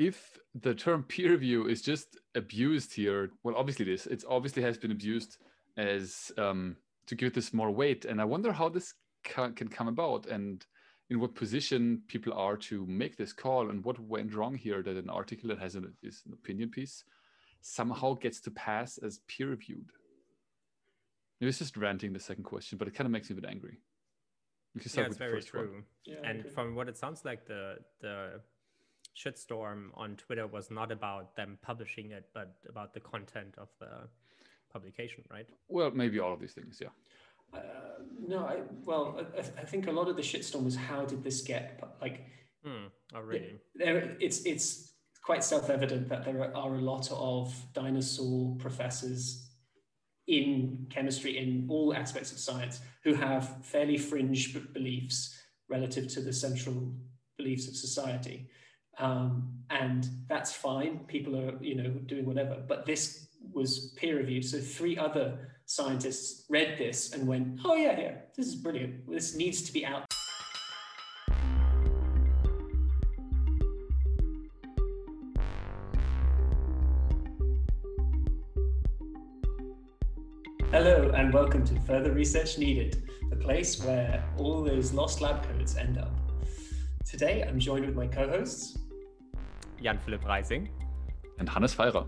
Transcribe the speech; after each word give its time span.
if 0.00 0.38
the 0.54 0.74
term 0.74 1.02
peer 1.02 1.30
review 1.32 1.68
is 1.68 1.82
just 1.82 2.16
abused 2.34 2.94
here, 2.94 3.30
well, 3.42 3.54
obviously 3.54 3.84
this 3.84 4.06
it 4.06 4.24
obviously 4.26 4.62
has 4.62 4.78
been 4.78 4.90
abused 4.90 5.36
as 5.76 6.32
um, 6.38 6.76
to 7.06 7.14
give 7.14 7.34
this 7.34 7.52
more 7.52 7.70
weight, 7.70 8.06
and 8.06 8.20
I 8.20 8.24
wonder 8.24 8.50
how 8.50 8.70
this 8.70 8.94
can, 9.22 9.52
can 9.52 9.68
come 9.68 9.88
about 9.88 10.26
and 10.26 10.66
in 11.10 11.20
what 11.20 11.34
position 11.34 12.00
people 12.08 12.32
are 12.32 12.56
to 12.56 12.86
make 12.86 13.16
this 13.16 13.32
call 13.32 13.68
and 13.68 13.84
what 13.84 13.98
went 13.98 14.34
wrong 14.34 14.54
here 14.54 14.80
that 14.82 14.96
an 14.96 15.10
article 15.10 15.48
that 15.48 15.58
has 15.58 15.74
an, 15.74 15.92
is 16.02 16.22
an 16.26 16.32
opinion 16.32 16.70
piece 16.70 17.04
somehow 17.60 18.14
gets 18.14 18.40
to 18.40 18.50
pass 18.52 18.96
as 18.98 19.20
peer 19.28 19.48
reviewed. 19.48 19.90
Maybe 21.40 21.48
it's 21.50 21.58
just 21.58 21.76
ranting 21.76 22.12
the 22.12 22.20
second 22.20 22.44
question, 22.44 22.78
but 22.78 22.88
it 22.88 22.94
kind 22.94 23.06
of 23.06 23.12
makes 23.12 23.28
me 23.28 23.36
a 23.36 23.40
bit 23.40 23.50
angry. 23.50 23.78
Yeah, 24.94 25.02
it's 25.02 25.16
very 25.16 25.42
true. 25.42 25.82
Yeah, 26.06 26.16
and 26.24 26.46
from 26.54 26.74
what 26.74 26.88
it 26.88 26.96
sounds 26.96 27.24
like, 27.24 27.44
the 27.44 27.78
the 28.00 28.40
shitstorm 29.16 29.88
on 29.94 30.16
Twitter 30.16 30.46
was 30.46 30.70
not 30.70 30.92
about 30.92 31.36
them 31.36 31.58
publishing 31.62 32.12
it, 32.12 32.26
but 32.34 32.56
about 32.68 32.94
the 32.94 33.00
content 33.00 33.54
of 33.58 33.68
the 33.78 34.08
publication, 34.72 35.24
right? 35.30 35.46
Well, 35.68 35.90
maybe 35.90 36.18
all 36.18 36.32
of 36.32 36.40
these 36.40 36.52
things, 36.52 36.78
yeah. 36.80 36.88
Uh, 37.52 37.60
no, 38.26 38.38
I, 38.40 38.58
well, 38.84 39.26
I, 39.36 39.40
I, 39.40 39.64
think 39.64 39.88
a 39.88 39.92
lot 39.92 40.08
of 40.08 40.14
the 40.14 40.22
shitstorm 40.22 40.64
was 40.64 40.76
how 40.76 41.04
did 41.04 41.24
this 41.24 41.40
get 41.40 41.82
like? 42.00 42.24
Hmm. 42.64 42.86
Oh, 43.12 43.20
really? 43.20 43.56
There, 43.74 44.16
it's 44.20 44.44
it's 44.44 44.92
quite 45.24 45.42
self-evident 45.42 46.08
that 46.08 46.24
there 46.24 46.56
are 46.56 46.74
a 46.74 46.80
lot 46.80 47.10
of 47.10 47.52
dinosaur 47.72 48.54
professors 48.56 49.50
in 50.28 50.86
chemistry 50.90 51.38
in 51.38 51.66
all 51.68 51.92
aspects 51.92 52.30
of 52.30 52.38
science 52.38 52.80
who 53.02 53.14
have 53.14 53.64
fairly 53.64 53.98
fringe 53.98 54.56
beliefs 54.72 55.36
relative 55.68 56.06
to 56.08 56.20
the 56.20 56.32
central 56.32 56.92
beliefs 57.36 57.66
of 57.66 57.74
society 57.74 58.48
um, 59.00 59.48
and 59.70 60.08
that's 60.28 60.52
fine. 60.52 61.00
People 61.08 61.36
are 61.36 61.62
you 61.62 61.74
know 61.74 61.90
doing 62.06 62.26
whatever. 62.26 62.62
But 62.68 62.86
this 62.86 63.28
was 63.52 63.94
peer 63.96 64.16
reviewed 64.16 64.44
so 64.44 64.58
three 64.58 64.96
other 64.96 65.56
scientists 65.64 66.44
read 66.50 66.76
this 66.78 67.12
and 67.12 67.26
went 67.26 67.58
oh 67.64 67.74
yeah 67.74 67.98
yeah 67.98 68.14
this 68.36 68.46
is 68.46 68.54
brilliant. 68.54 69.10
This 69.10 69.34
needs 69.34 69.62
to 69.62 69.72
be 69.72 69.86
out. 69.86 70.04
Hello, 80.70 81.10
and 81.16 81.34
welcome 81.34 81.64
to 81.66 81.74
Further 81.80 82.12
Research 82.12 82.56
Needed, 82.56 83.02
the 83.28 83.34
place 83.34 83.82
where 83.82 84.24
all 84.38 84.62
those 84.62 84.92
lost 84.92 85.20
lab 85.20 85.42
codes 85.42 85.76
end 85.76 85.98
up. 85.98 86.12
Today, 87.04 87.42
I'm 87.42 87.58
joined 87.58 87.86
with 87.86 87.96
my 87.96 88.06
co 88.06 88.28
hosts, 88.28 88.78
Jan 89.82 89.98
Philipp 89.98 90.24
Reising 90.24 90.68
and 91.38 91.48
Hannes 91.48 91.74
Feirer. 91.74 92.06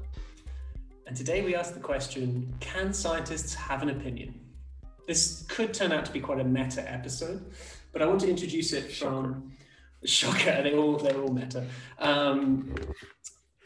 And 1.07 1.17
today 1.17 1.43
we 1.43 1.55
ask 1.55 1.75
the 1.75 1.81
question 1.81 2.55
Can 2.61 2.93
scientists 2.93 3.55
have 3.55 3.83
an 3.83 3.91
opinion? 3.91 4.41
This 5.07 5.45
could 5.49 5.75
turn 5.75 5.93
out 5.93 6.05
to 6.07 6.13
be 6.13 6.21
quite 6.21 6.41
a 6.41 6.45
meta 6.45 6.91
episode, 6.91 7.53
but 7.93 8.03
I 8.03 8.07
want 8.07 8.21
to 8.21 8.31
introduce 8.31 8.73
it 8.73 8.93
from. 8.93 9.53
Shocker, 10.05 10.39
shocker 10.39 10.63
they 10.65 10.75
all, 10.75 10.97
they're 10.97 11.21
all 11.21 11.33
meta. 11.33 11.65
Um, 11.99 12.75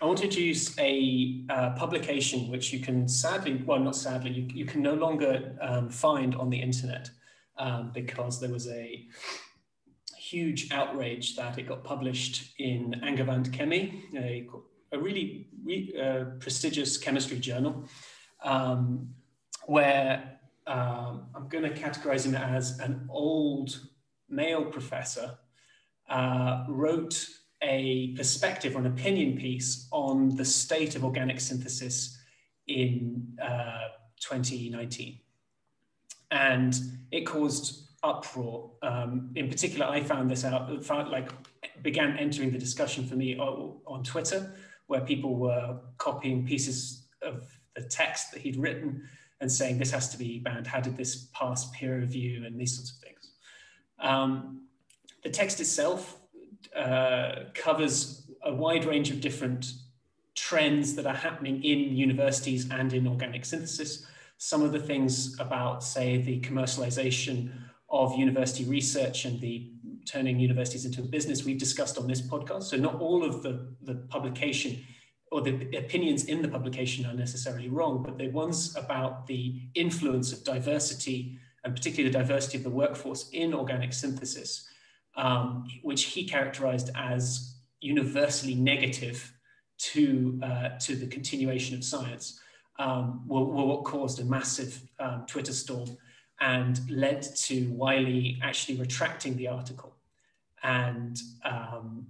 I 0.00 0.04
want 0.04 0.18
to 0.18 0.24
introduce 0.24 0.78
a 0.78 1.44
uh, 1.48 1.70
publication 1.70 2.50
which 2.50 2.70
you 2.72 2.80
can 2.80 3.08
sadly, 3.08 3.62
well, 3.64 3.80
not 3.80 3.96
sadly, 3.96 4.30
you, 4.30 4.48
you 4.52 4.66
can 4.66 4.82
no 4.82 4.92
longer 4.92 5.56
um, 5.62 5.88
find 5.88 6.34
on 6.34 6.50
the 6.50 6.60
internet 6.60 7.08
um, 7.56 7.92
because 7.94 8.38
there 8.38 8.50
was 8.50 8.68
a 8.68 9.06
huge 10.30 10.72
outrage 10.72 11.36
that 11.36 11.58
it 11.58 11.68
got 11.68 11.84
published 11.84 12.54
in 12.58 12.94
Angewandte 13.04 13.52
Chemie, 13.52 14.02
a, 14.16 14.48
a 14.92 14.98
really 14.98 15.48
re, 15.64 15.94
uh, 16.00 16.24
prestigious 16.40 16.96
chemistry 16.96 17.38
journal, 17.38 17.84
um, 18.42 19.08
where 19.66 20.38
um, 20.66 21.26
I'm 21.34 21.48
going 21.48 21.64
to 21.64 21.70
categorize 21.70 22.26
him 22.26 22.34
as 22.34 22.78
an 22.80 23.06
old 23.08 23.80
male 24.28 24.64
professor 24.64 25.38
uh, 26.08 26.64
wrote 26.68 27.26
a 27.62 28.14
perspective 28.16 28.76
or 28.76 28.80
an 28.80 28.86
opinion 28.86 29.36
piece 29.36 29.88
on 29.92 30.34
the 30.36 30.44
state 30.44 30.96
of 30.96 31.04
organic 31.04 31.40
synthesis 31.40 32.18
in 32.66 33.36
uh, 33.42 33.88
2019. 34.20 35.20
And 36.30 36.74
it 37.12 37.24
caused 37.24 37.85
uproar. 38.10 38.70
Um, 38.82 39.30
in 39.34 39.48
particular, 39.48 39.86
I 39.86 40.00
found 40.02 40.30
this 40.30 40.44
out, 40.44 40.84
found, 40.84 41.10
like 41.10 41.28
began 41.82 42.16
entering 42.18 42.50
the 42.50 42.58
discussion 42.58 43.06
for 43.06 43.16
me 43.16 43.36
on, 43.38 43.78
on 43.86 44.02
Twitter, 44.02 44.40
where 44.86 45.00
people 45.00 45.34
were 45.36 45.80
copying 45.98 46.46
pieces 46.46 47.06
of 47.22 47.36
the 47.74 47.82
text 47.82 48.32
that 48.32 48.40
he'd 48.40 48.56
written 48.56 49.02
and 49.40 49.50
saying 49.50 49.78
this 49.78 49.90
has 49.90 50.08
to 50.10 50.18
be 50.18 50.38
banned. 50.38 50.66
How 50.66 50.80
did 50.80 50.96
this 50.96 51.28
pass 51.34 51.70
peer 51.70 51.98
review 51.98 52.44
and 52.46 52.58
these 52.58 52.74
sorts 52.76 52.92
of 52.92 52.98
things? 52.98 53.30
Um, 53.98 54.62
the 55.22 55.30
text 55.30 55.60
itself 55.60 56.16
uh, 56.74 57.32
covers 57.54 58.30
a 58.42 58.54
wide 58.54 58.84
range 58.84 59.10
of 59.10 59.20
different 59.20 59.72
trends 60.34 60.94
that 60.94 61.06
are 61.06 61.14
happening 61.14 61.64
in 61.64 61.96
universities 61.96 62.68
and 62.70 62.92
in 62.92 63.06
organic 63.06 63.44
synthesis. 63.44 64.06
Some 64.38 64.62
of 64.62 64.72
the 64.72 64.78
things 64.78 65.38
about, 65.40 65.82
say, 65.82 66.20
the 66.22 66.40
commercialization 66.40 67.50
of 67.88 68.14
university 68.16 68.64
research 68.64 69.24
and 69.24 69.40
the 69.40 69.70
turning 70.06 70.38
universities 70.38 70.84
into 70.84 71.02
a 71.02 71.04
business 71.04 71.44
we've 71.44 71.58
discussed 71.58 71.98
on 71.98 72.06
this 72.06 72.22
podcast. 72.22 72.64
So 72.64 72.76
not 72.76 73.00
all 73.00 73.24
of 73.24 73.42
the, 73.42 73.74
the 73.82 73.94
publication 74.08 74.84
or 75.32 75.40
the 75.40 75.76
opinions 75.76 76.24
in 76.24 76.42
the 76.42 76.48
publication 76.48 77.04
are 77.06 77.14
necessarily 77.14 77.68
wrong, 77.68 78.02
but 78.02 78.16
the 78.16 78.28
ones 78.28 78.76
about 78.76 79.26
the 79.26 79.60
influence 79.74 80.32
of 80.32 80.44
diversity 80.44 81.38
and 81.64 81.74
particularly 81.74 82.10
the 82.10 82.18
diversity 82.18 82.58
of 82.58 82.64
the 82.64 82.70
workforce 82.70 83.28
in 83.30 83.52
organic 83.52 83.92
synthesis 83.92 84.68
um, 85.16 85.66
which 85.82 86.04
he 86.04 86.24
characterized 86.24 86.90
as 86.94 87.56
universally 87.80 88.54
negative 88.54 89.32
to, 89.78 90.38
uh, 90.42 90.68
to 90.80 90.96
the 90.96 91.06
continuation 91.06 91.76
of 91.76 91.84
science, 91.84 92.40
um, 92.78 93.22
were, 93.26 93.44
were, 93.44 93.64
what 93.64 93.84
caused 93.84 94.20
a 94.20 94.24
massive 94.24 94.82
um, 95.00 95.24
Twitter 95.26 95.52
storm 95.52 95.96
and 96.40 96.80
led 96.90 97.22
to 97.22 97.70
Wiley 97.70 98.38
actually 98.42 98.78
retracting 98.78 99.36
the 99.36 99.48
article. 99.48 99.94
And 100.62 101.18
um, 101.44 102.06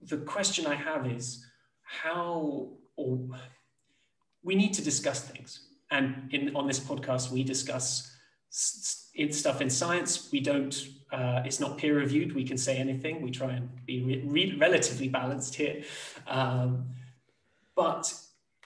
the 0.00 0.18
question 0.18 0.66
I 0.66 0.74
have 0.74 1.06
is 1.06 1.44
how, 1.82 2.68
or 2.96 3.20
we 4.42 4.54
need 4.54 4.74
to 4.74 4.82
discuss 4.82 5.20
things. 5.20 5.60
And 5.90 6.28
in, 6.32 6.54
on 6.56 6.66
this 6.66 6.80
podcast, 6.80 7.30
we 7.30 7.44
discuss 7.44 8.14
stuff 8.50 9.60
in 9.60 9.70
science. 9.70 10.30
We 10.32 10.40
don't 10.40 10.74
uh, 11.12 11.42
it's 11.44 11.60
not 11.60 11.76
peer 11.76 11.98
reviewed. 11.98 12.34
We 12.34 12.44
can 12.44 12.56
say 12.56 12.78
anything. 12.78 13.20
We 13.20 13.30
try 13.30 13.52
and 13.52 13.68
be 13.84 14.02
re- 14.02 14.22
re- 14.24 14.56
relatively 14.58 15.08
balanced 15.08 15.54
here. 15.54 15.82
Um, 16.26 16.86
but 17.76 18.12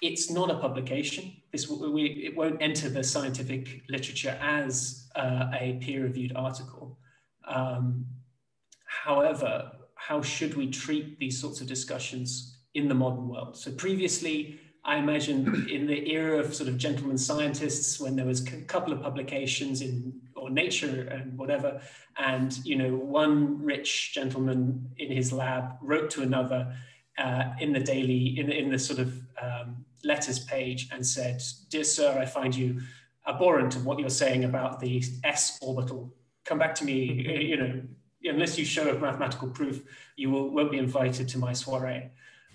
it's 0.00 0.30
not 0.30 0.50
a 0.50 0.54
publication. 0.54 1.32
We, 1.68 2.04
it 2.26 2.36
won't 2.36 2.60
enter 2.60 2.88
the 2.88 3.04
scientific 3.04 3.82
literature 3.88 4.36
as 4.40 5.08
uh, 5.14 5.46
a 5.58 5.78
peer-reviewed 5.80 6.32
article. 6.36 6.98
Um, 7.46 8.06
however, 9.04 9.72
how 9.94 10.22
should 10.22 10.54
we 10.56 10.70
treat 10.70 11.18
these 11.18 11.40
sorts 11.40 11.60
of 11.60 11.66
discussions 11.66 12.58
in 12.74 12.88
the 12.88 12.94
modern 12.94 13.28
world? 13.28 13.56
So 13.56 13.70
previously, 13.72 14.60
I 14.84 14.96
imagine 14.96 15.68
in 15.68 15.86
the 15.86 16.12
era 16.12 16.38
of 16.38 16.54
sort 16.54 16.68
of 16.68 16.76
gentlemen 16.78 17.18
scientists, 17.18 17.98
when 17.98 18.14
there 18.16 18.26
was 18.26 18.46
a 18.46 18.60
couple 18.62 18.92
of 18.92 19.02
publications 19.02 19.80
in 19.80 20.20
or 20.36 20.50
Nature 20.50 21.08
and 21.10 21.36
whatever. 21.36 21.80
And 22.18 22.56
you 22.64 22.76
know, 22.76 22.94
one 22.94 23.62
rich 23.62 24.12
gentleman 24.14 24.90
in 24.98 25.10
his 25.10 25.32
lab 25.32 25.76
wrote 25.82 26.10
to 26.10 26.22
another 26.22 26.76
uh, 27.18 27.44
in 27.60 27.72
the 27.72 27.80
daily, 27.80 28.38
in, 28.38 28.52
in 28.52 28.70
the 28.70 28.78
sort 28.78 28.98
of 28.98 29.08
um, 29.42 29.85
letters 30.06 30.38
page, 30.38 30.88
and 30.92 31.04
said, 31.04 31.42
"Dear 31.68 31.84
sir, 31.84 32.18
I 32.18 32.26
find 32.26 32.54
you 32.54 32.80
abhorrent 33.26 33.76
of 33.76 33.84
what 33.84 33.98
you're 33.98 34.08
saying 34.08 34.44
about 34.44 34.80
the 34.80 35.02
s 35.24 35.58
orbital. 35.60 36.14
Come 36.44 36.58
back 36.58 36.74
to 36.76 36.84
me. 36.84 37.26
You 37.50 37.56
know, 37.56 37.82
unless 38.24 38.58
you 38.58 38.64
show 38.64 38.88
a 38.88 38.98
mathematical 38.98 39.48
proof, 39.48 39.82
you 40.16 40.30
will, 40.30 40.50
won't 40.50 40.70
be 40.70 40.78
invited 40.78 41.28
to 41.28 41.38
my 41.38 41.52
soiree." 41.52 42.10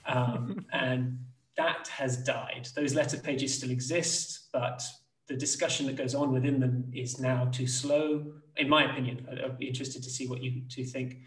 Um, 0.05 0.65
and 0.73 1.19
that 1.57 1.87
has 1.87 2.17
died. 2.17 2.67
Those 2.75 2.95
letter 2.95 3.17
pages 3.17 3.57
still 3.57 3.71
exist, 3.71 4.49
but 4.53 4.81
the 5.27 5.35
discussion 5.35 5.85
that 5.87 5.95
goes 5.95 6.15
on 6.15 6.31
within 6.31 6.59
them 6.59 6.91
is 6.93 7.19
now 7.19 7.45
too 7.45 7.67
slow, 7.67 8.33
in 8.57 8.67
my 8.67 8.89
opinion. 8.91 9.27
I'd, 9.31 9.39
I'd 9.41 9.59
be 9.59 9.67
interested 9.67 10.03
to 10.03 10.09
see 10.09 10.27
what 10.27 10.41
you 10.43 10.63
two 10.69 10.83
think. 10.83 11.19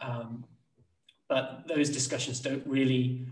Um, 0.00 0.44
but 1.28 1.64
those 1.66 1.90
discussions 1.90 2.40
don't 2.40 2.66
really 2.66 3.26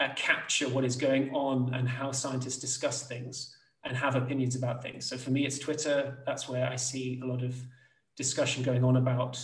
uh, 0.00 0.08
capture 0.16 0.68
what 0.68 0.84
is 0.84 0.96
going 0.96 1.34
on 1.34 1.74
and 1.74 1.88
how 1.88 2.12
scientists 2.12 2.58
discuss 2.58 3.06
things 3.06 3.56
and 3.84 3.96
have 3.96 4.14
opinions 4.14 4.54
about 4.56 4.82
things. 4.82 5.06
So 5.06 5.16
for 5.16 5.30
me, 5.30 5.46
it's 5.46 5.58
Twitter. 5.58 6.18
That's 6.26 6.48
where 6.48 6.68
I 6.68 6.76
see 6.76 7.20
a 7.22 7.26
lot 7.26 7.42
of 7.42 7.54
discussion 8.16 8.62
going 8.62 8.84
on 8.84 8.96
about 8.96 9.38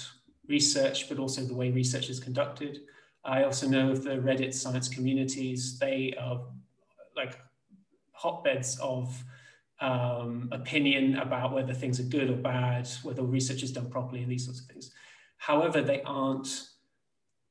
research, 0.49 1.09
but 1.09 1.19
also 1.19 1.43
the 1.43 1.55
way 1.55 1.71
research 1.71 2.11
is 2.11 2.21
conducted. 2.21 2.81
I 3.25 3.45
also 3.45 3.69
know 3.69 3.91
of 3.91 4.05
the 4.05 4.17
Reddit 4.17 4.53
science 4.53 4.89
communities. 4.89 5.79
They 5.79 6.15
are 6.21 6.43
like 7.17 7.39
hotbeds 8.13 8.79
of 8.81 9.23
um, 9.81 10.49
opinion 10.53 11.17
about 11.17 11.53
whether 11.53 11.73
things 11.73 11.99
are 12.01 12.05
good 12.05 12.31
or 12.31 12.37
bad, 12.37 12.89
whether 13.03 13.23
research 13.23 13.63
is 13.63 13.73
done 13.73 13.89
properly, 13.91 14.23
and 14.23 14.31
these 14.31 14.45
sorts 14.45 14.61
of 14.61 14.67
things. 14.67 14.91
However, 15.39 15.81
they 15.83 16.03
aren't 16.03 16.69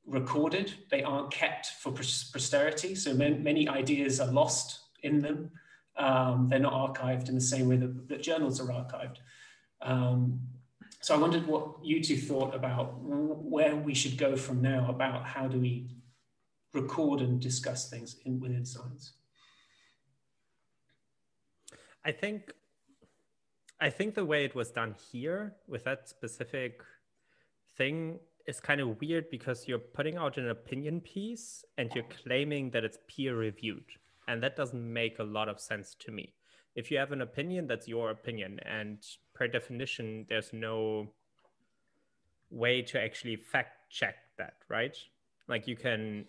recorded, 0.06 0.74
they 0.90 1.02
aren't 1.02 1.30
kept 1.30 1.66
for 1.66 1.92
posterity. 1.92 2.94
So 2.94 3.14
many 3.14 3.68
ideas 3.68 4.20
are 4.20 4.30
lost 4.30 4.80
in 5.02 5.20
them. 5.20 5.50
Um, 5.96 6.48
they're 6.48 6.58
not 6.58 6.72
archived 6.72 7.28
in 7.28 7.34
the 7.34 7.40
same 7.40 7.68
way 7.68 7.76
that, 7.76 8.08
that 8.08 8.22
journals 8.22 8.60
are 8.60 8.66
archived. 8.66 9.18
Um, 9.80 10.40
so 11.00 11.14
I 11.14 11.18
wondered 11.18 11.46
what 11.46 11.84
you 11.84 12.02
two 12.02 12.16
thought 12.16 12.54
about 12.54 12.94
where 13.00 13.76
we 13.76 13.94
should 13.94 14.16
go 14.16 14.36
from 14.36 14.62
now 14.62 14.86
about 14.88 15.24
how 15.24 15.46
do 15.46 15.60
we 15.60 15.88
record 16.72 17.20
and 17.20 17.40
discuss 17.40 17.88
things 17.90 18.16
in, 18.24 18.40
within 18.40 18.64
science. 18.64 19.12
I 22.04 22.12
think 22.12 22.52
I 23.80 23.90
think 23.90 24.14
the 24.14 24.24
way 24.24 24.44
it 24.44 24.54
was 24.54 24.70
done 24.70 24.94
here 25.12 25.54
with 25.66 25.84
that 25.84 26.08
specific 26.08 26.82
thing 27.76 28.18
is 28.46 28.60
kind 28.60 28.80
of 28.80 29.00
weird 29.00 29.30
because 29.30 29.66
you're 29.66 29.78
putting 29.78 30.16
out 30.16 30.36
an 30.36 30.50
opinion 30.50 31.00
piece 31.00 31.64
and 31.78 31.90
you're 31.94 32.04
claiming 32.24 32.70
that 32.70 32.84
it's 32.84 32.98
peer 33.08 33.36
reviewed. 33.36 33.84
And 34.28 34.42
that 34.42 34.56
doesn't 34.56 34.92
make 34.92 35.18
a 35.18 35.24
lot 35.24 35.48
of 35.48 35.60
sense 35.60 35.94
to 36.00 36.10
me. 36.10 36.34
If 36.74 36.90
you 36.90 36.98
have 36.98 37.12
an 37.12 37.22
opinion, 37.22 37.66
that's 37.66 37.88
your 37.88 38.10
opinion. 38.10 38.58
And 38.64 38.98
per 39.34 39.46
definition, 39.46 40.26
there's 40.28 40.52
no 40.52 41.08
way 42.50 42.82
to 42.82 43.00
actually 43.00 43.36
fact 43.36 43.90
check 43.90 44.16
that, 44.38 44.54
right? 44.68 44.96
Like 45.48 45.66
you 45.66 45.76
can 45.76 46.24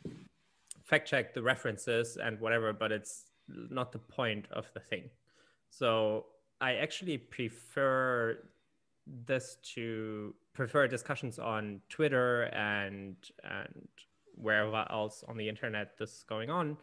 fact 0.84 1.08
check 1.08 1.34
the 1.34 1.42
references 1.42 2.18
and 2.18 2.40
whatever, 2.40 2.74
but 2.74 2.92
it's 2.92 3.26
not 3.48 3.92
the 3.92 4.00
point 4.00 4.46
of 4.52 4.66
the 4.74 4.80
thing. 4.80 5.10
So 5.70 6.26
I 6.62 6.76
actually 6.76 7.18
prefer 7.18 8.38
this 9.26 9.58
to 9.76 10.34
prefer 10.56 10.88
discussions 10.88 11.38
on 11.38 11.82
Twitter 11.90 12.44
and 12.44 13.16
and 13.44 13.88
wherever 14.34 14.86
else 14.90 15.24
on 15.28 15.38
the 15.38 15.48
internet 15.48 15.98
this 15.98 16.12
is 16.12 16.24
going 16.28 16.50
on 16.50 16.78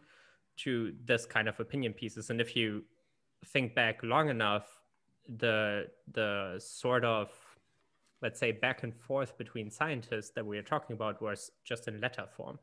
to 0.57 0.93
this 1.05 1.25
kind 1.25 1.47
of 1.47 1.59
opinion 1.59 1.93
pieces. 1.93 2.29
And 2.29 2.39
if 2.39 2.55
you 2.55 2.83
think 3.47 3.75
back 3.75 3.99
long 4.03 4.29
enough, 4.29 4.67
the 5.37 5.87
the 6.11 6.55
sort 6.59 7.03
of 7.03 7.29
let's 8.21 8.39
say 8.39 8.51
back 8.51 8.83
and 8.83 8.95
forth 8.95 9.37
between 9.37 9.69
scientists 9.69 10.31
that 10.35 10.45
we 10.45 10.57
are 10.57 10.63
talking 10.63 10.93
about 10.93 11.21
was 11.21 11.51
just 11.65 11.87
in 11.87 11.99
letter 11.99 12.25
form. 12.37 12.57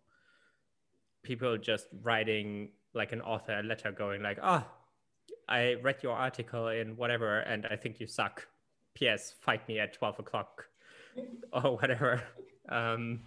People 1.23 1.59
just 1.59 1.89
writing 2.03 2.71
like 2.95 3.12
an 3.12 3.21
author 3.21 3.59
a 3.59 3.62
letter 3.62 3.93
going 3.93 4.23
like, 4.23 4.39
ah, 4.43 4.67
oh, 4.67 5.35
I 5.49 5.75
read 5.83 6.03
your 6.03 6.15
article 6.15 6.69
in 6.69 6.97
whatever 6.97 7.41
and 7.41 7.67
I 7.67 7.77
think 7.77 8.01
you 8.01 8.07
suck. 8.07 8.47
P.S. 8.95 9.35
Fight 9.39 9.67
me 9.69 9.79
at 9.79 9.93
12 9.93 10.21
o'clock 10.21 10.69
or 11.53 11.77
whatever. 11.77 12.23
Um, 12.69 13.21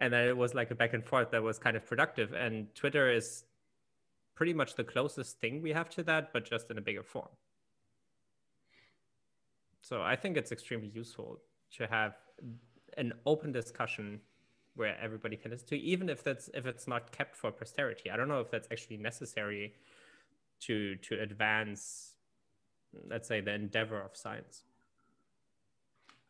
and 0.00 0.12
then 0.12 0.28
it 0.28 0.36
was 0.36 0.54
like 0.54 0.70
a 0.70 0.74
back 0.74 0.94
and 0.94 1.04
forth 1.04 1.30
that 1.32 1.42
was 1.42 1.58
kind 1.58 1.76
of 1.76 1.84
productive. 1.86 2.32
And 2.32 2.72
Twitter 2.74 3.10
is 3.10 3.44
pretty 4.34 4.54
much 4.54 4.76
the 4.76 4.84
closest 4.84 5.40
thing 5.40 5.60
we 5.62 5.72
have 5.72 5.90
to 5.90 6.02
that, 6.04 6.32
but 6.32 6.44
just 6.44 6.70
in 6.70 6.78
a 6.78 6.80
bigger 6.80 7.02
form. 7.02 7.28
So 9.80 10.02
I 10.02 10.16
think 10.16 10.36
it's 10.36 10.52
extremely 10.52 10.88
useful 10.88 11.40
to 11.76 11.86
have 11.86 12.14
an 12.96 13.12
open 13.26 13.52
discussion 13.52 14.20
where 14.76 14.96
everybody 15.02 15.36
can 15.36 15.50
listen 15.50 15.66
to, 15.68 15.76
even 15.76 16.08
if 16.08 16.22
that's 16.22 16.48
if 16.54 16.66
it's 16.66 16.86
not 16.86 17.10
kept 17.10 17.34
for 17.36 17.50
posterity. 17.50 18.10
I 18.10 18.16
don't 18.16 18.28
know 18.28 18.40
if 18.40 18.50
that's 18.50 18.68
actually 18.70 18.98
necessary 18.98 19.74
to 20.60 20.94
to 20.96 21.20
advance, 21.20 22.14
let's 23.08 23.26
say, 23.26 23.40
the 23.40 23.54
endeavor 23.54 24.00
of 24.00 24.16
science. 24.16 24.62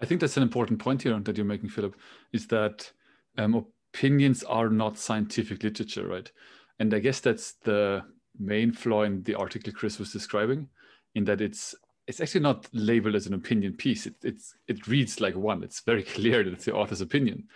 I 0.00 0.06
think 0.06 0.20
that's 0.20 0.36
an 0.36 0.42
important 0.42 0.78
point 0.78 1.02
here 1.02 1.18
that 1.18 1.36
you're 1.36 1.46
making, 1.46 1.70
Philip, 1.70 1.96
is 2.32 2.46
that 2.48 2.90
um, 3.36 3.66
opinions 3.92 4.44
are 4.44 4.68
not 4.68 4.98
scientific 4.98 5.62
literature, 5.62 6.06
right? 6.06 6.30
And 6.78 6.94
I 6.94 7.00
guess 7.00 7.20
that's 7.20 7.54
the 7.64 8.04
main 8.38 8.72
flaw 8.72 9.02
in 9.02 9.22
the 9.24 9.34
article 9.34 9.72
Chris 9.72 9.98
was 9.98 10.12
describing, 10.12 10.68
in 11.14 11.24
that 11.24 11.40
it's 11.40 11.74
it's 12.06 12.20
actually 12.20 12.40
not 12.40 12.66
labeled 12.72 13.16
as 13.16 13.26
an 13.26 13.34
opinion 13.34 13.74
piece. 13.74 14.06
It, 14.06 14.14
it's 14.22 14.54
it 14.68 14.86
reads 14.86 15.20
like 15.20 15.34
one. 15.34 15.62
It's 15.62 15.80
very 15.80 16.02
clear 16.16 16.44
that 16.44 16.52
it's 16.52 16.64
the 16.64 16.74
author's 16.74 17.00
opinion, 17.00 17.48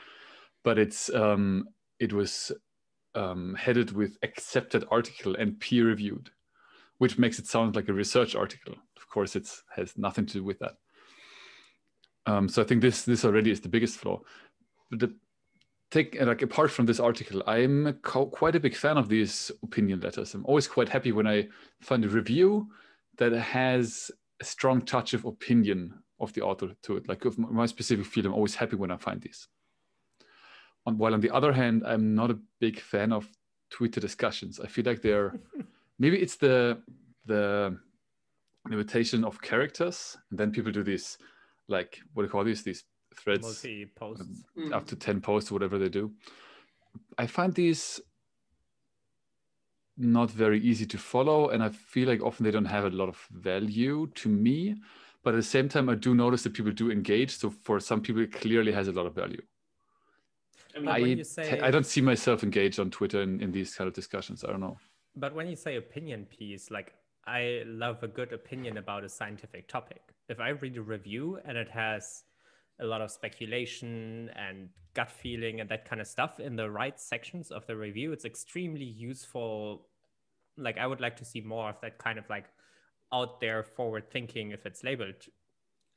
but 0.65 0.79
it's 0.79 1.13
um, 1.15 1.69
it 2.01 2.13
was 2.13 2.51
um, 3.15 3.55
headed 3.55 3.93
with 3.93 4.19
accepted 4.23 4.85
article 4.91 5.37
and 5.37 5.61
peer 5.61 5.87
reviewed, 5.87 6.31
which 6.99 7.19
makes 7.19 7.39
it 7.39 7.47
sound 7.47 7.77
like 7.77 7.89
a 7.89 7.93
research 7.93 8.35
article. 8.35 8.75
Of 8.97 9.09
course, 9.09 9.37
it 9.37 9.49
has 9.77 9.97
nothing 9.97 10.27
to 10.27 10.33
do 10.35 10.45
with 10.45 10.59
that. 10.59 10.77
Um, 12.27 12.49
so 12.49 12.63
I 12.63 12.65
think 12.65 12.83
this 12.83 13.03
this 13.03 13.25
already 13.25 13.51
is 13.51 13.61
the 13.61 13.69
biggest 13.69 13.97
flaw. 13.99 14.21
But 14.91 15.01
the 15.01 15.15
take 15.91 16.19
like 16.21 16.43
apart 16.43 16.71
from 16.71 16.87
this 16.87 17.01
article, 17.01 17.43
I'm 17.47 17.99
quite 18.03 18.57
a 18.57 18.61
big 18.61 18.75
fan 18.75 18.97
of 18.97 19.09
these 19.09 19.51
opinion 19.63 20.01
letters. 20.01 20.35
I'm 20.35 20.47
always 20.47 20.67
quite 20.67 20.89
happy 20.89 21.13
when 21.13 21.27
I 21.27 21.49
find 21.81 22.05
a 22.05 22.09
review 22.09 22.69
that 23.19 23.33
has 23.33 24.11
a 24.41 24.45
strong 24.45 24.83
touch 24.83 25.15
of 25.15 25.25
opinion 25.25 25.95
of 26.19 26.33
the 26.33 26.43
author 26.43 26.71
to 26.85 26.97
it. 26.97 27.09
Like 27.09 27.25
of 27.25 27.39
my 27.39 27.67
specific 27.67 28.07
field, 28.07 28.27
I'm 28.27 28.35
always 28.35 28.55
happy 28.55 28.77
when 28.77 28.91
I 28.91 28.97
find 28.97 29.21
these. 29.21 29.49
On, 30.87 30.97
while 30.99 31.15
on 31.15 31.21
the 31.21 31.31
other 31.31 31.53
hand, 31.53 31.83
I'm 31.87 32.15
not 32.15 32.31
a 32.31 32.39
big 32.59 32.81
fan 32.81 33.13
of 33.13 33.29
Twitter 33.71 34.01
discussions. 34.01 34.61
I 34.61 34.67
feel 34.67 34.85
like 34.85 35.03
they're 35.03 35.39
maybe 35.99 36.19
it's 36.19 36.37
the 36.37 36.81
the 37.27 37.79
limitation 38.69 39.25
of 39.25 39.43
characters, 39.43 40.17
and 40.31 40.39
then 40.39 40.53
people 40.53 40.73
do 40.73 40.83
this 40.83 41.19
like 41.69 42.01
what 42.15 42.23
do 42.23 42.27
you 42.27 42.31
call 42.31 42.45
these 42.45 42.63
these 42.63 42.85
threads 43.17 43.43
multi 43.43 43.87
posts 43.95 44.25
um, 44.57 44.73
up 44.73 44.87
to 44.87 44.97
10 44.97 45.21
posts 45.21 45.51
or 45.51 45.55
whatever 45.55 45.79
they 45.79 45.89
do 45.89 46.13
i 47.19 47.27
find 47.27 47.55
these 47.55 48.01
not 49.97 50.31
very 50.31 50.61
easy 50.61 50.87
to 50.87 50.99
follow 50.99 51.51
and 51.51 51.63
i 51.63 51.69
feel 51.69 52.09
like 52.09 52.23
often 52.23 52.45
they 52.45 52.51
don't 52.51 52.65
have 52.65 52.85
a 52.85 52.91
lot 52.91 53.09
of 53.09 53.19
value 53.31 54.07
to 54.15 54.29
me 54.29 54.75
but 55.23 55.35
at 55.35 55.37
the 55.37 55.43
same 55.43 55.69
time 55.69 55.89
i 55.89 55.95
do 55.95 56.15
notice 56.15 56.43
that 56.43 56.55
people 56.55 56.73
do 56.73 56.91
engage 56.91 57.37
so 57.37 57.51
for 57.51 57.79
some 57.79 58.01
people 58.01 58.23
it 58.23 58.33
clearly 58.33 58.73
has 58.73 58.89
a 58.89 58.93
lot 58.93 59.07
of 59.07 59.15
value 59.15 59.43
I, 60.75 60.99
mean, 61.01 61.21
I, 61.21 61.23
say, 61.23 61.61
I 61.61 61.71
don't 61.71 61.87
see 61.87 62.01
myself 62.01 62.43
engaged 62.43 62.81
on 62.81 62.91
Twitter 62.91 63.23
in, 63.23 63.41
in 63.41 63.53
these 63.53 63.75
kind 63.75 63.89
of 63.89 63.95
discussions. 63.95 64.45
I 64.45 64.49
don't 64.49 64.61
know. 64.61 64.79
But 65.15 65.35
when 65.35 65.47
you 65.47 65.57
say 65.57 65.77
opinion 65.77 66.27
piece, 66.27 66.71
like 66.71 66.95
I 67.27 67.63
love 67.67 68.03
a 68.03 68.09
good 68.09 68.33
opinion 68.33 68.79
about 68.79 69.05
a 69.05 69.09
scientific 69.09 69.69
topic. 69.69 70.03
If 70.29 70.41
I 70.41 70.51
read 70.51 70.77
a 70.77 70.83
review 70.83 71.39
and 71.45 71.57
it 71.57 71.69
has 71.71 72.25
a 72.81 72.85
lot 72.85 73.01
of 73.01 73.11
speculation 73.11 74.31
and 74.35 74.69
gut 74.95 75.11
feeling 75.11 75.61
and 75.61 75.69
that 75.71 75.89
kind 75.89 76.01
of 76.01 76.07
stuff 76.07 76.41
in 76.41 76.57
the 76.57 76.71
right 76.71 76.99
sections 76.99 77.51
of 77.51 77.67
the 77.67 77.77
review, 77.77 78.13
it's 78.13 78.25
extremely 78.25 78.85
useful. 78.85 79.87
Like 80.57 80.79
I 80.79 80.87
would 80.87 81.01
like 81.01 81.17
to 81.19 81.25
see 81.25 81.41
more 81.41 81.69
of 81.69 81.81
that 81.83 81.99
kind 81.99 82.19
of 82.19 82.29
like 82.29 82.47
out 83.13 83.41
there 83.41 83.63
forward 83.63 84.11
thinking 84.11 84.51
if 84.51 84.67
it's 84.67 84.83
labeled 84.83 85.27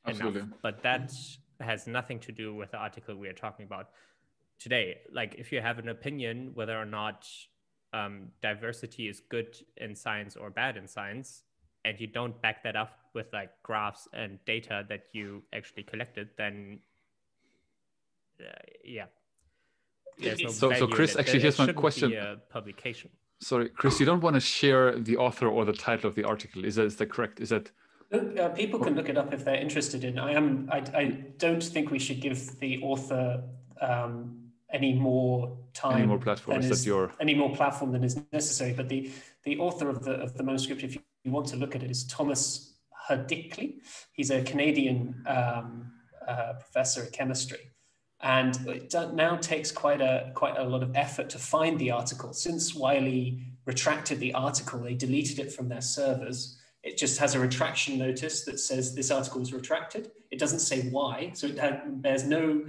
Absolutely. 0.05 0.41
enough. 0.41 0.57
But 0.61 0.83
that 0.83 1.11
has 1.59 1.87
nothing 1.87 2.19
to 2.19 2.31
do 2.31 2.53
with 2.53 2.71
the 2.71 2.77
article 2.77 3.15
we 3.15 3.27
are 3.29 3.33
talking 3.33 3.65
about 3.65 3.89
today. 4.59 4.97
Like 5.11 5.35
if 5.37 5.51
you 5.51 5.61
have 5.61 5.79
an 5.79 5.89
opinion 5.89 6.51
whether 6.53 6.77
or 6.77 6.85
not 6.85 7.27
um, 7.95 8.27
diversity 8.41 9.07
is 9.07 9.21
good 9.29 9.57
in 9.77 9.95
science 9.95 10.35
or 10.35 10.49
bad 10.49 10.75
in 10.77 10.87
science, 10.87 11.43
and 11.85 11.99
you 11.99 12.07
don't 12.07 12.39
back 12.41 12.63
that 12.63 12.75
up 12.75 12.99
with 13.13 13.27
like 13.31 13.51
graphs 13.63 14.07
and 14.13 14.37
data 14.45 14.85
that 14.89 15.03
you 15.13 15.43
actually 15.53 15.83
collected, 15.83 16.29
then 16.37 16.79
uh, 18.41 18.45
yeah. 18.83 19.05
No 20.19 20.49
so, 20.49 20.73
so 20.73 20.87
Chris, 20.87 21.15
actually, 21.17 21.41
here's 21.41 21.57
my 21.57 21.73
question. 21.73 22.13
publication. 22.49 23.09
Sorry, 23.41 23.69
Chris, 23.69 23.99
you 23.99 24.05
don't 24.05 24.21
want 24.21 24.35
to 24.35 24.39
share 24.39 24.97
the 24.97 25.17
author 25.17 25.47
or 25.47 25.65
the 25.65 25.73
title 25.73 26.07
of 26.09 26.15
the 26.15 26.23
article. 26.23 26.63
Is 26.63 26.75
that, 26.75 26.85
is 26.85 26.95
that 26.97 27.09
correct? 27.09 27.41
Is 27.41 27.49
that 27.49 27.69
uh, 28.13 28.49
people 28.49 28.79
can 28.79 28.95
look 28.95 29.09
it 29.09 29.17
up 29.17 29.33
if 29.33 29.43
they're 29.43 29.55
interested 29.55 30.03
in. 30.03 30.17
I 30.17 30.31
am. 30.33 30.69
I, 30.71 30.77
I 30.95 31.03
don't 31.37 31.63
think 31.63 31.91
we 31.91 31.99
should 31.99 32.21
give 32.21 32.57
the 32.59 32.81
author 32.81 33.43
um, 33.81 34.44
any 34.75 34.93
more 34.93 35.57
time, 35.73 35.97
any 35.97 36.05
more 36.05 36.19
platforms 36.19 36.65
is, 36.65 36.83
that 36.83 36.87
you're 36.87 37.11
any 37.19 37.33
more 37.33 37.55
platform 37.55 37.91
than 37.93 38.03
is 38.03 38.19
necessary. 38.33 38.73
But 38.73 38.89
the 38.89 39.09
the 39.43 39.57
author 39.57 39.87
of 39.89 40.03
the 40.03 40.15
of 40.25 40.35
the 40.37 40.43
manuscript, 40.43 40.83
if 40.83 40.95
you 40.95 41.31
want 41.31 41.47
to 41.47 41.55
look 41.55 41.75
at 41.75 41.81
it, 41.81 41.89
is 41.89 42.05
Thomas 42.05 42.73
Hudlicky. 43.07 43.79
He's 44.11 44.31
a 44.31 44.43
Canadian 44.43 45.23
um, 45.25 45.91
uh, 46.27 46.53
professor 46.59 47.03
of 47.03 47.11
chemistry, 47.13 47.71
and 48.21 48.53
it 48.67 48.93
now 49.13 49.37
takes 49.37 49.71
quite 49.71 50.01
a 50.01 50.31
quite 50.35 50.57
a 50.57 50.63
lot 50.63 50.83
of 50.83 50.91
effort 50.95 51.29
to 51.29 51.39
find 51.39 51.79
the 51.79 51.91
article. 51.91 52.33
Since 52.33 52.75
Wiley 52.75 53.39
retracted 53.65 54.19
the 54.19 54.33
article, 54.33 54.79
they 54.79 54.93
deleted 54.93 55.39
it 55.39 55.53
from 55.53 55.69
their 55.69 55.81
servers. 55.81 56.59
It 56.83 56.97
just 56.97 57.17
has 57.17 57.33
a 57.33 57.39
retraction 57.39 57.97
notice 57.97 58.45
that 58.45 58.59
says 58.59 58.93
this 58.93 59.09
article 59.09 59.39
was 59.39 59.51
retracted. 59.51 60.11
It 60.29 60.37
doesn't 60.37 60.59
say 60.59 60.89
why, 60.89 61.31
so 61.33 61.47
it 61.47 62.01
bears 62.03 62.25
no 62.25 62.63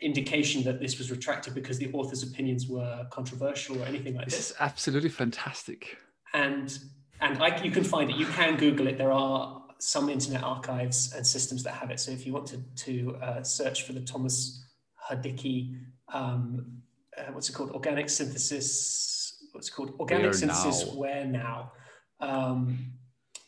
indication 0.00 0.62
that 0.64 0.80
this 0.80 0.98
was 0.98 1.10
retracted 1.10 1.54
because 1.54 1.78
the 1.78 1.92
author's 1.92 2.22
opinions 2.22 2.68
were 2.68 3.06
controversial 3.10 3.80
or 3.80 3.86
anything 3.86 4.14
like 4.14 4.26
this. 4.26 4.36
This 4.36 4.50
is 4.50 4.56
absolutely 4.60 5.10
fantastic. 5.10 5.98
And 6.32 6.78
and 7.20 7.42
I, 7.42 7.62
you 7.62 7.70
can 7.70 7.84
find 7.84 8.10
it. 8.10 8.16
You 8.16 8.26
can 8.26 8.56
Google 8.56 8.86
it. 8.86 8.98
There 8.98 9.12
are 9.12 9.62
some 9.78 10.08
internet 10.08 10.42
archives 10.42 11.12
and 11.14 11.26
systems 11.26 11.62
that 11.62 11.72
have 11.72 11.90
it. 11.90 12.00
So 12.00 12.10
if 12.10 12.26
you 12.26 12.32
want 12.32 12.46
to, 12.48 12.58
to 12.84 13.16
uh, 13.22 13.42
search 13.42 13.82
for 13.82 13.92
the 13.92 14.00
Thomas 14.00 14.64
Hudlicky, 15.10 15.78
um, 16.12 16.82
uh, 17.16 17.32
what's 17.32 17.48
it 17.48 17.52
called? 17.52 17.70
Organic 17.70 18.08
synthesis. 18.08 19.48
What's 19.52 19.68
it 19.68 19.72
called? 19.72 19.94
Organic 20.00 20.24
where 20.24 20.32
synthesis. 20.32 20.86
Now? 20.86 20.92
Where 20.98 21.24
now? 21.26 21.72
Um, 22.20 22.92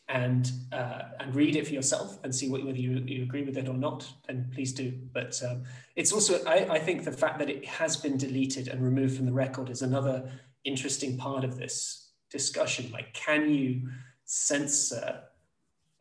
and 0.09 0.51
uh, 0.71 1.01
and 1.19 1.35
read 1.35 1.55
it 1.55 1.67
for 1.67 1.73
yourself 1.73 2.17
and 2.23 2.33
see 2.33 2.49
what, 2.49 2.63
whether 2.65 2.77
you, 2.77 3.03
you 3.05 3.23
agree 3.23 3.43
with 3.43 3.57
it 3.57 3.67
or 3.67 3.73
not, 3.73 4.07
then 4.27 4.49
please 4.53 4.71
do. 4.73 4.93
But 5.13 5.41
um, 5.43 5.63
it's 5.95 6.13
also, 6.13 6.43
I, 6.45 6.75
I 6.75 6.79
think 6.79 7.03
the 7.03 7.11
fact 7.11 7.39
that 7.39 7.49
it 7.49 7.65
has 7.65 7.97
been 7.97 8.17
deleted 8.17 8.69
and 8.69 8.81
removed 8.81 9.17
from 9.17 9.25
the 9.25 9.33
record 9.33 9.69
is 9.69 9.81
another 9.81 10.31
interesting 10.63 11.17
part 11.17 11.43
of 11.43 11.57
this 11.57 12.11
discussion. 12.31 12.89
Like, 12.91 13.13
can 13.13 13.49
you 13.49 13.89
censor 14.23 15.23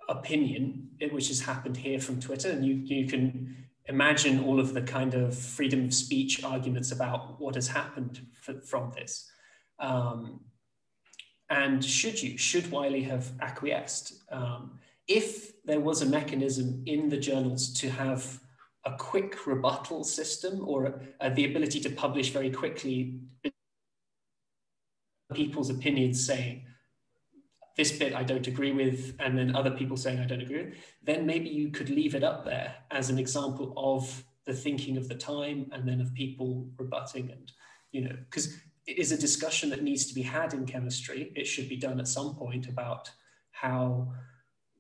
opinion, 0.09 0.89
which 1.11 1.29
has 1.29 1.41
happened 1.41 1.77
here 1.77 1.99
from 1.99 2.21
Twitter? 2.21 2.51
And 2.51 2.65
you, 2.65 2.75
you 2.75 3.09
can 3.09 3.67
imagine 3.87 4.45
all 4.45 4.61
of 4.61 4.73
the 4.73 4.83
kind 4.83 5.15
of 5.15 5.37
freedom 5.37 5.85
of 5.85 5.95
speech 5.95 6.45
arguments 6.45 6.93
about 6.93 7.41
what 7.41 7.57
has 7.57 7.69
happened 7.69 8.25
for, 8.41 8.61
from 8.61 8.93
this. 8.95 9.29
Um, 9.81 10.41
and 11.49 11.85
should 11.85 12.23
you, 12.23 12.37
should 12.37 12.71
Wiley 12.71 13.03
have 13.03 13.31
acquiesced? 13.41 14.15
Um, 14.31 14.79
if 15.07 15.63
there 15.65 15.81
was 15.81 16.03
a 16.03 16.07
mechanism 16.07 16.83
in 16.87 17.09
the 17.09 17.17
journals 17.17 17.73
to 17.75 17.91
have 17.91 18.41
a 18.85 18.97
quick 18.97 19.47
rebuttal 19.47 20.05
system 20.05 20.67
or 20.67 21.01
uh, 21.21 21.29
the 21.31 21.45
ability 21.45 21.81
to 21.81 21.91
publish 21.91 22.31
very 22.31 22.51
quickly 22.51 23.21
people's 25.35 25.71
opinions 25.71 26.25
saying, 26.25 26.65
this 27.77 27.93
bit 27.93 28.15
I 28.15 28.23
don't 28.23 28.47
agree 28.47 28.73
with, 28.73 29.15
and 29.19 29.37
then 29.37 29.55
other 29.55 29.71
people 29.71 29.97
saying 29.97 30.19
I 30.19 30.25
don't 30.25 30.41
agree 30.41 30.65
with, 30.65 30.75
then 31.03 31.27
maybe 31.27 31.49
you 31.49 31.71
could 31.71 31.91
leave 31.91 32.15
it 32.15 32.25
up 32.25 32.45
there 32.45 32.75
as 32.91 33.11
an 33.11 33.19
example 33.19 33.75
of 33.77 34.25
the 34.47 34.55
thinking 34.55 34.97
of 34.97 35.09
the 35.09 35.15
time 35.15 35.69
and 35.73 35.87
then 35.87 36.01
of 36.01 36.15
people 36.15 36.67
rebutting 36.79 37.31
and, 37.31 37.53
you 37.93 38.03
know, 38.03 38.17
because 38.31 38.57
is 38.87 39.13
a 39.13 39.19
discussion 39.19 39.71
that 39.71 39.83
needs 39.83 40.07
to 40.07 40.15
be 40.15 40.23
had 40.23 40.55
in 40.55 40.67
chemistry. 40.67 41.33
It 41.35 41.47
should 41.47 41.69
be 41.69 41.77
done 41.77 41.99
at 41.99 42.09
some 42.09 42.35
point 42.35 42.69
about 42.69 43.11
how 43.51 44.13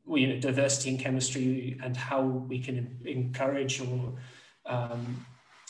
you 0.09 0.29
know 0.29 0.39
diversity 0.39 0.91
in 0.91 0.99
chemistry 0.99 1.79
and 1.83 1.97
how 1.97 2.23
we 2.23 2.61
can 2.61 2.99
encourage 3.05 3.81
or 3.81 4.15
um, 4.67 5.27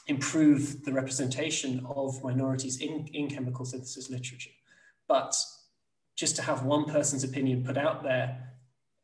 improve 0.07 0.85
the 0.85 0.93
representation 0.93 1.85
of 1.88 2.23
minorities 2.23 2.81
in, 2.81 3.09
in 3.12 3.28
chemical 3.28 3.64
synthesis 3.64 4.11
literature. 4.11 4.50
But 5.09 5.35
just 6.14 6.37
to 6.37 6.43
have 6.43 6.64
one 6.64 6.85
person's 6.85 7.25
opinion 7.25 7.64
put 7.64 7.76
out 7.76 8.02
there 8.02 8.52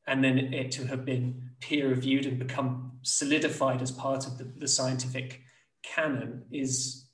and 0.06 0.22
then 0.22 0.38
it, 0.38 0.70
to 0.72 0.86
have 0.86 1.04
been 1.04 1.50
peer 1.60 1.88
reviewed 1.88 2.26
and 2.26 2.38
become 2.38 2.92
solidified 3.02 3.82
as 3.82 3.90
part 3.90 4.26
of 4.26 4.38
the, 4.38 4.44
the 4.44 4.68
scientific 4.68 5.42
canon 5.82 6.44
is 6.50 7.06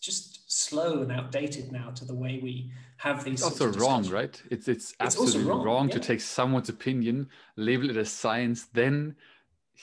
just 0.00 0.31
slow 0.72 1.02
and 1.02 1.12
outdated 1.12 1.70
now 1.70 1.90
to 1.90 2.04
the 2.04 2.14
way 2.14 2.40
we 2.42 2.70
have 2.96 3.24
these. 3.24 3.34
It's 3.34 3.60
also 3.60 3.72
wrong, 3.78 4.08
right? 4.08 4.40
It's 4.50 4.68
it's, 4.68 4.90
it's 4.90 4.96
absolutely 5.00 5.44
wrong, 5.44 5.64
wrong 5.64 5.88
yeah. 5.88 5.94
to 5.94 6.00
take 6.00 6.20
someone's 6.20 6.68
opinion, 6.68 7.28
label 7.56 7.90
it 7.90 7.96
as 7.96 8.10
science, 8.10 8.64
then 8.72 9.16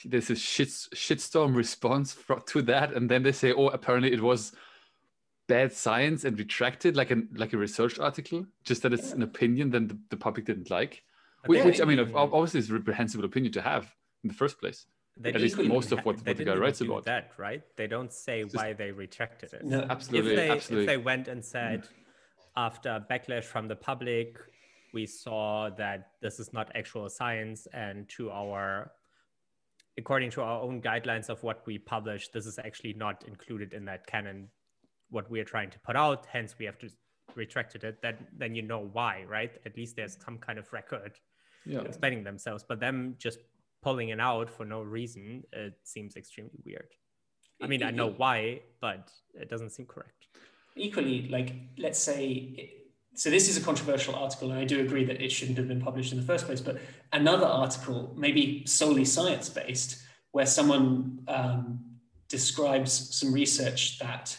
there's 0.04 0.30
a 0.30 0.36
shit 0.36 0.68
shitstorm 0.68 1.54
response 1.54 2.16
to 2.46 2.62
that, 2.62 2.92
and 2.94 3.10
then 3.10 3.22
they 3.22 3.32
say, 3.32 3.52
"Oh, 3.52 3.68
apparently 3.68 4.12
it 4.12 4.22
was 4.22 4.52
bad 5.46 5.72
science 5.72 6.24
and 6.24 6.38
retracted, 6.38 6.96
like 6.96 7.10
a 7.10 7.22
like 7.34 7.52
a 7.52 7.58
research 7.58 7.98
article, 7.98 8.46
just 8.64 8.82
that 8.82 8.92
it's 8.92 9.10
yeah. 9.10 9.16
an 9.16 9.22
opinion 9.22 9.70
then 9.70 9.88
the, 9.88 9.98
the 10.10 10.16
public 10.16 10.46
didn't 10.46 10.70
like." 10.70 11.02
Which, 11.46 11.64
which 11.64 11.80
I 11.80 11.84
mean, 11.86 11.98
obviously, 12.14 12.60
is 12.60 12.70
a 12.70 12.74
reprehensible 12.74 13.24
opinion 13.24 13.52
to 13.54 13.62
have 13.62 13.84
in 14.22 14.28
the 14.28 14.34
first 14.34 14.58
place. 14.60 14.86
They 15.22 15.32
At 15.34 15.40
least 15.40 15.58
most 15.58 15.92
of 15.92 15.98
what, 15.98 16.16
what 16.26 16.36
the 16.36 16.44
guy 16.44 16.54
writes 16.54 16.80
about. 16.80 17.04
That 17.04 17.32
right? 17.36 17.62
They 17.76 17.86
don't 17.86 18.12
say 18.12 18.42
Just, 18.42 18.56
why 18.56 18.72
they 18.72 18.90
retracted 18.90 19.52
it. 19.52 19.64
No, 19.64 19.86
absolutely. 19.90 20.30
If 20.30 20.36
they, 20.36 20.50
absolutely. 20.50 20.84
if 20.84 20.88
they 20.88 20.96
went 20.96 21.28
and 21.28 21.42
mm-hmm. 21.42 21.48
said, 21.48 21.88
after 22.56 23.04
backlash 23.10 23.44
from 23.44 23.68
the 23.68 23.76
public, 23.76 24.38
we 24.94 25.06
saw 25.06 25.70
that 25.76 26.12
this 26.22 26.40
is 26.40 26.52
not 26.52 26.70
actual 26.74 27.08
science, 27.08 27.68
and 27.72 28.08
to 28.16 28.30
our, 28.30 28.92
according 29.98 30.30
to 30.32 30.42
our 30.42 30.62
own 30.62 30.80
guidelines 30.80 31.28
of 31.28 31.42
what 31.42 31.66
we 31.66 31.78
publish, 31.78 32.28
this 32.28 32.46
is 32.46 32.58
actually 32.58 32.94
not 32.94 33.24
included 33.28 33.72
in 33.72 33.84
that 33.84 34.06
canon. 34.06 34.48
What 35.10 35.30
we 35.30 35.40
are 35.40 35.44
trying 35.44 35.70
to 35.70 35.78
put 35.80 35.96
out, 35.96 36.26
hence 36.32 36.56
we 36.58 36.64
have 36.64 36.78
to 36.78 36.88
retracted 37.36 37.84
it. 37.84 38.00
Then 38.02 38.16
then 38.36 38.54
you 38.54 38.62
know 38.62 38.88
why, 38.92 39.24
right? 39.28 39.52
At 39.66 39.76
least 39.76 39.96
there's 39.96 40.16
some 40.24 40.38
kind 40.38 40.58
of 40.58 40.72
record 40.72 41.12
yeah. 41.66 41.80
explaining 41.80 42.24
themselves. 42.24 42.64
But 42.66 42.80
them 42.80 43.14
just 43.18 43.38
pulling 43.82 44.10
it 44.10 44.20
out 44.20 44.50
for 44.50 44.64
no 44.64 44.82
reason, 44.82 45.44
it 45.52 45.74
seems 45.84 46.16
extremely 46.16 46.58
weird. 46.64 46.88
I 47.62 47.66
mean, 47.66 47.82
I 47.82 47.90
know 47.90 48.10
why, 48.10 48.60
but 48.80 49.10
it 49.34 49.50
doesn't 49.50 49.70
seem 49.70 49.86
correct. 49.86 50.26
Equally, 50.76 51.28
like, 51.28 51.54
let's 51.78 51.98
say, 51.98 52.72
so 53.14 53.28
this 53.28 53.48
is 53.48 53.56
a 53.56 53.60
controversial 53.60 54.14
article, 54.14 54.50
and 54.50 54.58
I 54.58 54.64
do 54.64 54.80
agree 54.80 55.04
that 55.04 55.20
it 55.20 55.30
shouldn't 55.30 55.58
have 55.58 55.68
been 55.68 55.80
published 55.80 56.12
in 56.12 56.18
the 56.18 56.24
first 56.24 56.46
place, 56.46 56.60
but 56.60 56.78
another 57.12 57.46
article, 57.46 58.14
maybe 58.16 58.64
solely 58.66 59.04
science 59.04 59.48
based, 59.48 60.02
where 60.32 60.46
someone 60.46 61.18
um, 61.28 61.80
describes 62.28 63.14
some 63.14 63.32
research 63.32 63.98
that 63.98 64.38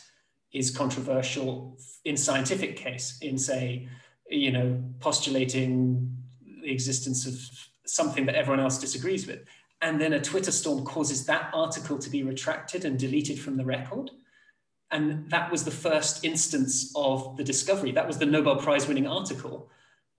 is 0.54 0.72
controversial 0.72 1.78
in 2.06 2.18
scientific 2.18 2.76
case, 2.76 3.20
in, 3.22 3.38
say, 3.38 3.88
you 4.30 4.52
know, 4.52 4.82
postulating 5.00 6.18
the 6.64 6.72
existence 6.72 7.28
of 7.28 7.36
something 7.86 8.26
that 8.26 8.36
everyone 8.36 8.60
else 8.60 8.80
disagrees 8.80 9.28
with. 9.28 9.44
And 9.82 10.00
then 10.00 10.14
a 10.14 10.22
Twitter 10.22 10.52
storm 10.52 10.86
causes 10.86 11.26
that 11.26 11.50
article 11.54 11.98
to 11.98 12.10
be 12.10 12.24
retracted 12.24 12.86
and 12.86 13.00
deleted 13.00 13.40
from 13.40 13.58
the 13.58 13.66
record. 13.66 14.12
And 14.92 15.30
that 15.30 15.50
was 15.52 15.64
the 15.64 15.72
first 15.72 16.24
instance 16.24 16.92
of 16.96 17.38
the 17.38 17.44
discovery. 17.44 17.92
That 17.92 18.08
was 18.08 18.18
the 18.18 18.26
Nobel 18.26 18.58
Prize 18.58 18.88
winning 18.88 19.08
article 19.08 19.72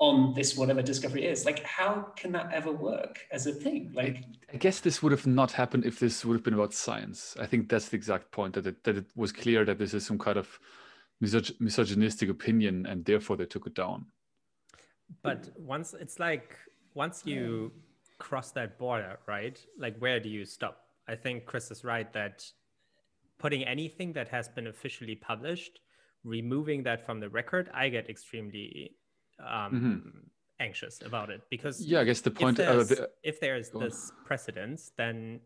on 0.02 0.35
this 0.35 0.57
whatever 0.57 0.83
discovery 0.83 1.25
is 1.25 1.45
like 1.45 1.62
how 1.62 2.09
can 2.16 2.33
that 2.33 2.52
ever 2.52 2.73
work 2.73 3.21
as 3.31 3.47
a 3.47 3.52
thing 3.52 3.92
like 3.95 4.25
i 4.52 4.57
guess 4.57 4.81
this 4.81 5.00
would 5.00 5.12
have 5.12 5.28
not 5.28 5.52
happened 5.52 5.85
if 5.85 6.00
this 6.00 6.25
would 6.25 6.35
have 6.35 6.42
been 6.42 6.54
about 6.54 6.75
science 6.75 7.37
i 7.38 7.47
think 7.47 7.69
that's 7.69 7.88
the 7.88 7.97
exact 7.97 8.28
point 8.33 8.52
that 8.52 8.66
it, 8.66 8.83
that 8.83 8.97
it 8.97 9.07
was 9.14 9.31
clear 9.31 9.64
that 9.64 9.78
this 9.78 9.95
is 9.95 10.04
some 10.04 10.19
kind 10.19 10.37
of 10.37 10.59
misog- 11.23 11.54
misogynistic 11.61 12.28
opinion 12.28 12.85
and 12.87 13.04
therefore 13.04 13.37
they 13.37 13.47
took 13.47 13.64
it 13.69 13.75
down 13.75 14.04
but 15.23 15.50
once 15.57 15.95
it's 15.95 16.19
like 16.19 16.57
once 16.95 17.23
you 17.25 17.73
cross 18.19 18.53
that 18.53 18.79
border, 18.79 19.19
right? 19.27 19.59
Like, 19.79 19.97
where 19.99 20.21
do 20.21 20.29
you 20.29 20.45
stop? 20.45 20.79
I 21.09 21.15
think 21.17 21.47
Chris 21.47 21.71
is 21.71 21.85
right 21.85 22.13
that 22.13 22.45
putting 23.39 23.65
anything 23.65 24.13
that 24.13 24.29
has 24.29 24.49
been 24.49 24.69
officially 24.69 25.17
published, 25.17 25.81
removing 26.25 26.85
that 26.85 27.05
from 27.05 27.21
the 27.21 27.29
record, 27.29 27.71
I 27.75 27.89
get 27.89 28.09
extremely 28.09 28.95
um, 29.41 29.73
mm-hmm. 29.73 30.19
anxious 30.61 31.03
about 31.05 31.31
it 31.31 31.41
because 31.51 31.85
yeah, 31.85 32.01
I 32.01 32.05
guess 32.05 32.21
the 32.21 32.31
point 32.31 32.59
if 32.61 32.67
there's, 32.67 32.89
the, 32.89 33.11
if 33.25 33.41
there's 33.41 33.71
this 33.71 34.13
precedence, 34.25 34.93
then 34.97 35.41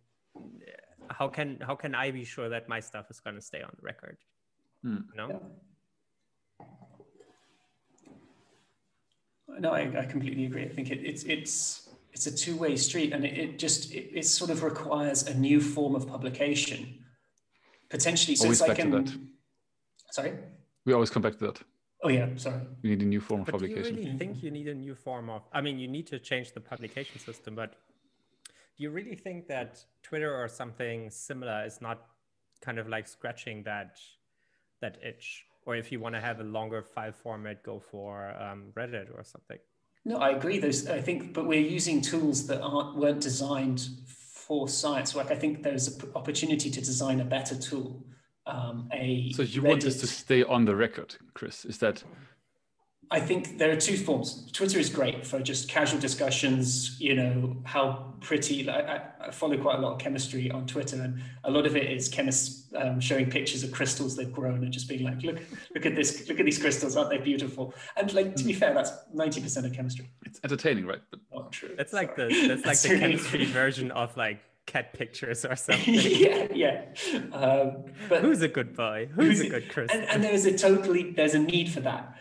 how 1.08 1.28
can 1.28 1.58
how 1.60 1.74
can 1.74 1.94
I 1.94 2.10
be 2.10 2.24
sure 2.24 2.48
that 2.50 2.68
my 2.68 2.80
stuff 2.80 3.10
is 3.10 3.20
going 3.20 3.36
to 3.36 3.42
stay 3.42 3.62
on 3.62 3.70
the 3.76 3.82
record? 3.82 4.18
Mm. 4.84 5.04
No. 5.16 5.28
Yeah. 5.28 5.36
No, 9.48 9.70
I, 9.70 10.00
I 10.00 10.04
completely 10.04 10.46
agree. 10.46 10.64
I 10.64 10.68
think 10.68 10.90
it, 10.90 11.00
it's 11.04 11.24
it's 11.24 11.88
it's 12.12 12.26
a 12.26 12.34
two 12.34 12.56
way 12.56 12.76
street, 12.76 13.12
and 13.12 13.24
it, 13.24 13.38
it 13.38 13.58
just 13.58 13.92
it, 13.92 14.10
it, 14.18 14.26
sort 14.26 14.50
of 14.50 14.62
requires 14.62 15.26
a 15.26 15.34
new 15.34 15.60
form 15.60 15.94
of 15.94 16.06
publication, 16.08 17.04
potentially. 17.88 18.36
So 18.36 18.44
always 18.44 18.60
it's 18.60 18.68
like 18.68 18.78
back 18.78 18.86
to 18.86 19.02
that. 19.02 19.18
Sorry. 20.10 20.32
We 20.84 20.92
always 20.92 21.10
come 21.10 21.22
back 21.22 21.38
to 21.38 21.46
that. 21.46 21.60
Oh 22.02 22.08
yeah, 22.08 22.28
sorry. 22.36 22.60
We 22.82 22.90
need 22.90 23.02
a 23.02 23.06
new 23.06 23.20
form 23.20 23.42
but 23.42 23.54
of 23.54 23.60
publication. 23.60 23.94
Do 23.96 24.00
you 24.00 24.06
really 24.06 24.18
think 24.18 24.42
you 24.42 24.50
need 24.50 24.68
a 24.68 24.74
new 24.74 24.94
form 24.94 25.30
of? 25.30 25.42
I 25.52 25.60
mean, 25.60 25.78
you 25.78 25.88
need 25.88 26.06
to 26.08 26.18
change 26.18 26.52
the 26.52 26.60
publication 26.60 27.18
system, 27.18 27.54
but 27.54 27.76
do 28.76 28.82
you 28.82 28.90
really 28.90 29.14
think 29.14 29.48
that 29.48 29.84
Twitter 30.02 30.34
or 30.34 30.48
something 30.48 31.10
similar 31.10 31.64
is 31.64 31.80
not 31.80 32.06
kind 32.60 32.78
of 32.78 32.88
like 32.88 33.08
scratching 33.08 33.62
that 33.64 33.98
that 34.80 34.98
itch? 35.02 35.46
Or 35.66 35.76
if 35.76 35.92
you 35.92 36.00
want 36.00 36.14
to 36.14 36.20
have 36.20 36.40
a 36.40 36.44
longer 36.44 36.80
file 36.82 37.12
format, 37.12 37.62
go 37.62 37.78
for 37.78 38.34
um, 38.40 38.72
Reddit 38.74 39.08
or 39.14 39.24
something. 39.24 39.58
No, 40.04 40.18
I 40.18 40.30
agree. 40.30 40.58
There's, 40.58 40.86
I 40.86 41.00
think, 41.00 41.34
but 41.34 41.46
we're 41.46 41.60
using 41.60 42.00
tools 42.00 42.46
that 42.46 42.62
aren't 42.62 42.96
weren't 42.96 43.20
designed 43.20 43.88
for 44.06 44.68
science 44.68 45.14
work. 45.14 45.32
I 45.32 45.34
think 45.34 45.64
there's 45.64 45.88
an 45.88 46.12
opportunity 46.14 46.70
to 46.70 46.80
design 46.80 47.20
a 47.20 47.24
better 47.24 47.56
tool. 47.56 48.06
Um, 48.46 48.88
a 48.92 49.32
so 49.32 49.42
you 49.42 49.60
Reddit... 49.60 49.68
want 49.68 49.82
this 49.82 50.00
to 50.00 50.06
stay 50.06 50.44
on 50.44 50.64
the 50.64 50.76
record, 50.76 51.16
Chris? 51.34 51.64
Is 51.64 51.78
that 51.78 52.04
I 53.10 53.20
think 53.20 53.58
there 53.58 53.70
are 53.70 53.76
two 53.76 53.96
forms. 53.96 54.50
Twitter 54.50 54.80
is 54.80 54.90
great 54.90 55.24
for 55.24 55.40
just 55.40 55.68
casual 55.68 56.00
discussions. 56.00 57.00
You 57.00 57.14
know 57.14 57.56
how 57.64 58.14
pretty. 58.20 58.68
I, 58.68 59.00
I 59.20 59.30
follow 59.30 59.56
quite 59.56 59.78
a 59.78 59.80
lot 59.80 59.92
of 59.92 59.98
chemistry 59.98 60.50
on 60.50 60.66
Twitter, 60.66 61.00
and 61.00 61.22
a 61.44 61.50
lot 61.50 61.66
of 61.66 61.76
it 61.76 61.90
is 61.90 62.08
chemists 62.08 62.66
um, 62.74 62.98
showing 62.98 63.30
pictures 63.30 63.62
of 63.62 63.70
crystals 63.70 64.16
they've 64.16 64.32
grown 64.32 64.64
and 64.64 64.72
just 64.72 64.88
being 64.88 65.04
like, 65.04 65.22
"Look, 65.22 65.38
look 65.74 65.86
at 65.86 65.94
this! 65.94 66.28
Look 66.28 66.40
at 66.40 66.46
these 66.46 66.58
crystals! 66.58 66.96
Aren't 66.96 67.10
they 67.10 67.18
beautiful?" 67.18 67.74
And 67.96 68.12
like 68.12 68.34
to 68.36 68.44
be 68.44 68.52
fair, 68.52 68.74
that's 68.74 68.92
ninety 69.14 69.40
percent 69.40 69.66
of 69.66 69.72
chemistry. 69.72 70.10
It's 70.24 70.40
entertaining, 70.42 70.86
right? 70.86 71.00
But 71.10 71.20
not 71.32 71.52
true. 71.52 71.74
That's 71.76 71.92
like 71.92 72.16
the 72.16 72.26
that's 72.48 72.66
like 72.66 72.80
the 72.80 72.98
chemistry 72.98 73.44
version 73.44 73.92
of 73.92 74.16
like 74.16 74.40
cat 74.66 74.92
pictures 74.94 75.44
or 75.44 75.54
something. 75.56 75.94
yeah, 75.94 76.48
yeah. 76.52 76.84
Um, 77.32 77.84
but 78.08 78.20
who's 78.22 78.42
a 78.42 78.48
good 78.48 78.76
boy? 78.76 79.08
Who's, 79.14 79.38
who's 79.38 79.40
a 79.42 79.48
good 79.48 79.70
crystal? 79.70 79.98
And, 79.98 80.08
and 80.10 80.24
there 80.24 80.32
is 80.32 80.44
a 80.44 80.58
totally 80.58 81.12
there's 81.12 81.34
a 81.34 81.38
need 81.38 81.70
for 81.70 81.80
that. 81.80 82.16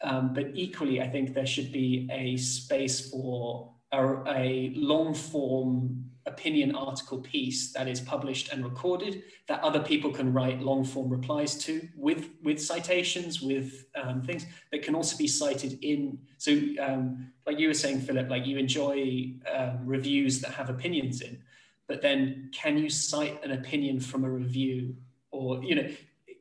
Um, 0.00 0.32
but 0.32 0.50
equally, 0.54 1.00
I 1.02 1.08
think 1.08 1.34
there 1.34 1.46
should 1.46 1.72
be 1.72 2.08
a 2.12 2.36
space 2.36 3.10
for 3.10 3.72
a, 3.92 3.98
a 4.26 4.72
long 4.76 5.14
form 5.14 6.08
opinion 6.28 6.74
article 6.74 7.18
piece 7.18 7.72
that 7.72 7.88
is 7.88 8.00
published 8.00 8.52
and 8.52 8.62
recorded 8.62 9.22
that 9.48 9.60
other 9.62 9.80
people 9.80 10.12
can 10.12 10.32
write 10.32 10.60
long 10.60 10.84
form 10.84 11.08
replies 11.08 11.56
to 11.56 11.88
with 11.96 12.28
with 12.42 12.62
citations 12.62 13.40
with 13.40 13.86
um, 14.00 14.22
things 14.22 14.44
that 14.70 14.82
can 14.82 14.94
also 14.94 15.16
be 15.16 15.26
cited 15.26 15.78
in 15.82 16.18
so 16.36 16.52
um, 16.80 17.32
like 17.46 17.58
you 17.58 17.66
were 17.66 17.74
saying 17.74 17.98
philip 17.98 18.28
like 18.28 18.46
you 18.46 18.58
enjoy 18.58 19.32
um, 19.52 19.78
reviews 19.84 20.40
that 20.40 20.50
have 20.50 20.68
opinions 20.68 21.22
in 21.22 21.40
but 21.88 22.02
then 22.02 22.50
can 22.52 22.76
you 22.76 22.90
cite 22.90 23.42
an 23.42 23.52
opinion 23.52 23.98
from 23.98 24.24
a 24.24 24.30
review 24.30 24.94
or 25.30 25.62
you 25.64 25.74
know 25.74 25.88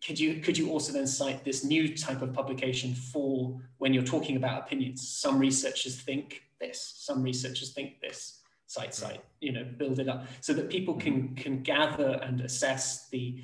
could 0.05 0.19
you 0.19 0.41
could 0.41 0.57
you 0.57 0.69
also 0.69 0.93
then 0.93 1.07
cite 1.07 1.43
this 1.43 1.63
new 1.63 1.95
type 1.95 2.21
of 2.21 2.33
publication 2.33 2.93
for 2.93 3.59
when 3.77 3.93
you're 3.93 4.03
talking 4.03 4.37
about 4.37 4.63
opinions? 4.63 5.07
Some 5.07 5.39
researchers 5.39 5.99
think 6.01 6.41
this, 6.59 6.93
some 6.97 7.21
researchers 7.23 7.73
think 7.73 7.99
this. 8.01 8.41
Cite, 8.69 8.93
cite, 8.93 9.23
you 9.39 9.53
know, 9.53 9.65
build 9.77 9.97
it 9.97 10.09
up 10.09 10.25
so 10.41 10.51
that 10.53 10.69
people 10.69 10.95
can 10.95 11.35
can 11.35 11.63
gather 11.63 12.19
and 12.21 12.41
assess 12.41 13.07
the 13.09 13.41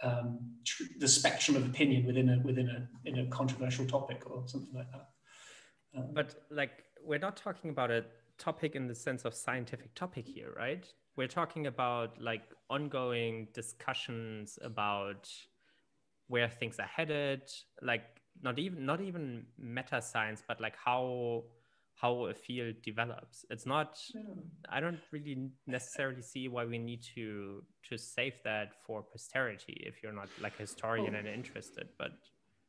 um, 0.00 0.38
tr- 0.64 0.84
the 1.00 1.08
spectrum 1.08 1.56
of 1.56 1.66
opinion 1.66 2.06
within 2.06 2.28
a 2.28 2.38
within 2.44 2.68
a 2.68 3.08
in 3.08 3.18
a 3.18 3.26
controversial 3.26 3.84
topic 3.84 4.22
or 4.30 4.44
something 4.46 4.72
like 4.72 4.90
that. 4.92 5.08
Um, 5.96 6.10
but 6.12 6.36
like 6.50 6.84
we're 7.04 7.18
not 7.18 7.36
talking 7.36 7.70
about 7.70 7.90
a 7.90 8.04
topic 8.38 8.76
in 8.76 8.86
the 8.86 8.94
sense 8.94 9.24
of 9.24 9.34
scientific 9.34 9.94
topic 9.94 10.26
here, 10.26 10.52
right? 10.56 10.86
We're 11.16 11.28
talking 11.28 11.66
about 11.66 12.20
like 12.20 12.42
ongoing 12.70 13.48
discussions 13.52 14.58
about 14.62 15.28
where 16.28 16.48
things 16.48 16.78
are 16.78 16.86
headed 16.86 17.42
like 17.82 18.04
not 18.42 18.58
even 18.58 18.84
not 18.84 19.00
even 19.00 19.44
meta 19.58 20.00
science 20.00 20.42
but 20.46 20.60
like 20.60 20.74
how 20.82 21.42
how 21.96 22.26
a 22.26 22.34
field 22.34 22.74
develops 22.82 23.44
it's 23.50 23.66
not 23.66 23.98
i 24.68 24.80
don't 24.80 24.98
really 25.12 25.50
necessarily 25.66 26.22
see 26.22 26.48
why 26.48 26.64
we 26.64 26.78
need 26.78 27.02
to 27.14 27.62
to 27.88 27.96
save 27.96 28.34
that 28.42 28.72
for 28.86 29.02
posterity 29.02 29.82
if 29.86 30.02
you're 30.02 30.12
not 30.12 30.28
like 30.40 30.54
a 30.58 30.62
historian 30.62 31.14
oh. 31.14 31.18
and 31.18 31.28
interested 31.28 31.88
but 31.98 32.12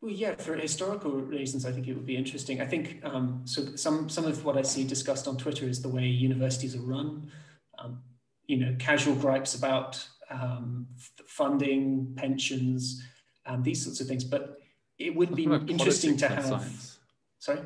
well, 0.02 0.14
yeah, 0.14 0.36
for 0.36 0.56
historical 0.56 1.12
reasons, 1.12 1.66
I 1.66 1.72
think 1.72 1.88
it 1.88 1.94
would 1.94 2.06
be 2.06 2.16
interesting. 2.16 2.62
I 2.62 2.68
think 2.68 3.04
um, 3.04 3.42
so. 3.46 3.76
Some 3.76 4.08
some 4.08 4.26
of 4.26 4.46
what 4.46 4.58
I 4.58 4.62
see 4.62 4.84
discussed 4.84 5.28
on 5.28 5.36
Twitter 5.36 5.66
is 5.66 5.82
the 5.82 5.90
way 5.90 6.04
universities 6.04 6.76
are 6.76 6.82
run. 6.82 7.32
Um, 7.80 8.04
you 8.46 8.58
know, 8.58 8.76
casual 8.78 9.16
gripes 9.16 9.56
about 9.56 10.06
um, 10.30 10.86
funding, 11.26 12.14
pensions, 12.18 13.02
um, 13.46 13.64
these 13.64 13.84
sorts 13.84 14.02
of 14.02 14.08
things. 14.08 14.24
But 14.24 14.58
it 14.98 15.16
would 15.16 15.36
be 15.36 15.46
like 15.46 15.70
interesting 15.70 16.18
to 16.18 16.28
have. 16.28 16.46
Science. 16.46 17.00
Sorry. 17.40 17.60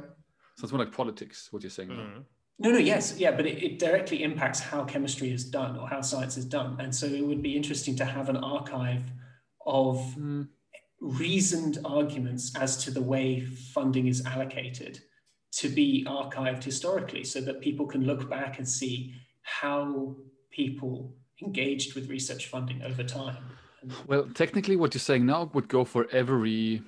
So 0.58 0.64
it's 0.64 0.72
more 0.72 0.84
like 0.84 0.94
politics. 0.94 1.48
What 1.52 1.64
you're 1.64 1.70
saying. 1.70 1.90
Mm. 1.90 2.24
No, 2.62 2.72
no, 2.72 2.78
yes, 2.78 3.18
yeah, 3.18 3.32
but 3.32 3.46
it, 3.46 3.64
it, 3.64 3.80
directly 3.80 4.22
impacts 4.22 4.60
how 4.60 4.84
chemistry 4.84 5.32
is 5.32 5.46
done 5.46 5.78
or 5.78 5.88
how 5.88 6.02
science 6.02 6.36
is 6.36 6.44
done, 6.44 6.76
and 6.82 6.94
so 6.94 7.06
it 7.06 7.26
would 7.26 7.42
be 7.42 7.56
interesting 7.56 7.96
to 7.96 8.04
have 8.04 8.28
an 8.28 8.36
archive 8.36 9.04
of 9.66 9.96
mm. 10.18 10.46
reasoned 11.00 11.78
arguments 11.86 12.54
as 12.58 12.76
to 12.84 12.92
the 12.92 13.02
way 13.02 13.46
funding 13.46 14.08
is 14.08 14.26
allocated 14.26 15.00
to 15.54 15.70
be 15.70 16.06
archived 16.06 16.62
historically, 16.62 17.24
so 17.24 17.39
that 17.39 17.62
people 17.62 17.86
can 17.86 18.04
look 18.04 18.30
back 18.30 18.58
and 18.58 18.68
see 18.68 19.13
how 19.42 20.18
people 20.52 21.15
engaged 21.42 21.96
with 21.96 22.10
research 22.10 22.48
funding 22.48 22.82
over 22.82 23.04
time. 23.04 23.38
Well, 24.08 24.28
technically, 24.34 24.76
what 24.76 24.94
you're 24.94 25.00
saying 25.00 25.26
now 25.26 25.50
would 25.54 25.68
go 25.68 25.86
for 25.86 26.08
every, 26.12 26.82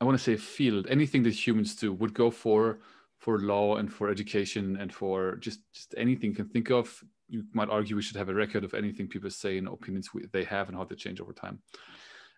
I 0.00 0.04
want 0.04 0.16
to 0.16 0.22
say 0.22 0.36
field, 0.36 0.86
anything 0.88 1.22
that 1.24 1.46
humans 1.46 1.74
do 1.74 1.92
would 1.92 2.14
go 2.14 2.30
for 2.30 2.78
for 3.18 3.38
law 3.38 3.76
and 3.76 3.92
for 3.92 4.10
education 4.10 4.76
and 4.80 4.92
for 4.92 5.36
just 5.36 5.60
just 5.72 5.94
anything 5.96 6.30
you 6.30 6.36
can 6.36 6.48
think 6.48 6.70
of. 6.70 7.04
You 7.28 7.44
might 7.52 7.70
argue 7.70 7.96
we 7.96 8.02
should 8.02 8.16
have 8.16 8.28
a 8.28 8.34
record 8.34 8.64
of 8.64 8.74
anything 8.74 9.08
people 9.08 9.30
say 9.30 9.58
and 9.58 9.68
opinions 9.68 10.10
they 10.32 10.44
have 10.44 10.68
and 10.68 10.76
how 10.76 10.84
they 10.84 10.96
change 10.96 11.20
over 11.20 11.32
time. 11.32 11.60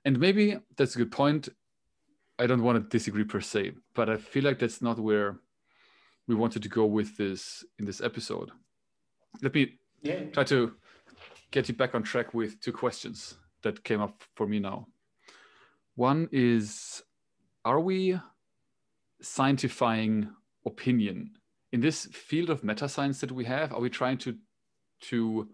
And 0.05 0.21
maybe 0.21 0.59
that's 0.77 0.95
a 0.95 0.99
good 0.99 1.11
point. 1.11 1.49
I 2.39 2.47
don't 2.47 2.63
want 2.63 2.77
to 2.79 2.99
disagree 2.99 3.25
per 3.25 3.41
se, 3.41 3.73
but 3.95 4.11
I 4.11 4.17
feel 4.17 4.45
like 4.45 4.59
that's 4.59 4.83
not 4.83 4.99
where 4.99 5.39
we 6.29 6.35
wanted 6.35 6.63
to 6.65 6.69
go 6.69 6.85
with 6.85 7.17
this 7.17 7.65
in 7.79 7.87
this 7.87 8.01
episode. 8.01 8.51
Let 9.43 9.55
me 9.55 9.79
yeah. 10.03 10.25
try 10.33 10.45
to 10.45 10.75
get 11.51 11.69
you 11.69 11.75
back 11.75 11.95
on 11.95 12.03
track 12.03 12.35
with 12.35 12.61
two 12.61 12.73
questions 12.73 13.37
that 13.65 13.85
came 13.85 14.01
up 14.01 14.23
for 14.37 14.47
me 14.47 14.61
now. 14.61 14.87
One 15.97 16.29
is 16.33 17.03
Are 17.65 17.81
we 17.81 18.19
scientifying 19.23 20.31
opinion? 20.65 21.33
In 21.73 21.81
this 21.81 22.07
field 22.07 22.51
of 22.51 22.63
meta 22.63 22.89
science 22.89 23.21
that 23.21 23.33
we 23.33 23.45
have, 23.47 23.73
are 23.73 23.81
we 23.81 23.91
trying 23.91 24.19
to, 24.19 24.37
to 25.09 25.49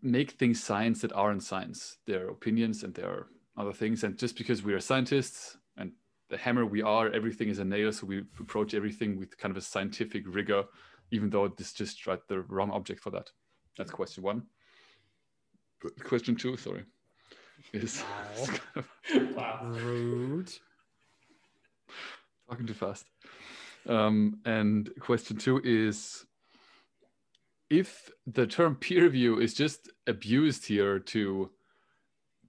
make 0.00 0.32
things 0.32 0.62
science 0.62 1.00
that 1.00 1.12
aren't 1.12 1.42
science? 1.42 1.98
Their 2.06 2.28
opinions 2.28 2.84
and 2.84 2.94
their 2.94 3.26
other 3.56 3.72
things. 3.72 4.04
And 4.04 4.16
just 4.16 4.36
because 4.36 4.62
we 4.62 4.74
are 4.74 4.80
scientists 4.80 5.56
and 5.76 5.92
the 6.30 6.36
hammer 6.36 6.64
we 6.64 6.82
are, 6.82 7.10
everything 7.10 7.48
is 7.48 7.58
a 7.58 7.64
nail. 7.64 7.90
So 7.92 8.06
we 8.06 8.18
approach 8.40 8.74
everything 8.74 9.18
with 9.18 9.36
kind 9.38 9.50
of 9.50 9.56
a 9.56 9.62
scientific 9.62 10.22
rigor, 10.26 10.64
even 11.10 11.30
though 11.30 11.48
this 11.48 11.72
just 11.72 12.06
right, 12.06 12.20
the 12.28 12.40
wrong 12.42 12.70
object 12.70 13.00
for 13.00 13.10
that. 13.10 13.30
That's 13.76 13.90
question 13.90 14.22
one 14.22 14.42
question 16.04 16.36
two, 16.36 16.56
sorry, 16.56 16.84
is 17.72 18.02
wow. 18.38 18.46
kind 19.10 19.30
of 19.30 19.36
wow. 19.36 19.60
rude. 19.64 20.52
Talking 22.48 22.66
too 22.66 22.74
fast. 22.74 23.04
Um, 23.88 24.38
and 24.44 24.90
question 25.00 25.36
two 25.36 25.60
is 25.64 26.24
if 27.70 28.10
the 28.26 28.46
term 28.46 28.76
peer 28.76 29.02
review 29.02 29.38
is 29.40 29.54
just 29.54 29.90
abused 30.06 30.66
here 30.66 30.98
to 30.98 31.50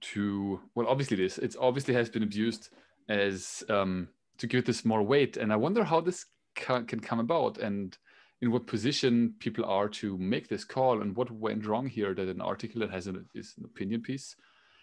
to 0.00 0.60
well 0.74 0.86
obviously 0.86 1.16
this 1.16 1.36
it's 1.38 1.56
obviously 1.60 1.92
has 1.92 2.08
been 2.08 2.22
abused 2.22 2.70
as 3.08 3.62
um, 3.68 4.08
to 4.38 4.46
give 4.46 4.64
this 4.64 4.84
more 4.84 5.02
weight 5.02 5.36
and 5.36 5.52
i 5.52 5.56
wonder 5.56 5.84
how 5.84 6.00
this 6.00 6.24
can, 6.54 6.86
can 6.86 7.00
come 7.00 7.20
about 7.20 7.58
and 7.58 7.98
in 8.42 8.50
what 8.50 8.66
position 8.66 9.34
people 9.38 9.64
are 9.64 9.88
to 9.88 10.16
make 10.18 10.48
this 10.48 10.64
call 10.64 11.02
and 11.02 11.14
what 11.14 11.30
went 11.30 11.66
wrong 11.66 11.86
here 11.86 12.14
that 12.14 12.28
an 12.28 12.40
article 12.40 12.80
that 12.80 12.90
has 12.90 13.06
an, 13.06 13.26
is 13.34 13.54
an 13.58 13.64
opinion 13.64 14.00
piece 14.00 14.34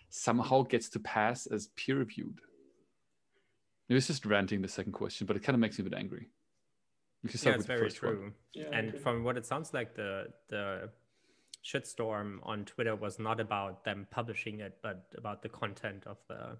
somehow 0.09 0.61
gets 0.63 0.89
to 0.89 0.99
pass 0.99 1.47
as 1.47 1.67
peer 1.75 1.97
reviewed. 1.97 2.39
Maybe 3.89 3.95
was 3.95 4.07
just 4.07 4.25
ranting 4.25 4.61
the 4.61 4.67
second 4.67 4.93
question, 4.93 5.25
but 5.27 5.35
it 5.35 5.43
kind 5.43 5.55
of 5.55 5.59
makes 5.59 5.79
me 5.79 5.85
a 5.85 5.89
bit 5.89 5.97
angry. 5.97 6.27
Yeah, 7.23 7.51
it's 7.51 7.65
very 7.65 7.91
true. 7.91 8.31
Yeah, 8.53 8.65
and 8.71 8.99
from 8.99 9.23
what 9.23 9.37
it 9.37 9.45
sounds 9.45 9.73
like, 9.73 9.95
the 9.95 10.27
the 10.49 10.89
shitstorm 11.65 12.37
on 12.43 12.63
Twitter 12.65 12.95
was 12.95 13.17
not 13.19 13.39
about 13.39 13.83
them 13.83 14.07
publishing 14.11 14.59
it, 14.59 14.77
but 14.81 15.07
about 15.17 15.41
the 15.41 15.49
content 15.49 16.03
of 16.05 16.17
the 16.27 16.57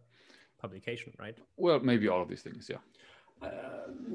publication, 0.60 1.13
right? 1.19 1.38
Well, 1.55 1.79
maybe 1.79 2.07
all 2.07 2.21
of 2.21 2.27
these 2.27 2.41
things, 2.41 2.67
yeah. 2.69 2.77
Uh, 3.41 3.47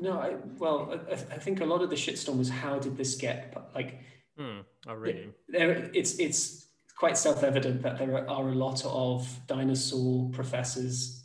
no, 0.00 0.20
I, 0.20 0.36
well, 0.58 1.00
I, 1.08 1.12
I, 1.12 1.16
think 1.16 1.60
a 1.60 1.64
lot 1.64 1.82
of 1.82 1.90
the 1.90 1.96
shitstorm 1.96 2.38
was 2.38 2.48
how 2.48 2.78
did 2.78 2.96
this 2.96 3.14
get 3.14 3.56
like? 3.74 4.00
Mm, 4.38 4.64
oh, 4.88 4.94
really? 4.94 5.28
There, 5.48 5.90
it's 5.94 6.18
it's 6.18 6.66
quite 6.98 7.16
self-evident 7.16 7.82
that 7.82 7.98
there 7.98 8.28
are 8.28 8.48
a 8.48 8.54
lot 8.54 8.84
of 8.84 9.28
dinosaur 9.46 10.28
professors 10.30 11.24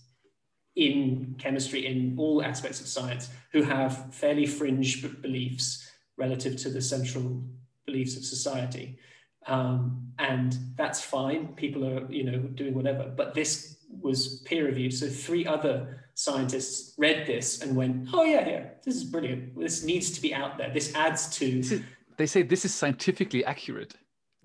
in 0.76 1.36
chemistry 1.40 1.88
in 1.88 2.16
all 2.18 2.44
aspects 2.44 2.80
of 2.80 2.88
science 2.88 3.30
who 3.52 3.64
have 3.64 4.14
fairly 4.14 4.46
fringe 4.46 5.04
beliefs 5.22 5.90
relative 6.18 6.56
to 6.58 6.70
the 6.70 6.82
central 6.82 7.44
beliefs 7.86 8.16
of 8.16 8.24
society. 8.24 9.00
Um, 9.48 10.12
and 10.20 10.56
that's 10.76 11.02
fine. 11.02 11.50
People 11.56 11.86
are, 11.86 12.12
you 12.12 12.24
know, 12.24 12.38
doing 12.40 12.74
whatever. 12.74 13.12
But 13.16 13.34
this 13.34 13.77
was 13.90 14.42
peer 14.46 14.66
reviewed. 14.66 14.94
So 14.94 15.08
three 15.08 15.46
other 15.46 16.06
scientists 16.14 16.94
read 16.98 17.26
this 17.26 17.62
and 17.62 17.76
went, 17.76 18.10
"Oh 18.14 18.24
yeah, 18.24 18.48
yeah, 18.48 18.64
this 18.84 18.96
is 18.96 19.04
brilliant. 19.04 19.58
This 19.60 19.84
needs 19.84 20.12
to 20.12 20.22
be 20.22 20.34
out 20.34 20.58
there. 20.58 20.72
This 20.74 20.94
adds 20.96 21.28
to." 21.38 21.60
Is, 21.60 21.82
they 22.18 22.26
say 22.26 22.42
this 22.42 22.66
is 22.66 22.74
scientifically 22.74 23.46
accurate. 23.46 23.96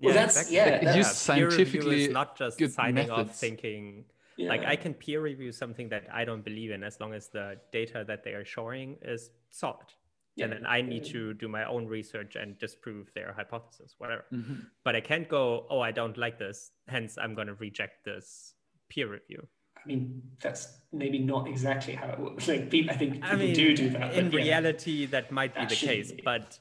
Well, 0.01 0.13
yeah, 0.13 0.21
that's 0.21 0.37
exactly. 0.37 0.87
yeah. 0.87 0.91
It 0.91 0.97
used 0.97 1.15
scientifically 1.15 2.07
not 2.09 2.37
just 2.37 2.57
signing 2.73 3.07
methods. 3.07 3.29
off 3.29 3.35
thinking 3.35 4.05
Yeah. 4.37 4.49
Like 4.49 4.65
I 4.65 4.75
can 4.75 4.93
peer 4.93 5.21
review 5.21 5.51
something 5.51 5.89
that 5.89 6.07
I 6.11 6.25
don't 6.25 6.43
believe 6.43 6.71
in 6.71 6.83
as 6.83 6.99
long 6.99 7.13
as 7.13 7.29
the 7.29 7.59
data 7.71 8.03
that 8.07 8.23
they 8.23 8.31
are 8.31 8.45
showing 8.45 8.97
is 9.01 9.29
solid. 9.49 9.87
Yeah. 10.35 10.45
And 10.45 10.53
then 10.53 10.65
I 10.65 10.81
need 10.81 11.05
to 11.05 11.35
do 11.35 11.47
my 11.47 11.65
own 11.65 11.85
research 11.85 12.35
and 12.35 12.57
disprove 12.57 13.11
their 13.13 13.33
hypothesis, 13.33 13.93
whatever. 13.99 14.25
Mm-hmm. 14.33 14.55
But 14.83 14.95
I 14.95 15.01
can't 15.01 15.29
go, 15.29 15.67
oh, 15.69 15.79
I 15.79 15.91
don't 15.91 16.17
like 16.17 16.39
this. 16.39 16.71
Hence, 16.87 17.17
I'm 17.21 17.35
going 17.35 17.47
to 17.47 17.53
reject 17.53 18.03
this 18.03 18.52
peer 18.93 19.07
review. 19.07 19.47
I 19.77 19.87
mean, 19.87 20.21
that's 20.41 20.77
maybe 20.91 21.19
not 21.19 21.47
exactly 21.47 21.93
how 21.93 22.09
it 22.09 22.19
works. 22.19 22.47
Like, 22.53 22.61
I 22.61 22.95
think 22.95 23.13
people 23.13 23.29
I 23.29 23.35
mean, 23.35 23.53
do 23.53 23.75
do 23.75 23.89
that. 23.89 24.13
In 24.13 24.29
reality, 24.29 25.05
that 25.07 25.31
might 25.31 25.53
be 25.53 25.61
that 25.61 25.69
the 25.69 25.75
case, 25.75 26.11
be. 26.11 26.21
but 26.23 26.59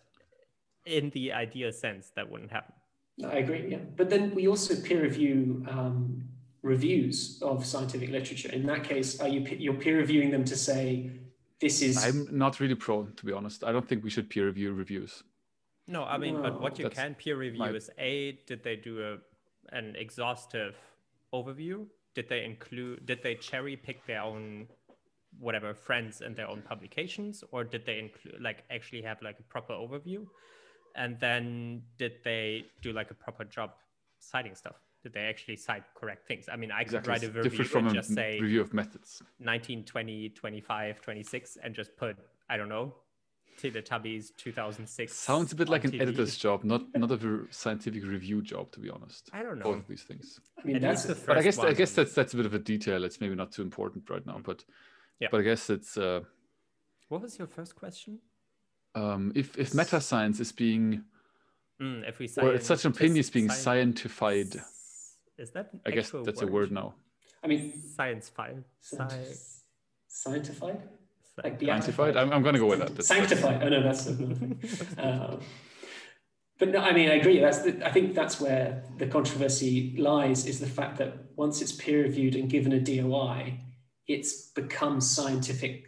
in 0.85 1.11
the 1.11 1.33
ideal 1.33 1.73
sense, 1.73 2.11
that 2.17 2.29
wouldn't 2.31 2.51
happen. 2.51 2.75
I 3.25 3.39
agree. 3.39 3.69
Yeah, 3.71 3.79
but 3.97 4.11
then 4.11 4.35
we 4.35 4.49
also 4.49 4.75
peer 4.75 5.03
review 5.03 5.65
um, 5.69 6.25
reviews 6.63 7.41
of 7.43 7.65
scientific 7.65 8.11
literature. 8.11 8.51
In 8.51 8.67
that 8.67 8.85
case, 8.85 9.21
are 9.21 9.29
you 9.29 9.41
you're 9.59 9.75
peer 9.75 9.99
reviewing 9.99 10.31
them 10.31 10.45
to 10.45 10.57
say 10.57 11.11
this 11.61 11.83
is? 11.83 12.03
I'm 12.05 12.27
not 12.37 12.59
really 12.59 12.75
pro, 12.75 13.05
to 13.05 13.27
be 13.27 13.33
honest. 13.33 13.63
I 13.65 13.71
don't 13.71 13.87
think 13.89 14.03
we 14.03 14.11
should 14.11 14.31
peer 14.31 14.47
review 14.47 14.73
reviews. 14.73 15.23
No, 15.87 16.05
I 16.05 16.17
mean, 16.17 16.35
no. 16.37 16.43
but 16.43 16.61
what 16.61 16.79
you 16.79 16.89
can 16.89 17.15
peer 17.15 17.37
review 17.37 17.61
my... 17.61 17.71
is 17.71 17.91
a 17.99 18.39
did 18.47 18.65
they 18.65 18.77
do 18.77 18.95
a 19.05 19.77
an 19.77 19.95
exhaustive 19.97 20.75
overview? 21.33 21.87
Did 22.15 22.29
they 22.29 22.45
include? 22.45 23.07
Did 23.07 23.23
they 23.23 23.35
cherry 23.35 23.77
pick 23.77 24.07
their 24.07 24.23
own 24.23 24.69
whatever 25.39 25.75
friends 25.75 26.21
and 26.21 26.37
their 26.37 26.49
own 26.49 26.63
publications, 26.63 27.43
or 27.53 27.65
did 27.65 27.87
they 27.87 27.99
include 27.99 28.41
like 28.41 28.65
actually 28.71 29.03
have 29.03 29.21
like 29.23 29.39
a 29.39 29.43
proper 29.45 29.73
overview? 29.73 30.27
And 30.95 31.19
then 31.21 31.83
did 31.99 32.13
they 32.25 32.67
do 32.83 32.93
like 32.93 33.11
a 33.11 33.15
proper 33.15 33.45
job 33.45 33.71
citing 34.19 34.55
stuff? 34.55 34.77
Did 35.03 35.15
they 35.15 35.23
actually 35.23 35.57
cite 35.57 35.85
correct 35.97 36.29
things? 36.29 36.49
I 36.53 36.57
mean, 36.57 36.71
I 36.71 36.85
could 36.85 37.07
write 37.07 37.25
a 37.25 37.31
review 37.31 37.65
from 37.65 37.87
and 37.87 37.95
just 37.95 38.15
say 38.15 38.39
review 38.41 38.61
of 38.61 38.73
methods 38.73 39.23
19, 39.41 39.85
20, 39.85 40.29
25, 40.31 41.01
26, 41.01 41.59
and 41.63 41.75
just 41.75 41.97
put, 41.97 42.17
I 42.49 42.57
don't 42.57 42.69
know, 42.69 42.95
Teletubbies 43.61 44.37
2006. 44.37 45.13
Sounds 45.13 45.53
a 45.53 45.57
bit 45.57 45.69
like 45.69 45.85
an 45.85 45.93
TV. 45.93 46.01
editor's 46.03 46.37
job, 46.37 46.65
not 46.65 46.83
not 46.95 47.11
a 47.11 47.19
scientific 47.51 48.05
review 48.05 48.43
job, 48.43 48.71
to 48.73 48.81
be 48.81 48.91
honest. 48.91 49.31
I 49.33 49.43
don't 49.43 49.59
know. 49.59 49.65
Both 49.65 49.79
of 49.79 49.89
these 49.89 50.03
things. 50.03 50.41
I 50.59 50.67
mean, 50.67 50.81
that's 50.81 51.05
the 51.05 51.15
first 51.15 51.27
but 51.27 51.39
I 51.39 51.43
guess 51.43 51.59
one. 51.59 51.69
I 51.69 51.73
guess 51.73 51.93
that's 51.93 52.15
that's 52.15 52.35
a 52.35 52.37
bit 52.37 52.47
of 52.47 52.55
a 52.55 52.59
detail. 52.59 53.05
It's 53.05 53.21
maybe 53.21 53.35
not 53.35 53.53
too 53.53 53.63
important 53.63 54.09
right 54.11 54.27
now, 54.27 54.41
but 54.43 54.65
yeah. 55.21 55.29
But 55.31 55.41
I 55.41 55.45
guess 55.45 55.71
it's. 55.71 55.97
Uh, 55.97 56.21
what 57.09 57.23
was 57.23 57.39
your 57.39 57.49
first 57.49 57.77
question? 57.77 58.19
Um, 58.95 59.33
if 59.35 59.59
if 59.59 59.75
meta 59.75 60.01
science 60.01 60.41
is 60.41 60.53
being, 60.53 61.05
mm, 61.81 62.09
if 62.09 62.19
we 62.19 62.29
or 62.41 62.59
such 62.61 62.85
an 62.85 62.93
opinion 62.93 63.19
is 63.19 63.31
being 63.31 63.51
scientified 63.51 64.61
is 65.39 65.51
that? 65.51 65.71
I 65.85 65.91
guess 65.91 66.11
that's 66.11 66.41
word? 66.41 66.49
a 66.49 66.53
word 66.53 66.73
now. 66.73 66.95
I 67.43 67.49
mean, 67.49 67.83
science 67.97 68.29
file. 68.29 68.63
Sci- 68.81 69.35
scientified. 70.07 70.83
Like 71.43 71.61
Sanctified. 71.61 72.17
I'm, 72.17 72.33
I'm 72.33 72.43
going 72.43 72.55
to 72.55 72.61
go 72.61 72.67
with 72.67 72.81
that. 72.81 72.95
That's, 72.95 73.09
Sanctified. 73.09 73.63
oh 73.63 73.69
no, 73.69 73.83
that's. 73.83 74.07
Um, 74.99 75.41
but 76.59 76.69
no, 76.69 76.79
I 76.79 76.93
mean, 76.93 77.09
I 77.09 77.15
agree. 77.15 77.41
That's 77.41 77.63
the, 77.63 77.85
I 77.85 77.91
think 77.91 78.15
that's 78.15 78.41
where 78.41 78.85
the 78.99 79.07
controversy 79.07 79.97
lies. 79.99 80.47
Is 80.47 80.61
the 80.61 80.67
fact 80.67 80.99
that 80.99 81.15
once 81.35 81.61
it's 81.61 81.73
peer 81.73 82.03
reviewed 82.03 82.37
and 82.37 82.49
given 82.49 82.73
a 82.73 82.81
DOI, 82.81 83.59
it's 84.07 84.51
become 84.51 85.01
scientific 85.01 85.87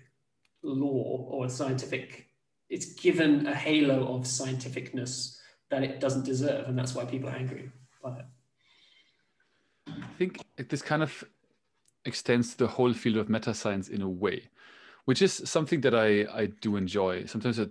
law 0.63 1.29
or 1.31 1.49
scientific. 1.49 2.27
It's 2.71 2.87
given 2.95 3.47
a 3.47 3.55
halo 3.55 4.17
of 4.17 4.23
scientificness 4.23 5.37
that 5.71 5.85
it 5.85 6.01
doesn't 6.01 6.25
deserve, 6.25 6.69
and 6.69 6.79
that's 6.79 6.95
why 6.95 7.05
people 7.05 7.29
are 7.29 7.37
angry 7.37 7.71
by 8.03 8.19
it. 8.19 8.25
I 9.87 10.17
think 10.19 10.39
this 10.69 10.83
kind 10.83 11.03
of 11.03 11.23
extends 12.05 12.53
to 12.53 12.59
the 12.59 12.67
whole 12.67 12.93
field 12.93 13.17
of 13.17 13.29
meta 13.29 13.55
science 13.55 13.89
in 13.89 14.03
a 14.03 14.09
way, 14.09 14.49
which 15.05 15.23
is 15.23 15.43
something 15.45 15.81
that 15.83 15.95
I, 15.95 16.27
I 16.33 16.47
do 16.47 16.77
enjoy. 16.77 17.27
Sometimes 17.27 17.61
I 17.61 17.67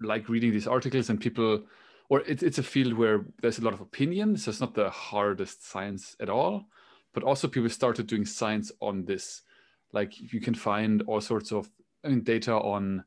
like 0.00 0.28
reading 0.28 0.52
these 0.52 0.66
articles 0.66 1.10
and 1.10 1.20
people, 1.20 1.62
or 2.08 2.20
it, 2.20 2.42
it's 2.42 2.58
a 2.58 2.62
field 2.62 2.94
where 2.94 3.24
there's 3.40 3.58
a 3.58 3.64
lot 3.64 3.74
of 3.74 3.80
opinion. 3.80 4.36
So 4.36 4.50
it's 4.50 4.60
not 4.60 4.74
the 4.74 4.90
hardest 4.90 5.68
science 5.68 6.16
at 6.20 6.28
all, 6.28 6.66
but 7.12 7.22
also 7.22 7.48
people 7.48 7.70
started 7.70 8.06
doing 8.06 8.24
science 8.24 8.72
on 8.80 9.04
this. 9.04 9.42
Like 9.92 10.32
you 10.32 10.40
can 10.40 10.54
find 10.54 11.02
all 11.06 11.20
sorts 11.20 11.52
of 11.52 11.70
I 12.04 12.08
mean, 12.08 12.22
data 12.22 12.54
on 12.54 13.04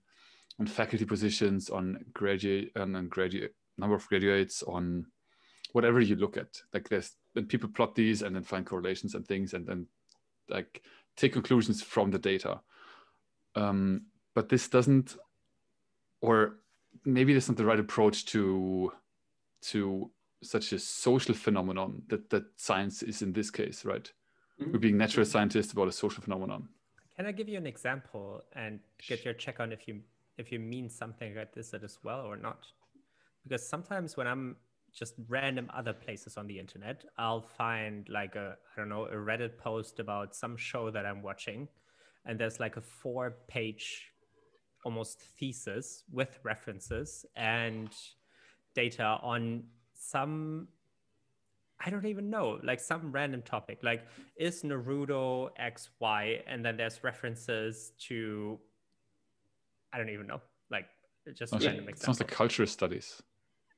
on 0.60 0.65
faculty 0.65 1.06
positions, 1.06 1.69
on 1.69 2.00
graduate, 2.13 2.71
on 2.76 3.08
graduate 3.10 3.54
number 3.78 3.95
of 3.95 4.08
graduates, 4.08 4.63
on 4.63 5.06
whatever 5.73 6.00
you 6.02 6.15
look 6.15 6.38
at. 6.38 6.47
Like 6.73 6.89
there's 6.89 7.15
and 7.36 7.47
people 7.47 7.69
plot 7.69 7.95
these 7.95 8.21
and 8.21 8.36
then 8.36 8.43
find 8.43 8.65
correlations 8.65 9.13
and 9.13 9.26
things 9.28 9.54
and 9.54 9.67
then 9.67 9.88
like 10.50 10.82
take 11.15 11.34
conclusions 11.34 11.84
from 11.84 12.10
the 12.10 12.19
data. 12.19 12.62
Um, 13.57 14.03
but 14.35 14.49
this 14.49 14.67
doesn't, 14.67 15.17
or 16.21 16.57
maybe 17.05 17.33
that's 17.33 17.47
not 17.47 17.57
the 17.57 17.65
right 17.65 17.79
approach 17.79 18.25
to 18.27 18.91
to 19.61 20.11
such 20.43 20.71
a 20.71 20.79
social 20.79 21.33
phenomenon 21.33 22.03
that 22.07 22.29
that 22.29 22.43
science 22.55 23.01
is 23.01 23.21
in 23.21 23.33
this 23.33 23.49
case, 23.49 23.83
right? 23.83 24.11
Mm-hmm. 24.61 24.71
We're 24.71 24.79
being 24.79 24.97
natural 24.97 25.25
scientists 25.25 25.71
about 25.71 25.87
a 25.87 25.91
social 25.91 26.21
phenomenon. 26.21 26.69
Can 27.15 27.25
I 27.25 27.31
give 27.31 27.49
you 27.49 27.57
an 27.57 27.65
example 27.65 28.43
and 28.53 28.79
get 29.07 29.25
your 29.25 29.33
check 29.33 29.59
on 29.59 29.71
if 29.71 29.87
you 29.87 30.01
if 30.37 30.51
you 30.51 30.59
mean 30.59 30.89
something 30.89 31.35
like 31.35 31.53
this 31.53 31.73
as 31.73 31.97
well 32.03 32.21
or 32.21 32.37
not? 32.37 32.67
Because 33.43 33.67
sometimes 33.67 34.17
when 34.17 34.27
I'm 34.27 34.57
just 34.97 35.13
random 35.27 35.69
other 35.73 35.93
places 35.93 36.37
on 36.37 36.47
the 36.47 36.59
internet. 36.59 37.03
I'll 37.17 37.41
find 37.41 38.07
like 38.09 38.35
a, 38.35 38.57
I 38.75 38.79
don't 38.79 38.89
know, 38.89 39.05
a 39.05 39.15
Reddit 39.15 39.57
post 39.57 39.99
about 39.99 40.35
some 40.35 40.57
show 40.57 40.89
that 40.91 41.05
I'm 41.05 41.21
watching. 41.21 41.67
And 42.27 42.37
there's 42.39 42.59
like 42.59 42.77
a 42.77 42.81
four 42.81 43.37
page 43.47 44.11
almost 44.85 45.19
thesis 45.39 46.03
with 46.11 46.37
references 46.43 47.25
and 47.35 47.89
data 48.75 49.17
on 49.21 49.63
some 49.93 50.67
I 51.79 51.89
don't 51.89 52.07
even 52.07 52.29
know, 52.29 52.59
like 52.63 52.79
some 52.79 53.11
random 53.11 53.43
topic. 53.43 53.79
Like, 53.83 54.07
is 54.35 54.63
Naruto 54.63 55.49
XY? 55.61 56.41
And 56.47 56.65
then 56.65 56.75
there's 56.75 57.03
references 57.03 57.91
to, 58.07 58.57
I 59.93 59.99
don't 59.99 60.09
even 60.09 60.25
know, 60.25 60.41
like 60.71 60.87
just 61.35 61.51
sounds 61.51 61.65
random 61.65 61.85
like, 61.85 61.97
Sounds 61.97 62.19
like 62.19 62.29
cultural 62.31 62.67
studies. 62.67 63.21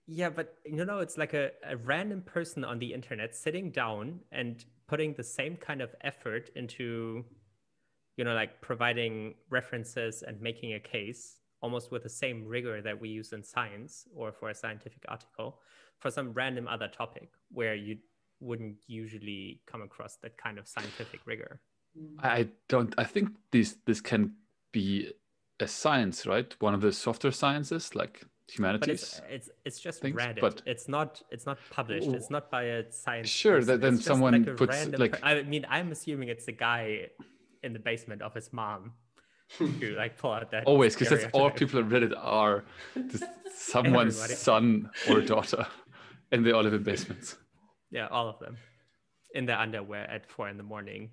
Yeah, 0.07 0.29
but 0.29 0.55
you 0.65 0.85
know, 0.85 0.99
it's 0.99 1.17
like 1.17 1.33
a, 1.33 1.51
a 1.67 1.77
random 1.77 2.21
person 2.21 2.63
on 2.63 2.79
the 2.79 2.93
internet 2.93 3.35
sitting 3.35 3.69
down 3.69 4.21
and 4.31 4.63
putting 4.87 5.13
the 5.13 5.23
same 5.23 5.55
kind 5.57 5.81
of 5.81 5.93
effort 6.01 6.49
into, 6.55 7.25
you 8.19 8.25
know, 8.25 8.33
like 8.33 8.59
providing 8.59 9.33
references 9.49 10.23
and 10.27 10.41
making 10.41 10.73
a 10.73 10.79
case 10.79 11.37
almost 11.61 11.89
with 11.89 12.03
the 12.03 12.09
same 12.09 12.45
rigor 12.45 12.81
that 12.81 12.99
we 12.99 13.07
use 13.07 13.31
in 13.31 13.41
science 13.41 14.05
or 14.13 14.33
for 14.33 14.49
a 14.49 14.53
scientific 14.53 15.03
article 15.07 15.59
for 15.99 16.11
some 16.11 16.33
random 16.33 16.67
other 16.67 16.89
topic 16.89 17.29
where 17.49 17.75
you 17.75 17.95
wouldn't 18.41 18.75
usually 18.87 19.61
come 19.71 19.81
across 19.81 20.17
that 20.17 20.37
kind 20.37 20.59
of 20.59 20.67
scientific 20.67 21.21
rigor. 21.25 21.61
I 22.21 22.49
don't 22.67 22.93
I 22.97 23.05
think 23.05 23.29
this 23.51 23.77
this 23.85 24.01
can 24.01 24.33
be 24.73 25.13
a 25.61 25.67
science, 25.67 26.27
right? 26.27 26.53
One 26.59 26.73
of 26.73 26.81
the 26.81 26.91
softer 26.91 27.31
sciences 27.31 27.95
like 27.95 28.25
humanities. 28.51 29.21
But 29.21 29.31
it's 29.31 29.47
it's, 29.47 29.49
it's 29.63 29.79
just 29.79 30.01
things, 30.01 30.15
Reddit. 30.15 30.41
But 30.41 30.61
it's 30.65 30.89
not 30.89 31.21
it's 31.31 31.45
not 31.45 31.57
published. 31.69 32.09
It's 32.09 32.29
not 32.29 32.51
by 32.51 32.63
a 32.63 32.91
science. 32.91 33.29
Sure, 33.29 33.63
that 33.63 33.79
then 33.79 33.97
someone 33.97 34.33
like 34.33 34.57
puts 34.57 34.87
like. 35.03 35.19
I 35.23 35.41
mean, 35.43 35.65
I'm 35.69 35.93
assuming 35.93 36.27
it's 36.27 36.49
a 36.49 36.57
guy 36.69 37.07
in 37.63 37.73
the 37.73 37.79
basement 37.79 38.21
of 38.21 38.33
his 38.33 38.51
mom 38.53 38.93
who 39.57 39.67
like 39.97 40.17
pull 40.17 40.31
out 40.31 40.51
that. 40.51 40.65
Always, 40.65 40.95
because 40.95 41.09
that's 41.09 41.31
all 41.33 41.49
people 41.51 41.79
on 41.79 41.89
Reddit 41.89 42.13
are. 42.17 42.63
someone's 43.55 44.17
son 44.37 44.89
or 45.09 45.21
daughter, 45.21 45.65
and 46.31 46.45
they 46.45 46.51
all 46.51 46.63
live 46.63 46.73
in 46.73 46.83
basements. 46.83 47.35
Yeah, 47.91 48.07
all 48.07 48.29
of 48.29 48.39
them, 48.39 48.57
in 49.33 49.45
their 49.45 49.57
underwear 49.57 50.09
at 50.09 50.29
four 50.29 50.47
in 50.47 50.57
the 50.57 50.63
morning. 50.63 51.09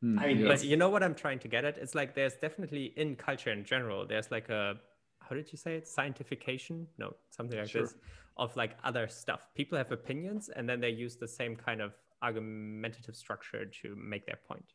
Hmm, 0.00 0.18
I 0.18 0.26
mean, 0.28 0.46
but 0.46 0.64
you 0.64 0.76
know 0.76 0.88
what 0.88 1.02
I'm 1.02 1.14
trying 1.14 1.38
to 1.40 1.48
get 1.48 1.64
at? 1.64 1.78
It's 1.78 1.94
like 1.94 2.14
there's 2.14 2.34
definitely 2.34 2.92
in 2.96 3.16
culture 3.16 3.52
in 3.52 3.64
general. 3.64 4.06
There's 4.06 4.30
like 4.30 4.48
a 4.48 4.74
how 5.20 5.34
did 5.34 5.50
you 5.52 5.58
say 5.58 5.76
it? 5.76 5.86
Scientification? 5.86 6.86
No, 6.98 7.14
something 7.30 7.58
like 7.58 7.68
sure. 7.68 7.82
this 7.82 7.94
of 8.36 8.54
like 8.56 8.76
other 8.82 9.08
stuff. 9.08 9.48
People 9.54 9.78
have 9.78 9.92
opinions 9.92 10.50
and 10.54 10.68
then 10.68 10.80
they 10.80 10.90
use 10.90 11.16
the 11.16 11.28
same 11.28 11.54
kind 11.54 11.80
of 11.80 11.92
argumentative 12.22 13.14
structure 13.14 13.64
to 13.64 13.96
make 13.96 14.26
their 14.26 14.38
point. 14.48 14.72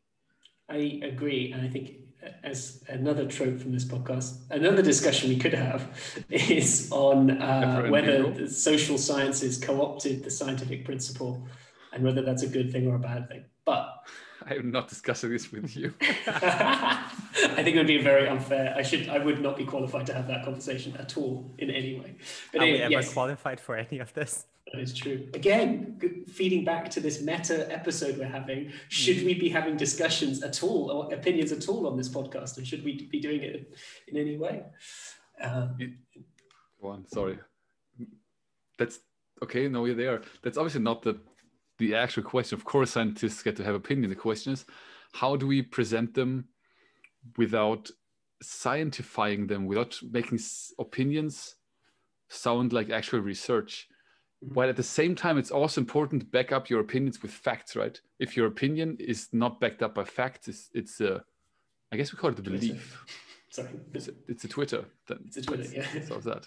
I 0.70 1.00
agree. 1.04 1.52
And 1.52 1.62
I 1.62 1.70
think 1.70 1.96
as 2.44 2.84
another 2.88 3.26
trope 3.26 3.60
from 3.60 3.72
this 3.72 3.86
podcast, 3.86 4.40
another 4.50 4.82
discussion 4.82 5.30
we 5.30 5.38
could 5.38 5.54
have 5.54 5.88
is 6.30 6.90
on 6.92 7.32
uh, 7.32 7.88
whether 7.88 8.32
the 8.32 8.48
social 8.50 8.98
sciences 8.98 9.58
co 9.58 9.82
opted 9.82 10.24
the 10.24 10.32
scientific 10.32 10.86
principle 10.86 11.48
and 11.94 12.04
whether 12.04 12.22
that's 12.22 12.44
a 12.44 12.48
good 12.48 12.72
thing 12.72 12.88
or 12.88 12.96
a 12.96 13.00
bad 13.00 13.28
thing. 13.30 13.46
But 13.66 14.04
I 14.46 14.56
am 14.56 14.72
not 14.72 14.88
discussing 14.88 15.32
this 15.32 15.52
with 15.52 15.76
you. 15.76 15.94
I 16.02 17.12
think 17.58 17.76
it 17.76 17.78
would 17.78 17.88
be 17.88 18.02
very 18.02 18.28
unfair. 18.28 18.74
I 18.76 18.82
should, 18.82 19.10
I 19.10 19.20
would 19.20 19.42
not 19.42 19.58
be 19.58 19.66
qualified 19.66 20.06
to 20.08 20.14
have 20.14 20.28
that 20.28 20.46
conversation 20.46 20.96
at 20.98 21.18
all 21.18 21.52
in 21.58 21.70
any 21.70 22.00
way. 22.00 22.16
But 22.52 22.62
Are 22.62 22.66
we 22.66 22.82
ever 22.82 22.92
yes. 22.92 23.14
qualified 23.14 23.60
for 23.60 23.76
any 23.76 24.00
of 24.00 24.14
this? 24.14 24.46
That 24.72 24.82
is 24.82 24.94
true. 24.94 25.28
Again, 25.34 26.00
feeding 26.28 26.64
back 26.64 26.90
to 26.92 27.00
this 27.00 27.22
meta 27.22 27.72
episode 27.74 28.18
we're 28.18 28.28
having, 28.28 28.72
should 28.88 29.18
mm. 29.18 29.26
we 29.26 29.34
be 29.34 29.50
having 29.50 29.78
discussions 29.78 30.44
at 30.44 30.62
all 30.62 30.92
or 30.92 31.14
opinions 31.14 31.52
at 31.52 31.68
all 31.68 31.88
on 31.88 31.98
this 31.98 32.10
podcast? 32.10 32.58
And 32.58 32.68
should 32.68 32.84
we 32.84 33.08
be 33.08 33.20
doing 33.20 33.42
it 33.42 33.74
in 34.08 34.18
any 34.18 34.38
way? 34.38 34.64
Um, 35.42 35.98
Go 36.82 36.90
on, 36.90 37.08
sorry. 37.08 37.40
That's 38.78 39.00
okay. 39.44 39.68
No, 39.68 39.86
you're 39.86 39.96
there. 39.96 40.22
That's 40.44 40.58
obviously 40.58 40.82
not 40.82 41.02
the 41.02 41.20
the 41.80 41.96
actual 41.96 42.24
question. 42.24 42.58
Of 42.58 42.66
course, 42.66 42.92
scientists 42.92 43.42
get 43.42 43.56
to 43.58 43.64
have 43.64 43.76
opinions. 43.76 44.14
The 44.14 44.22
question 44.22 44.54
is, 44.54 44.66
how 45.14 45.36
do 45.36 45.48
we 45.48 45.62
present 45.62 46.14
them 46.14 46.46
without 47.38 47.90
scientifying 48.44 49.48
them, 49.48 49.66
without 49.66 50.00
making 50.12 50.40
opinions 50.78 51.56
sound 52.30 52.72
like 52.72 52.90
actual 52.90 53.20
research? 53.20 53.88
Mm-hmm. 54.44 54.54
While 54.54 54.70
at 54.70 54.78
the 54.78 54.84
same 54.84 55.16
time, 55.16 55.38
it's 55.38 55.52
also 55.52 55.82
important 55.82 56.22
to 56.22 56.28
back 56.28 56.52
up 56.52 56.70
your 56.70 56.80
opinions 56.80 57.22
with 57.22 57.32
facts, 57.32 57.76
right? 57.76 58.00
If 58.20 58.38
your 58.38 58.48
opinion 58.48 58.98
is 59.00 59.28
not 59.34 59.60
backed 59.60 59.84
up 59.84 59.96
by 59.96 60.06
facts, 60.06 60.48
it's, 60.48 60.70
it's 60.74 61.02
a, 61.02 61.24
I 61.92 61.98
guess 61.98 62.14
we 62.14 62.20
call 62.20 62.32
it 62.32 62.40
a 62.40 62.42
belief. 62.42 63.04
Sorry. 63.50 63.70
It's 63.94 64.08
a, 64.08 64.12
it's 64.28 64.44
a 64.44 64.48
Twitter. 64.48 64.86
Then 65.08 65.20
it's 65.26 65.38
a 65.38 65.42
Twitter, 65.42 65.68
yeah. 65.74 66.06
Solves 66.06 66.26
that. 66.26 66.46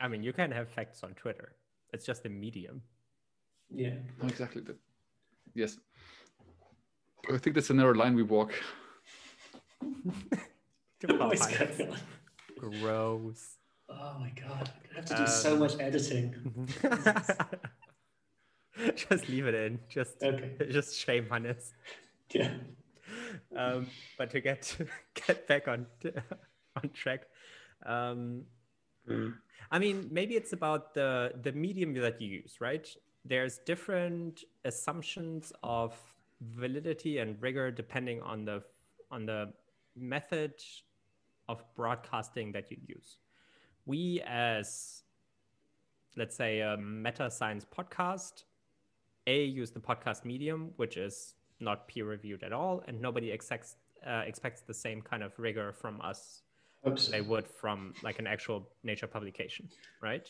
I 0.00 0.08
mean, 0.08 0.22
you 0.22 0.32
can 0.32 0.50
have 0.52 0.70
facts 0.70 1.02
on 1.02 1.14
Twitter. 1.14 1.56
It's 1.92 2.06
just 2.06 2.24
a 2.26 2.28
medium. 2.28 2.82
Yeah. 3.74 3.94
No, 4.22 4.28
exactly. 4.28 4.62
Yes. 5.54 5.78
I 7.30 7.36
think 7.38 7.54
that's 7.54 7.70
a 7.70 7.74
narrow 7.74 7.94
line 7.94 8.14
we 8.14 8.22
walk. 8.22 8.54
Gross. 12.58 13.57
Oh 13.90 14.16
my 14.20 14.30
god, 14.30 14.70
I 14.92 14.96
have 14.96 15.04
to 15.06 15.14
do 15.14 15.22
um, 15.22 15.26
so 15.26 15.56
much 15.56 15.80
editing. 15.80 16.68
just 18.94 19.28
leave 19.28 19.46
it 19.46 19.54
in. 19.54 19.78
Just 19.88 20.22
okay. 20.22 20.52
Just 20.70 20.98
shame 20.98 21.26
Hannes. 21.30 21.72
Yeah. 22.32 22.50
Um, 23.56 23.86
but 24.18 24.30
to 24.30 24.40
get 24.40 24.76
get 25.26 25.48
back 25.48 25.68
on 25.68 25.86
on 26.76 26.90
track, 26.92 27.22
um, 27.86 28.42
mm. 29.08 29.34
I 29.70 29.78
mean, 29.78 30.08
maybe 30.10 30.34
it's 30.34 30.52
about 30.52 30.92
the 30.92 31.32
the 31.42 31.52
medium 31.52 31.94
that 31.94 32.20
you 32.20 32.28
use, 32.28 32.60
right? 32.60 32.86
There's 33.24 33.58
different 33.64 34.44
assumptions 34.64 35.52
of 35.62 35.96
validity 36.40 37.18
and 37.18 37.40
rigor 37.40 37.70
depending 37.70 38.20
on 38.20 38.44
the 38.44 38.62
on 39.10 39.24
the 39.24 39.52
method 39.96 40.52
of 41.48 41.64
broadcasting 41.74 42.52
that 42.52 42.70
you 42.70 42.76
use 42.86 43.16
we 43.88 44.22
as 44.26 45.02
let's 46.16 46.36
say 46.36 46.60
a 46.60 46.76
meta 46.76 47.30
science 47.30 47.64
podcast 47.64 48.44
a 49.26 49.44
use 49.44 49.70
the 49.70 49.80
podcast 49.80 50.24
medium 50.24 50.70
which 50.76 50.96
is 50.98 51.34
not 51.58 51.88
peer 51.88 52.04
reviewed 52.04 52.42
at 52.42 52.52
all 52.52 52.84
and 52.86 53.00
nobody 53.00 53.30
expects 53.30 53.76
uh, 54.06 54.22
expects 54.26 54.60
the 54.60 54.74
same 54.74 55.00
kind 55.00 55.22
of 55.22 55.32
rigor 55.38 55.72
from 55.72 56.00
us 56.02 56.42
they 57.10 57.22
would 57.22 57.48
from 57.48 57.92
like 58.02 58.18
an 58.18 58.26
actual 58.26 58.68
nature 58.84 59.06
publication 59.06 59.68
right? 60.00 60.28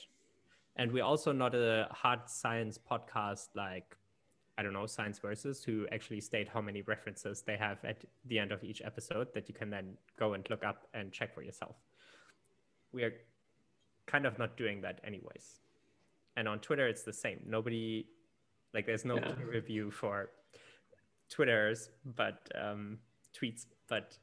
And 0.77 0.93
we're 0.93 1.05
also 1.05 1.33
not 1.33 1.55
a 1.55 1.89
hard 1.91 2.21
science 2.27 2.79
podcast 2.79 3.49
like 3.55 3.97
i 4.57 4.63
don't 4.63 4.73
know 4.73 4.87
science 4.87 5.19
versus 5.19 5.65
who 5.65 5.87
actually 5.93 6.21
state 6.21 6.49
how 6.49 6.61
many 6.61 6.83
references 6.83 7.43
they 7.43 7.57
have 7.57 7.79
at 7.85 8.05
the 8.27 8.39
end 8.39 8.53
of 8.53 8.63
each 8.63 8.81
episode 8.85 9.27
that 9.35 9.49
you 9.49 9.55
can 9.55 9.71
then 9.71 9.97
go 10.17 10.35
and 10.35 10.49
look 10.51 10.65
up 10.65 10.87
and 10.95 11.13
check 11.13 11.35
for 11.35 11.43
yourself. 11.43 11.77
We 12.93 13.03
are 13.03 13.13
kind 14.09 14.27
of 14.27 14.39
not 14.39 14.57
doing 14.57 14.81
that 14.81 15.01
anyways. 15.05 15.61
And 16.37 16.49
on 16.49 16.59
Twitter, 16.59 16.89
it's 16.89 17.03
the 17.03 17.13
same. 17.13 17.41
Nobody, 17.47 18.07
like, 18.75 18.87
there's 18.87 19.05
no 19.05 19.17
yeah. 19.17 19.35
review 19.45 19.91
for 19.91 20.31
Twitters, 21.31 21.91
but 22.05 22.49
um, 22.61 22.99
tweets, 23.35 23.67
but 23.89 24.17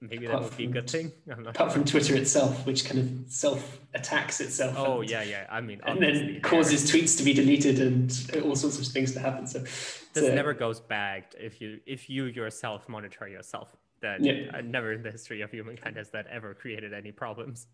maybe 0.00 0.26
apart 0.26 0.42
that 0.42 0.50
would 0.50 0.56
be 0.56 0.64
a 0.64 0.68
good 0.68 0.88
thing. 0.88 1.12
apart 1.28 1.54
sure. 1.56 1.70
from 1.70 1.84
Twitter 1.84 2.16
itself, 2.16 2.66
which 2.66 2.84
kind 2.84 2.98
of 2.98 3.32
self 3.32 3.78
attacks 3.94 4.40
itself. 4.40 4.74
Oh 4.76 5.00
yeah, 5.00 5.22
yeah. 5.22 5.46
I 5.50 5.60
mean, 5.60 5.80
and 5.84 6.00
then 6.00 6.40
causes 6.40 6.90
tweets 6.90 7.16
to 7.18 7.24
be 7.24 7.32
deleted 7.32 7.78
and 7.78 8.42
all 8.44 8.56
sorts 8.56 8.78
of 8.78 8.86
things 8.86 9.12
to 9.12 9.20
happen. 9.20 9.46
So 9.46 9.60
this 9.60 10.12
so, 10.14 10.34
never 10.34 10.54
goes 10.54 10.80
bagged 10.80 11.36
if 11.38 11.60
you 11.60 11.80
if 11.86 12.10
you 12.10 12.24
yourself 12.24 12.88
monitor 12.88 13.28
yourself. 13.28 13.76
That 14.00 14.22
yeah. 14.22 14.60
never 14.62 14.92
in 14.92 15.02
the 15.02 15.10
history 15.10 15.40
of 15.40 15.50
humankind 15.50 15.96
has 15.96 16.10
that 16.10 16.26
ever 16.26 16.52
created 16.52 16.92
any 16.92 17.10
problems. 17.10 17.68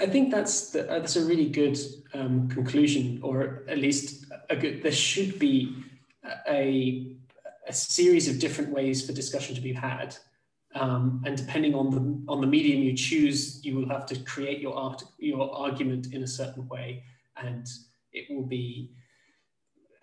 I, 0.00 0.06
think 0.06 0.30
that's 0.30 0.70
the, 0.70 0.82
that's 0.82 1.16
a 1.16 1.24
really 1.24 1.48
good 1.48 1.78
um, 2.14 2.48
conclusion, 2.48 3.20
or 3.22 3.64
at 3.68 3.78
least 3.78 4.26
a 4.48 4.56
good. 4.56 4.82
There 4.82 4.92
should 4.92 5.38
be 5.38 5.74
a 6.48 7.16
a 7.66 7.72
series 7.72 8.28
of 8.28 8.38
different 8.38 8.70
ways 8.70 9.06
for 9.06 9.12
discussion 9.12 9.54
to 9.54 9.60
be 9.60 9.72
had, 9.72 10.16
um, 10.74 11.22
and 11.24 11.36
depending 11.36 11.74
on 11.74 11.90
the 11.90 12.32
on 12.32 12.40
the 12.40 12.46
medium 12.46 12.82
you 12.82 12.96
choose, 12.96 13.64
you 13.64 13.76
will 13.76 13.88
have 13.88 14.06
to 14.06 14.18
create 14.20 14.60
your 14.60 14.74
art 14.74 15.02
your 15.18 15.54
argument 15.54 16.12
in 16.12 16.22
a 16.22 16.26
certain 16.26 16.66
way, 16.68 17.04
and 17.36 17.66
it 18.12 18.26
will 18.30 18.46
be 18.46 18.92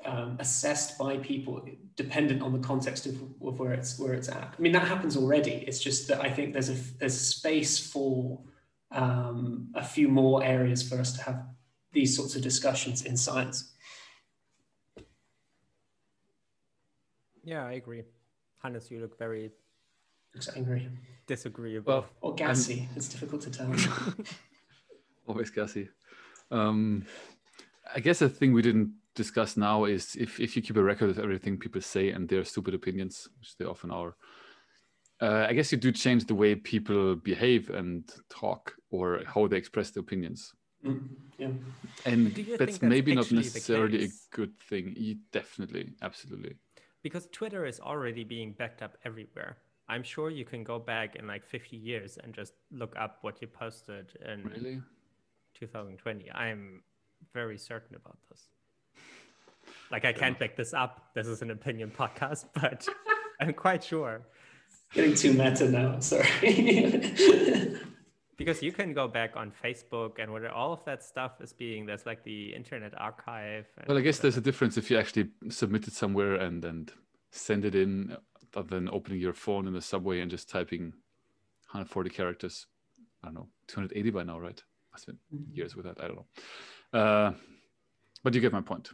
um, 0.06 0.38
assessed 0.40 0.98
by 0.98 1.18
people 1.18 1.62
dependent 1.96 2.42
on 2.42 2.54
the 2.54 2.60
context 2.60 3.06
of, 3.08 3.22
of, 3.42 3.60
where 3.60 3.74
it's 3.74 4.00
where 4.00 4.13
it's 4.13 4.30
at. 4.30 4.54
I 4.58 4.62
mean 4.62 4.72
that 4.72 4.88
happens 4.88 5.18
already. 5.18 5.63
It's 5.68 5.80
just 5.80 6.08
that 6.08 6.22
I 6.22 6.30
think 6.30 6.54
there's 6.54 6.70
a 6.70 6.78
there's 7.00 7.16
a 7.16 7.26
space 7.26 7.80
for 7.80 8.40
um, 8.91 9.69
a 9.76 9.84
few 9.84 10.08
more 10.08 10.43
areas 10.43 10.88
for 10.88 11.00
us 11.00 11.13
to 11.13 11.23
have 11.23 11.45
these 11.91 12.15
sorts 12.15 12.36
of 12.36 12.41
discussions 12.41 13.04
in 13.04 13.17
science. 13.17 13.73
Yeah, 17.43 17.65
I 17.65 17.73
agree. 17.73 18.04
Hannes, 18.62 18.91
you 18.91 19.00
look 19.00 19.17
very 19.17 19.52
looks 20.34 20.50
angry, 20.56 20.89
disagreeable, 21.26 21.93
well, 21.93 22.06
or 22.21 22.36
gassy. 22.36 22.89
it's 22.95 23.08
difficult 23.08 23.41
to 23.43 23.50
tell. 23.50 23.73
Always 25.28 25.50
gassy. 25.50 25.89
Um, 26.52 27.06
I 27.93 28.00
guess 28.00 28.19
the 28.19 28.30
thing 28.30 28.54
we 28.54 28.62
didn't 28.62 28.93
discuss 29.15 29.58
now 29.58 29.86
is 29.86 30.15
if, 30.15 30.39
if 30.39 30.56
you 30.56 30.62
keep 30.62 30.78
a 30.78 30.84
record 30.84 31.10
of 31.10 31.19
everything 31.19 31.58
people 31.58 31.82
say 31.82 32.12
and 32.12 32.28
their 32.28 32.43
stupid 32.43 32.73
opinions, 32.73 33.28
which 33.39 33.56
they 33.58 33.65
often 33.65 33.91
are, 33.91 34.15
uh, 35.21 35.47
I 35.49 35.53
guess 35.53 35.71
you 35.71 35.77
do 35.77 35.91
change 35.91 36.25
the 36.25 36.36
way 36.36 36.56
people 36.56 37.15
behave 37.15 37.69
and 37.69 38.10
talk 38.30 38.75
or 38.91 39.21
how 39.25 39.47
they 39.47 39.58
express 39.58 39.91
their 39.91 40.01
opinions. 40.01 40.53
Mm, 40.86 41.08
yeah. 41.38 41.47
And 42.06 42.36
that's, 42.36 42.58
that's, 42.58 42.82
maybe 42.82 43.15
not 43.15 43.32
necessarily 43.32 44.06
a 44.06 44.10
good 44.32 44.58
thing. 44.60 45.17
definitely, 45.32 45.93
absolutely. 46.01 46.56
Because 47.01 47.27
Twitter 47.32 47.65
is 47.65 47.80
already 47.80 48.23
being 48.23 48.51
backed 48.51 48.82
up 48.82 48.97
everywhere. 49.06 49.58
I'm 49.89 50.03
sure 50.03 50.30
you 50.30 50.45
can 50.45 50.63
go 50.63 50.80
back 50.80 51.15
in 51.15 51.27
like 51.27 51.45
50 51.45 51.77
years 51.77 52.17
and 52.21 52.34
just 52.34 52.53
look 52.71 52.93
up 52.97 53.19
what 53.21 53.41
you 53.41 53.47
posted 53.47 54.12
in 54.25 54.43
really? 54.43 54.82
2020. 55.56 56.30
I'm 56.32 56.84
very 57.34 57.58
certain 57.58 57.95
about 57.95 58.17
this. 58.30 58.49
Like 59.89 60.06
I 60.06 60.13
can't 60.13 60.38
back 60.38 60.56
this 60.56 60.73
up. 60.73 61.12
This 61.15 61.27
is 61.27 61.41
an 61.41 61.51
opinion 61.51 61.91
podcast, 61.97 62.45
but 62.53 62.88
I'm 63.39 63.53
quite 63.53 63.84
sure. 63.84 64.21
Getting 64.93 65.15
too 65.15 65.34
meta 65.34 65.69
now. 65.69 66.00
Sorry. 66.00 67.13
because 68.38 68.62
you 68.62 68.71
can 68.71 68.93
go 68.93 69.08
back 69.08 69.36
on 69.36 69.52
Facebook 69.63 70.19
and 70.19 70.32
where 70.32 70.52
all 70.52 70.71
of 70.71 70.86
that 70.86 71.04
stuff 71.04 71.41
is 71.41 71.52
being 71.54 71.86
there's 71.86 72.06
like 72.06 72.23
the 72.23 72.54
Internet 72.54 72.93
Archive. 72.97 73.65
well, 73.88 73.97
I 73.97 74.02
guess 74.02 74.19
there's 74.19 74.38
a 74.38 74.41
difference 74.41 74.78
if 74.78 74.89
you 74.89 74.97
actually 74.97 75.30
submit 75.50 75.88
it 75.88 75.93
somewhere 75.93 76.36
and 76.36 76.63
then 76.63 76.88
send 77.32 77.65
it 77.65 77.76
in, 77.76 78.15
other 78.56 78.67
than 78.76 78.89
opening 78.89 79.19
your 79.19 79.34
phone 79.34 79.67
in 79.67 79.73
the 79.73 79.82
subway 79.82 80.21
and 80.21 80.32
just 80.32 80.50
typing 80.50 80.93
140 81.71 82.10
characters. 82.10 82.67
I 83.23 83.28
don't 83.28 83.36
know, 83.36 83.47
280 83.67 84.12
by 84.12 84.23
now, 84.23 84.39
right? 84.39 84.62
I 84.93 85.00
spent 85.00 85.17
mm-hmm. 85.34 85.54
years 85.54 85.76
with 85.76 85.86
that. 85.86 86.02
I 86.02 86.08
don't 86.08 86.17
know. 86.17 87.00
Uh, 87.00 87.34
but 88.23 88.34
you 88.34 88.41
get 88.41 88.54
my 88.54 88.62
point. 88.62 88.91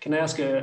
Can 0.00 0.12
I 0.14 0.18
ask 0.18 0.38
a, 0.38 0.58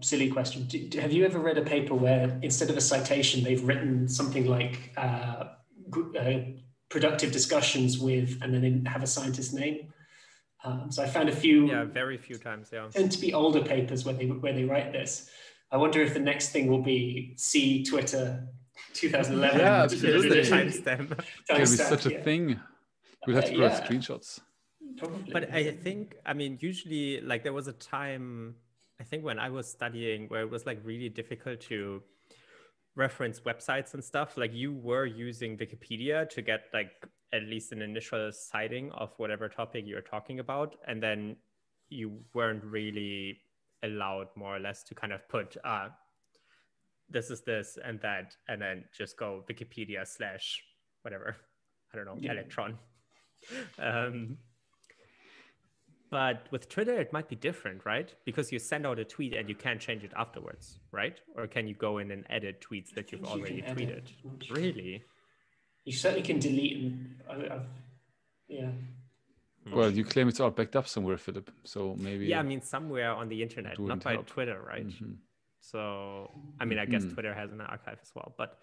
a 0.00 0.04
silly 0.04 0.30
question? 0.30 0.64
Do, 0.64 1.00
have 1.00 1.12
you 1.12 1.24
ever 1.24 1.38
read 1.38 1.58
a 1.58 1.62
paper 1.62 1.94
where 1.94 2.38
instead 2.42 2.70
of 2.70 2.76
a 2.76 2.80
citation, 2.80 3.44
they've 3.44 3.62
written 3.62 4.08
something 4.08 4.46
like 4.46 4.92
uh, 4.96 5.44
uh, 6.18 6.32
productive 6.88 7.32
discussions 7.32 7.98
with, 7.98 8.38
and 8.42 8.54
then 8.54 8.84
have 8.86 9.02
a 9.02 9.06
scientist 9.06 9.52
name? 9.52 9.92
Um, 10.64 10.90
so 10.90 11.02
I 11.02 11.06
found 11.06 11.28
a 11.28 11.36
few. 11.36 11.68
Yeah, 11.68 11.84
very 11.84 12.16
few 12.16 12.38
times. 12.38 12.70
Yeah, 12.72 12.88
tend 12.90 13.12
to 13.12 13.20
be 13.20 13.34
older 13.34 13.62
papers 13.62 14.04
where 14.04 14.14
they 14.14 14.26
where 14.26 14.52
they 14.52 14.64
write 14.64 14.92
this. 14.92 15.30
I 15.70 15.76
wonder 15.76 16.00
if 16.00 16.14
the 16.14 16.20
next 16.20 16.50
thing 16.50 16.68
will 16.68 16.82
be 16.82 17.34
see 17.36 17.84
Twitter 17.84 18.48
2011. 18.94 19.60
Yeah, 19.60 19.82
absolutely. 19.82 20.40
Timestamp. 20.42 21.08
Time 21.48 21.58
be 21.58 21.66
such 21.66 22.06
a 22.06 22.12
yeah. 22.12 22.22
thing. 22.22 22.60
We'll 23.26 23.36
have 23.36 23.46
to 23.46 23.54
uh, 23.54 23.68
yeah. 23.68 23.80
screenshots. 23.80 24.40
Probably. 24.98 25.32
But 25.32 25.52
I 25.52 25.72
think, 25.72 26.16
I 26.24 26.32
mean, 26.32 26.58
usually, 26.60 27.20
like, 27.20 27.42
there 27.42 27.52
was 27.52 27.68
a 27.68 27.72
time, 27.72 28.54
I 29.00 29.04
think, 29.04 29.24
when 29.24 29.38
I 29.38 29.50
was 29.50 29.70
studying 29.70 30.28
where 30.28 30.42
it 30.42 30.50
was 30.50 30.66
like 30.66 30.80
really 30.84 31.08
difficult 31.08 31.60
to 31.62 32.02
reference 32.94 33.40
websites 33.40 33.94
and 33.94 34.02
stuff. 34.02 34.36
Like, 34.36 34.54
you 34.54 34.72
were 34.72 35.06
using 35.06 35.58
Wikipedia 35.58 36.28
to 36.30 36.42
get 36.42 36.64
like 36.72 36.90
at 37.32 37.42
least 37.42 37.72
an 37.72 37.82
initial 37.82 38.30
citing 38.32 38.90
of 38.92 39.12
whatever 39.18 39.48
topic 39.48 39.84
you're 39.86 40.00
talking 40.00 40.40
about. 40.40 40.76
And 40.86 41.02
then 41.02 41.36
you 41.88 42.18
weren't 42.34 42.64
really 42.64 43.38
allowed 43.82 44.28
more 44.36 44.56
or 44.56 44.60
less 44.60 44.82
to 44.82 44.94
kind 44.94 45.12
of 45.12 45.26
put 45.28 45.56
uh 45.64 45.88
this 47.08 47.30
is 47.30 47.42
this 47.42 47.78
and 47.84 48.00
that 48.00 48.34
and 48.48 48.60
then 48.60 48.84
just 48.96 49.16
go 49.16 49.44
wikipedia 49.48 50.06
slash 50.06 50.62
whatever 51.02 51.36
i 51.92 51.96
don't 51.96 52.06
know 52.06 52.16
yeah. 52.18 52.32
electron 52.32 52.78
um 53.78 54.36
but 56.10 56.46
with 56.50 56.68
twitter 56.68 56.98
it 57.00 57.12
might 57.12 57.28
be 57.28 57.36
different 57.36 57.84
right 57.84 58.14
because 58.24 58.52
you 58.52 58.58
send 58.58 58.86
out 58.86 58.98
a 58.98 59.04
tweet 59.04 59.34
and 59.34 59.48
you 59.48 59.54
can't 59.54 59.80
change 59.80 60.04
it 60.04 60.12
afterwards 60.16 60.78
right 60.92 61.20
or 61.36 61.46
can 61.46 61.66
you 61.66 61.74
go 61.74 61.98
in 61.98 62.10
and 62.10 62.24
edit 62.30 62.64
tweets 62.68 62.94
that 62.94 63.12
you've 63.12 63.24
already 63.24 63.56
you 63.56 63.62
tweeted 63.62 64.04
really 64.50 65.02
you 65.84 65.92
certainly 65.92 66.22
can 66.22 66.38
delete 66.38 66.76
and 66.76 67.14
I, 67.28 67.54
I've, 67.54 67.66
yeah 68.48 68.70
well, 69.72 69.90
you 69.90 70.04
claim 70.04 70.28
it's 70.28 70.40
all 70.40 70.50
backed 70.50 70.76
up 70.76 70.86
somewhere, 70.86 71.16
Philip. 71.16 71.50
So 71.64 71.96
maybe. 71.98 72.26
Yeah, 72.26 72.38
I 72.38 72.42
mean, 72.42 72.62
somewhere 72.62 73.10
on 73.10 73.28
the 73.28 73.42
internet, 73.42 73.78
not 73.78 74.02
by 74.02 74.12
help. 74.12 74.26
Twitter, 74.26 74.60
right? 74.64 74.86
Mm-hmm. 74.86 75.14
So, 75.60 76.30
I 76.60 76.64
mean, 76.64 76.78
I 76.78 76.84
guess 76.84 77.02
mm-hmm. 77.02 77.14
Twitter 77.14 77.34
has 77.34 77.50
an 77.52 77.60
archive 77.60 77.98
as 78.00 78.12
well. 78.14 78.34
But 78.38 78.58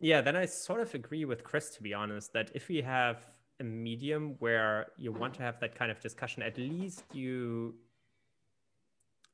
yeah, 0.00 0.20
then 0.20 0.34
I 0.34 0.46
sort 0.46 0.80
of 0.80 0.92
agree 0.94 1.24
with 1.24 1.44
Chris, 1.44 1.70
to 1.76 1.82
be 1.82 1.94
honest, 1.94 2.32
that 2.32 2.50
if 2.54 2.68
we 2.68 2.82
have 2.82 3.24
a 3.60 3.64
medium 3.64 4.36
where 4.38 4.86
you 4.96 5.12
want 5.12 5.34
to 5.34 5.42
have 5.42 5.60
that 5.60 5.78
kind 5.78 5.90
of 5.90 6.00
discussion, 6.00 6.42
at 6.42 6.58
least 6.58 7.04
you 7.12 7.74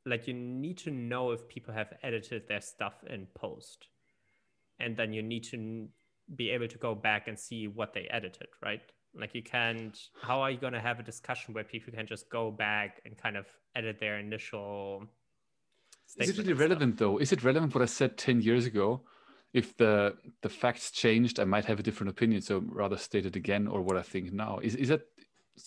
like 0.04 0.28
you 0.28 0.34
need 0.34 0.78
to 0.78 0.90
know 0.90 1.32
if 1.32 1.48
people 1.48 1.74
have 1.74 1.92
edited 2.02 2.46
their 2.46 2.60
stuff 2.60 2.94
in 3.08 3.26
post 3.34 3.88
and 4.78 4.96
then 4.96 5.12
you 5.12 5.22
need 5.22 5.42
to 5.42 5.88
be 6.36 6.50
able 6.50 6.68
to 6.68 6.78
go 6.78 6.94
back 6.94 7.26
and 7.26 7.38
see 7.38 7.66
what 7.66 7.92
they 7.92 8.06
edited 8.10 8.46
right 8.62 8.82
like 9.18 9.34
you 9.34 9.42
can't. 9.42 9.98
How 10.20 10.40
are 10.40 10.50
you 10.50 10.58
going 10.58 10.72
to 10.72 10.80
have 10.80 11.00
a 11.00 11.02
discussion 11.02 11.54
where 11.54 11.64
people 11.64 11.92
can 11.92 12.06
just 12.06 12.28
go 12.30 12.50
back 12.50 13.00
and 13.04 13.16
kind 13.16 13.36
of 13.36 13.46
edit 13.74 13.98
their 13.98 14.18
initial? 14.18 15.04
Is 16.18 16.30
it 16.30 16.38
really 16.38 16.52
relevant 16.52 16.98
though? 16.98 17.18
Is 17.18 17.32
it 17.32 17.42
relevant 17.42 17.74
what 17.74 17.82
I 17.82 17.86
said 17.86 18.16
ten 18.16 18.40
years 18.40 18.66
ago? 18.66 19.02
If 19.56 19.76
the 19.76 20.16
the 20.42 20.48
facts 20.48 20.90
changed, 20.90 21.40
I 21.40 21.44
might 21.44 21.64
have 21.64 21.80
a 21.80 21.82
different 21.82 22.10
opinion. 22.10 22.42
So 22.42 22.62
rather 22.82 22.98
state 22.98 23.26
it 23.26 23.36
again 23.36 23.66
or 23.66 23.80
what 23.80 23.96
I 23.96 24.02
think 24.02 24.32
now. 24.32 24.58
Is 24.62 24.74
is 24.76 24.88
that 24.88 25.02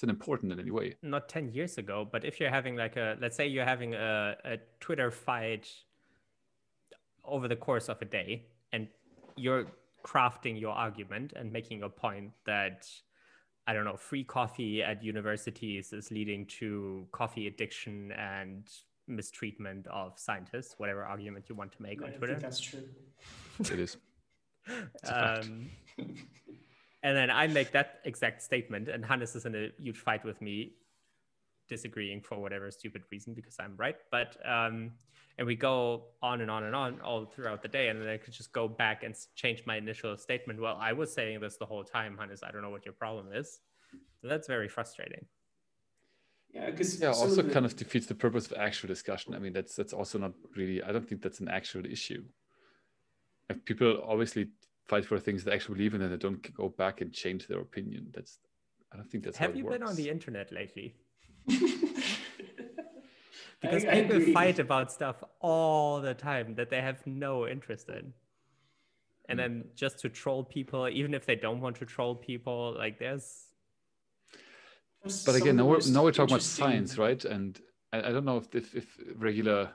that 0.02 0.10
important 0.10 0.52
in 0.54 0.60
any 0.60 0.72
way? 0.72 0.96
Not 1.02 1.28
ten 1.28 1.50
years 1.50 1.78
ago, 1.78 2.08
but 2.14 2.24
if 2.24 2.40
you're 2.40 2.52
having 2.60 2.76
like 2.76 2.96
a 2.98 3.18
let's 3.20 3.36
say 3.36 3.48
you're 3.48 3.72
having 3.76 3.96
a, 3.96 4.36
a 4.46 4.58
Twitter 4.80 5.10
fight 5.12 5.68
over 7.24 7.48
the 7.48 7.56
course 7.56 7.90
of 7.90 8.02
a 8.02 8.06
day 8.06 8.46
and 8.74 8.88
you're 9.36 9.66
crafting 10.06 10.60
your 10.60 10.74
argument 10.74 11.34
and 11.36 11.52
making 11.52 11.84
a 11.84 11.90
point 11.90 12.32
that 12.46 12.88
I 13.68 13.74
don't 13.74 13.86
know, 13.86 13.98
free 13.98 14.24
coffee 14.24 14.82
at 14.82 15.04
universities 15.04 15.94
is 15.94 16.12
leading 16.12 16.46
to 16.60 17.08
coffee 17.12 17.48
addiction 17.48 18.12
and 18.14 18.68
mistreatment 19.10 19.88
of 19.88 20.18
scientists, 20.18 20.76
whatever 20.78 21.04
argument 21.04 21.46
you 21.50 21.56
want 21.56 21.72
to 21.74 21.82
make 21.82 22.00
yeah, 22.00 22.08
on 22.08 22.14
Twitter. 22.14 22.36
that's 22.36 22.60
true. 22.60 22.84
It 23.60 23.80
is. 23.80 23.98
um, 25.12 25.70
and 25.98 27.18
then 27.18 27.30
I 27.30 27.48
make 27.48 27.72
that 27.72 28.00
exact 28.06 28.42
statement, 28.42 28.88
and 28.88 29.06
Hannes 29.06 29.36
is 29.36 29.46
in 29.46 29.56
a 29.56 29.70
huge 29.82 29.98
fight 29.98 30.24
with 30.24 30.42
me, 30.42 30.74
disagreeing 31.68 32.22
for 32.22 32.40
whatever 32.40 32.70
stupid 32.72 33.04
reason 33.12 33.34
because 33.34 33.56
I'm 33.60 33.76
right. 33.78 33.98
But 34.12 34.38
um, 34.48 34.92
and 35.38 35.48
we 35.48 35.56
go 35.56 36.04
on 36.22 36.42
and 36.42 36.52
on 36.52 36.64
and 36.64 36.76
on 36.76 37.00
all 37.02 37.26
throughout 37.26 37.62
the 37.62 37.68
day, 37.68 37.88
and 37.88 38.02
then 38.02 38.10
I 38.10 38.18
could 38.18 38.34
just 38.34 38.52
go 38.52 38.68
back 38.68 39.04
and 39.04 39.16
change 39.36 39.64
my 39.66 39.78
initial 39.78 40.18
statement. 40.18 40.62
Well, 40.62 40.78
I 40.80 40.94
was 40.94 41.14
saying 41.14 41.40
this 41.40 41.58
the 41.58 41.66
whole 41.66 41.84
time, 41.84 42.18
Hannes. 42.18 42.44
I 42.44 42.52
don't 42.52 42.62
know 42.62 42.70
what 42.70 42.86
your 42.86 42.94
problem 42.94 43.34
is. 43.34 43.60
So 44.22 44.28
that's 44.28 44.48
very 44.48 44.68
frustrating. 44.68 45.26
Yeah, 46.70 46.76
because 46.78 47.02
yeah, 47.02 47.08
also 47.10 47.42
the... 47.42 47.52
kind 47.52 47.66
of 47.66 47.76
defeats 47.76 48.06
the 48.06 48.16
purpose 48.16 48.46
of 48.48 48.58
actual 48.58 48.88
discussion. 48.88 49.34
I 49.34 49.40
mean, 49.40 49.54
that's 49.54 49.76
that's 49.76 49.94
also 49.94 50.18
not 50.20 50.34
really. 50.56 50.82
I 50.84 50.92
don't 50.92 51.08
think 51.08 51.22
that's 51.22 51.40
an 51.40 51.50
actual 51.50 51.86
issue. 51.86 52.24
If 53.50 53.66
people 53.66 54.04
obviously 54.08 54.50
fight 54.88 55.06
for 55.06 55.20
things 55.20 55.44
they 55.44 55.52
actually 55.52 55.76
believe 55.76 55.94
in, 55.94 56.02
and 56.02 56.12
they 56.12 56.18
don't 56.18 56.54
go 56.54 56.70
back 56.70 57.02
and 57.02 57.12
change 57.12 57.48
their 57.48 57.60
opinion. 57.60 58.08
That's 58.14 58.40
I 58.92 58.98
don't 58.98 59.10
think 59.10 59.24
that's. 59.24 59.38
Have 59.38 59.56
you 59.56 59.66
been 59.66 59.84
on 59.84 59.96
the 59.96 60.10
internet 60.10 60.52
lately? 60.52 60.96
because 63.62 63.86
I, 63.86 64.02
people 64.02 64.22
I 64.30 64.34
fight 64.34 64.60
about 64.60 64.92
stuff 64.92 65.24
all 65.40 66.02
the 66.02 66.14
time 66.14 66.56
that 66.56 66.70
they 66.70 66.82
have 66.82 67.06
no 67.08 67.48
interest 67.48 67.90
in 67.90 68.14
and 69.28 69.40
mm. 69.40 69.42
then 69.42 69.64
just 69.76 70.00
to 70.00 70.10
troll 70.10 70.44
people 70.44 70.88
even 70.90 71.14
if 71.14 71.26
they 71.26 71.36
don't 71.36 71.60
want 71.62 71.78
to 71.78 71.86
troll 71.86 72.16
people 72.16 72.76
like 72.78 73.00
there's 73.00 73.49
but 75.26 75.36
again 75.36 75.56
now 75.56 75.66
we're, 75.66 75.80
now 75.90 76.04
we're 76.04 76.12
talking 76.12 76.34
about 76.34 76.42
science 76.42 76.98
right? 76.98 77.24
And 77.26 77.60
I, 77.94 78.00
I, 78.00 78.12
don't 78.12 78.26
know 78.26 78.38
if, 78.38 78.54
if, 78.54 78.76
if 78.76 78.98
regular 79.16 79.72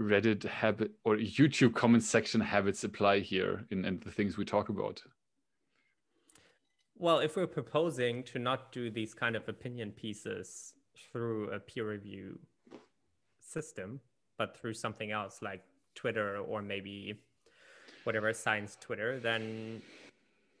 reddit 0.00 0.42
habit 0.44 0.90
or 1.04 1.16
youtube 1.16 1.74
comment 1.74 2.02
section 2.02 2.40
habits 2.40 2.82
apply 2.82 3.20
here 3.20 3.64
in, 3.70 3.84
in 3.84 4.00
the 4.04 4.10
things 4.10 4.36
we 4.36 4.44
talk 4.44 4.68
about. 4.68 5.02
Well 6.96 7.18
if 7.18 7.36
we're 7.36 7.46
proposing 7.46 8.22
to 8.24 8.38
not 8.38 8.72
do 8.72 8.90
these 8.90 9.14
kind 9.14 9.36
of 9.36 9.48
opinion 9.48 9.92
pieces 9.92 10.74
through 10.96 11.50
a 11.50 11.60
peer 11.60 11.88
review 11.88 12.38
system, 13.40 14.00
but 14.38 14.56
through 14.56 14.74
something 14.74 15.12
else 15.12 15.40
like 15.42 15.62
Twitter 15.94 16.38
or 16.38 16.62
maybe 16.62 17.14
whatever 18.04 18.32
science 18.32 18.76
Twitter, 18.80 19.20
then 19.20 19.80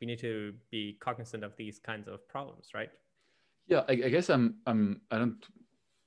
we 0.00 0.06
need 0.06 0.18
to 0.20 0.54
be 0.70 0.96
cognizant 1.00 1.44
of 1.44 1.56
these 1.56 1.78
kinds 1.78 2.08
of 2.08 2.26
problems, 2.28 2.68
right? 2.74 2.90
Yeah, 3.66 3.82
I, 3.88 3.92
I 3.92 4.08
guess 4.10 4.28
I'm 4.28 4.56
I'm 4.66 5.00
I 5.10 5.18
don't 5.18 5.44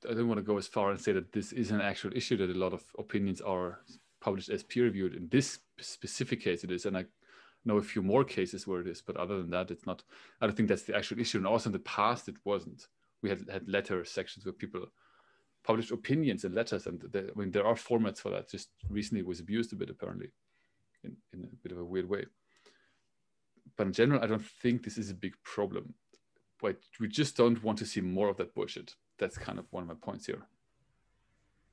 I 0.10 0.14
don't 0.14 0.28
want 0.28 0.38
to 0.38 0.44
go 0.44 0.58
as 0.58 0.68
far 0.68 0.92
and 0.92 1.00
say 1.00 1.12
that 1.14 1.32
this 1.32 1.52
is 1.52 1.72
an 1.72 1.82
actual 1.82 2.16
issue 2.16 2.38
that 2.38 2.50
a 2.50 2.60
lot 2.60 2.74
of 2.74 2.84
opinions 2.98 3.42
are 3.42 3.80
published 4.22 4.50
as 4.50 4.64
peer 4.64 4.84
reviewed. 4.84 5.16
In 5.16 5.28
this 5.30 5.60
specific 5.80 6.42
case, 6.42 6.64
it 6.64 6.72
is, 6.72 6.86
and 6.86 6.98
I 6.98 7.06
know 7.66 7.78
a 7.78 7.82
few 7.82 8.02
more 8.02 8.24
cases 8.24 8.68
where 8.68 8.82
it 8.82 8.88
is, 8.88 9.02
but 9.02 9.18
other 9.18 9.38
than 9.38 9.50
that, 9.52 9.72
it's 9.72 9.86
not. 9.86 10.04
I 10.40 10.46
don't 10.46 10.56
think 10.56 10.70
that's 10.70 10.84
the 10.84 10.96
actual 10.96 11.20
issue. 11.20 11.38
And 11.38 11.48
also 11.48 11.70
in 11.70 11.74
the 11.74 11.80
past, 11.80 12.28
it 12.28 12.36
wasn't. 12.46 12.88
We 13.24 13.30
had 13.30 13.46
had 13.52 13.68
letter 13.68 14.06
sections 14.06 14.46
where 14.46 14.54
people 14.54 14.86
published 15.64 15.92
opinions 15.92 16.46
and 16.46 16.54
letters, 16.54 16.86
and 16.86 17.04
I 17.16 17.38
mean 17.38 17.52
there 17.52 17.66
are 17.66 17.76
formats 17.76 18.20
for 18.20 18.30
that. 18.32 18.50
Just 18.50 18.70
recently 18.90 19.22
it 19.22 19.28
was 19.28 19.40
abused 19.40 19.74
a 19.74 19.76
bit 19.76 19.90
apparently, 19.90 20.28
in, 21.04 21.18
in 21.34 21.44
a 21.44 21.48
bit 21.64 21.72
of 21.72 21.80
a 21.80 21.86
weird 21.86 22.08
way. 22.08 22.26
But 23.76 23.88
in 23.88 23.94
general, 23.94 24.24
I 24.24 24.28
don't 24.28 24.46
think 24.46 24.84
this 24.84 24.98
is 24.98 25.10
a 25.10 25.16
big 25.16 25.34
problem. 25.44 25.94
But 26.62 26.78
we 27.00 27.08
just 27.08 27.38
don't 27.38 27.64
want 27.64 27.78
to 27.80 27.86
see 27.86 28.02
more 28.02 28.30
of 28.30 28.38
that 28.38 28.56
bullshit. 28.56 28.96
That's 29.20 29.38
kind 29.38 29.60
of 29.60 29.66
one 29.72 29.84
of 29.84 29.90
my 29.90 29.96
points 29.96 30.26
here. 30.26 30.48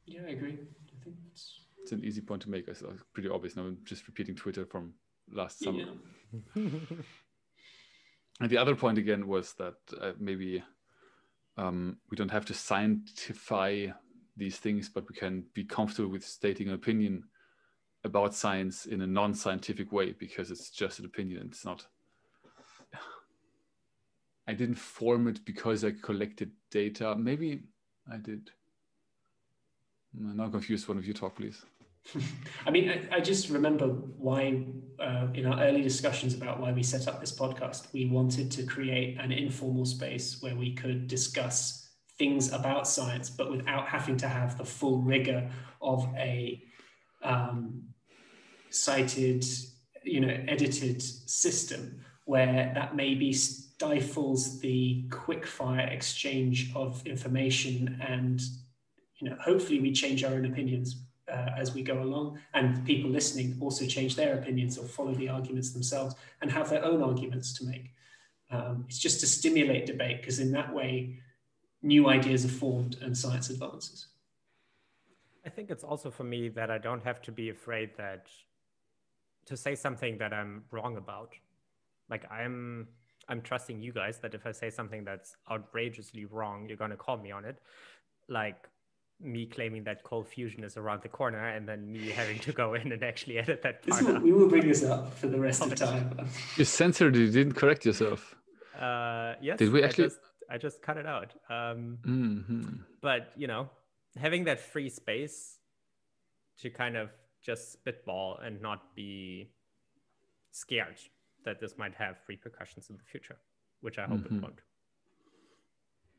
Yeah, 0.06 0.20
I 0.26 0.32
agree. 0.32 0.52
I 0.52 1.04
think 1.04 1.16
it's, 1.30 1.60
it's 1.82 1.92
an 1.92 2.04
easy 2.04 2.20
point 2.20 2.42
to 2.42 2.50
make. 2.50 2.68
It's 2.68 2.82
pretty 3.12 3.28
obvious. 3.28 3.56
Now 3.56 3.62
I'm 3.62 3.78
just 3.84 4.06
repeating 4.06 4.34
Twitter 4.34 4.66
from 4.66 4.92
last 5.32 5.60
summer. 5.60 5.78
Yeah. 5.78 6.62
and 8.40 8.50
the 8.50 8.58
other 8.58 8.74
point 8.74 8.98
again 8.98 9.26
was 9.26 9.54
that 9.54 9.76
uh, 10.00 10.12
maybe 10.18 10.62
um, 11.56 11.98
we 12.10 12.16
don't 12.16 12.30
have 12.30 12.46
to 12.46 12.52
scientify 12.52 13.94
these 14.36 14.58
things, 14.58 14.88
but 14.88 15.08
we 15.08 15.14
can 15.14 15.44
be 15.54 15.64
comfortable 15.64 16.10
with 16.10 16.26
stating 16.26 16.68
an 16.68 16.74
opinion 16.74 17.24
about 18.02 18.34
science 18.34 18.86
in 18.86 19.00
a 19.00 19.06
non-scientific 19.06 19.90
way 19.92 20.12
because 20.12 20.50
it's 20.50 20.70
just 20.70 20.98
an 20.98 21.06
opinion. 21.06 21.48
It's 21.50 21.64
not. 21.64 21.86
I 24.46 24.52
didn't 24.52 24.76
form 24.76 25.26
it 25.28 25.44
because 25.44 25.84
I 25.84 25.92
collected 25.92 26.50
data. 26.70 27.14
Maybe 27.16 27.62
I 28.10 28.18
did. 28.18 28.50
I'm 30.16 30.36
now 30.36 30.48
confused. 30.48 30.86
One 30.88 30.98
of 30.98 31.06
you 31.06 31.14
talk, 31.14 31.36
please. 31.36 31.64
I 32.66 32.70
mean, 32.70 32.90
I, 32.90 33.16
I, 33.16 33.20
just 33.20 33.48
remember 33.48 33.86
why, 33.86 34.62
uh, 35.00 35.28
in 35.32 35.46
our 35.46 35.62
early 35.62 35.80
discussions 35.82 36.34
about 36.34 36.60
why 36.60 36.70
we 36.70 36.82
set 36.82 37.08
up 37.08 37.18
this 37.18 37.32
podcast, 37.32 37.92
we 37.94 38.06
wanted 38.06 38.50
to 38.52 38.64
create 38.64 39.18
an 39.18 39.32
informal 39.32 39.86
space 39.86 40.42
where 40.42 40.54
we 40.54 40.74
could 40.74 41.08
discuss 41.08 41.88
things 42.18 42.52
about 42.52 42.86
science, 42.86 43.30
but 43.30 43.50
without 43.50 43.88
having 43.88 44.18
to 44.18 44.28
have 44.28 44.58
the 44.58 44.64
full 44.64 45.00
rigor 45.00 45.50
of 45.80 46.06
a 46.16 46.62
um, 47.22 47.82
cited, 48.70 49.44
you 50.02 50.20
know, 50.20 50.36
edited 50.46 51.00
system 51.02 52.00
where 52.26 52.72
that 52.74 52.94
maybe 52.94 53.32
stifles 53.76 54.60
the 54.60 55.04
quickfire 55.08 55.90
exchange 55.92 56.70
of 56.76 57.04
information 57.06 58.00
and, 58.06 58.40
you 59.18 59.28
know, 59.28 59.36
hopefully 59.40 59.80
we 59.80 59.92
change 59.92 60.22
our 60.22 60.34
own 60.34 60.44
opinions 60.44 60.96
uh, 61.28 61.50
as 61.56 61.74
we 61.74 61.82
go 61.82 62.02
along, 62.02 62.38
and 62.52 62.84
people 62.84 63.10
listening 63.10 63.56
also 63.60 63.86
change 63.86 64.14
their 64.14 64.34
opinions 64.38 64.78
or 64.78 64.86
follow 64.86 65.14
the 65.14 65.28
arguments 65.28 65.72
themselves 65.72 66.14
and 66.40 66.50
have 66.50 66.70
their 66.70 66.84
own 66.84 67.02
arguments 67.02 67.52
to 67.54 67.64
make. 67.64 67.90
Um, 68.50 68.84
it's 68.88 68.98
just 68.98 69.20
to 69.20 69.26
stimulate 69.26 69.86
debate 69.86 70.20
because 70.20 70.38
in 70.38 70.52
that 70.52 70.72
way, 70.72 71.18
new 71.82 72.08
ideas 72.08 72.44
are 72.44 72.48
formed 72.48 72.98
and 73.02 73.16
science 73.16 73.50
advances. 73.50 74.06
I 75.44 75.48
think 75.48 75.70
it's 75.70 75.84
also 75.84 76.10
for 76.10 76.24
me 76.24 76.48
that 76.50 76.70
I 76.70 76.78
don't 76.78 77.02
have 77.02 77.20
to 77.22 77.32
be 77.32 77.48
afraid 77.48 77.90
that 77.96 78.28
to 79.46 79.56
say 79.56 79.74
something 79.74 80.18
that 80.18 80.32
I'm 80.32 80.64
wrong 80.70 80.96
about. 80.96 81.32
Like 82.08 82.30
I'm 82.30 82.88
I'm 83.28 83.40
trusting 83.42 83.80
you 83.80 83.92
guys 83.92 84.18
that 84.18 84.34
if 84.34 84.46
I 84.46 84.52
say 84.52 84.70
something 84.70 85.04
that's 85.04 85.36
outrageously 85.50 86.26
wrong, 86.26 86.66
you're 86.68 86.76
going 86.76 86.90
to 86.90 86.96
call 86.96 87.16
me 87.16 87.30
on 87.30 87.44
it. 87.44 87.58
like 88.28 88.68
me 89.20 89.46
claiming 89.46 89.84
that 89.84 90.02
cold 90.02 90.26
fusion 90.26 90.64
is 90.64 90.76
around 90.76 91.02
the 91.02 91.08
corner 91.08 91.48
and 91.48 91.68
then 91.68 91.90
me 91.90 92.08
having 92.20 92.38
to 92.40 92.52
go 92.52 92.74
in 92.74 92.92
and 92.92 93.02
actually 93.02 93.38
edit 93.38 93.62
that 93.62 93.86
part. 93.86 94.02
Will, 94.04 94.20
we 94.20 94.32
will 94.32 94.48
bring 94.48 94.66
this 94.66 94.82
up 94.84 95.14
for 95.14 95.28
the 95.28 95.38
rest 95.38 95.62
of 95.62 95.70
the 95.70 95.76
time. 95.76 96.28
You 96.56 96.64
censored 96.64 97.16
it, 97.16 97.20
you 97.20 97.30
didn't 97.30 97.54
correct 97.54 97.86
yourself. 97.86 98.34
Uh, 98.78 99.34
yes. 99.40 99.58
Did 99.58 99.72
we 99.72 99.82
actually? 99.82 100.04
I 100.04 100.08
just, 100.08 100.20
I 100.50 100.58
just 100.58 100.82
cut 100.82 100.96
it 100.96 101.06
out. 101.06 101.32
Um, 101.48 101.98
mm-hmm. 102.02 102.62
But, 103.00 103.32
you 103.36 103.46
know, 103.46 103.70
having 104.16 104.44
that 104.44 104.60
free 104.60 104.88
space 104.88 105.58
to 106.58 106.70
kind 106.70 106.96
of 106.96 107.10
just 107.42 107.72
spitball 107.72 108.38
and 108.42 108.60
not 108.60 108.94
be 108.94 109.50
scared 110.50 110.98
that 111.44 111.60
this 111.60 111.76
might 111.78 111.94
have 111.94 112.16
repercussions 112.28 112.90
in 112.90 112.96
the 112.96 113.02
future, 113.04 113.36
which 113.80 113.98
I 113.98 114.06
hope 114.06 114.20
mm-hmm. 114.20 114.36
it 114.36 114.42
won't. 114.42 114.60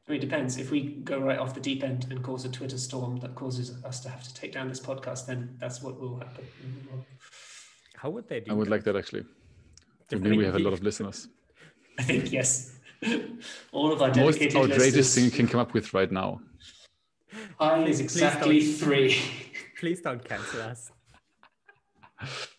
I 0.07 0.11
mean, 0.11 0.21
it 0.21 0.25
depends. 0.25 0.57
If 0.57 0.69
we 0.69 0.81
go 1.03 1.19
right 1.19 1.39
off 1.39 1.55
the 1.55 1.59
deep 1.59 1.83
end 1.83 2.07
and 2.11 2.21
cause 2.21 2.45
a 2.45 2.49
Twitter 2.49 2.77
storm 2.77 3.17
that 3.17 3.33
causes 3.33 3.83
us 3.83 3.99
to 4.01 4.09
have 4.09 4.23
to 4.23 4.33
take 4.35 4.51
down 4.51 4.69
this 4.69 4.79
podcast, 4.79 5.25
then 5.25 5.57
that's 5.59 5.81
what 5.81 5.99
will 5.99 6.17
happen. 6.17 6.45
How 7.95 8.11
would 8.11 8.27
they 8.27 8.41
do? 8.41 8.51
I 8.51 8.53
would 8.53 8.67
that? 8.67 8.71
like 8.71 8.83
that 8.83 8.95
actually. 8.95 9.25
I 10.11 10.15
mean, 10.15 10.37
we 10.37 10.45
have 10.45 10.55
a 10.55 10.59
lot 10.59 10.73
of 10.73 10.83
listeners. 10.83 11.27
I 11.99 12.03
think 12.03 12.31
yes. 12.31 12.77
All 13.71 13.91
of 13.91 14.01
our 14.01 14.11
dedicated 14.11 14.53
most 14.53 14.71
outrageous 14.71 14.95
listeners. 14.95 15.15
thing 15.15 15.25
you 15.25 15.31
can 15.31 15.47
come 15.47 15.59
up 15.59 15.73
with 15.73 15.93
right 15.93 16.11
now. 16.11 16.39
I 17.59 17.83
is 17.83 17.99
exactly 17.99 18.59
please 18.59 18.79
three. 18.79 19.17
Please 19.79 20.01
don't 20.01 20.23
cancel 20.23 20.61
us. 20.61 20.91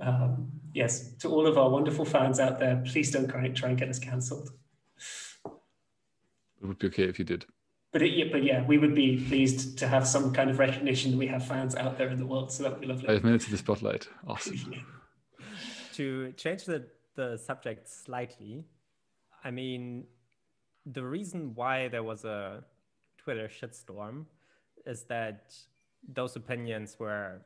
Um, 0.00 0.50
yes, 0.74 1.12
to 1.20 1.30
all 1.30 1.46
of 1.46 1.56
our 1.56 1.70
wonderful 1.70 2.04
fans 2.04 2.38
out 2.40 2.58
there, 2.58 2.82
please 2.84 3.10
don't 3.10 3.28
try, 3.28 3.48
try 3.48 3.70
and 3.70 3.78
get 3.78 3.88
us 3.88 3.98
cancelled. 3.98 4.50
It 5.46 6.66
would 6.66 6.78
be 6.78 6.88
okay 6.88 7.04
if 7.04 7.18
you 7.18 7.24
did. 7.24 7.46
But 7.92 8.02
it, 8.02 8.12
yeah, 8.12 8.24
but 8.32 8.42
yeah, 8.42 8.66
we 8.66 8.76
would 8.76 8.94
be 8.94 9.24
pleased 9.28 9.78
to 9.78 9.86
have 9.86 10.06
some 10.06 10.32
kind 10.32 10.50
of 10.50 10.58
recognition 10.58 11.12
that 11.12 11.16
we 11.16 11.28
have 11.28 11.46
fans 11.46 11.76
out 11.76 11.96
there 11.96 12.08
in 12.08 12.18
the 12.18 12.26
world. 12.26 12.50
So 12.50 12.64
that 12.64 12.72
would 12.72 12.80
be 12.80 12.88
lovely. 12.88 13.06
Five 13.06 13.22
minutes 13.22 13.46
in 13.46 13.52
the 13.52 13.58
spotlight. 13.58 14.08
Awesome. 14.26 14.58
to 15.94 16.32
change 16.32 16.64
the, 16.64 16.86
the 17.14 17.38
subject 17.38 17.88
slightly, 17.88 18.64
I 19.44 19.52
mean, 19.52 20.06
the 20.84 21.04
reason 21.04 21.52
why 21.54 21.88
there 21.88 22.02
was 22.02 22.24
a 22.24 22.64
Twitter 23.16 23.48
shitstorm 23.48 24.24
is 24.86 25.04
that 25.04 25.54
those 26.12 26.34
opinions 26.34 26.96
were 26.98 27.42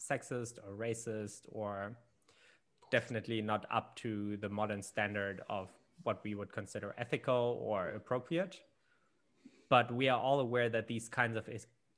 sexist 0.00 0.58
or 0.66 0.74
racist 0.76 1.42
or 1.48 1.96
definitely 2.92 3.40
not 3.40 3.64
up 3.72 3.96
to 3.96 4.36
the 4.36 4.48
modern 4.48 4.82
standard 4.82 5.40
of 5.48 5.70
what 6.04 6.22
we 6.22 6.34
would 6.34 6.52
consider 6.52 6.94
ethical 6.98 7.58
or 7.60 7.88
appropriate. 7.88 8.60
But 9.70 9.92
we 9.92 10.10
are 10.10 10.20
all 10.20 10.40
aware 10.40 10.68
that 10.68 10.86
these 10.86 11.08
kinds 11.08 11.36
of, 11.36 11.48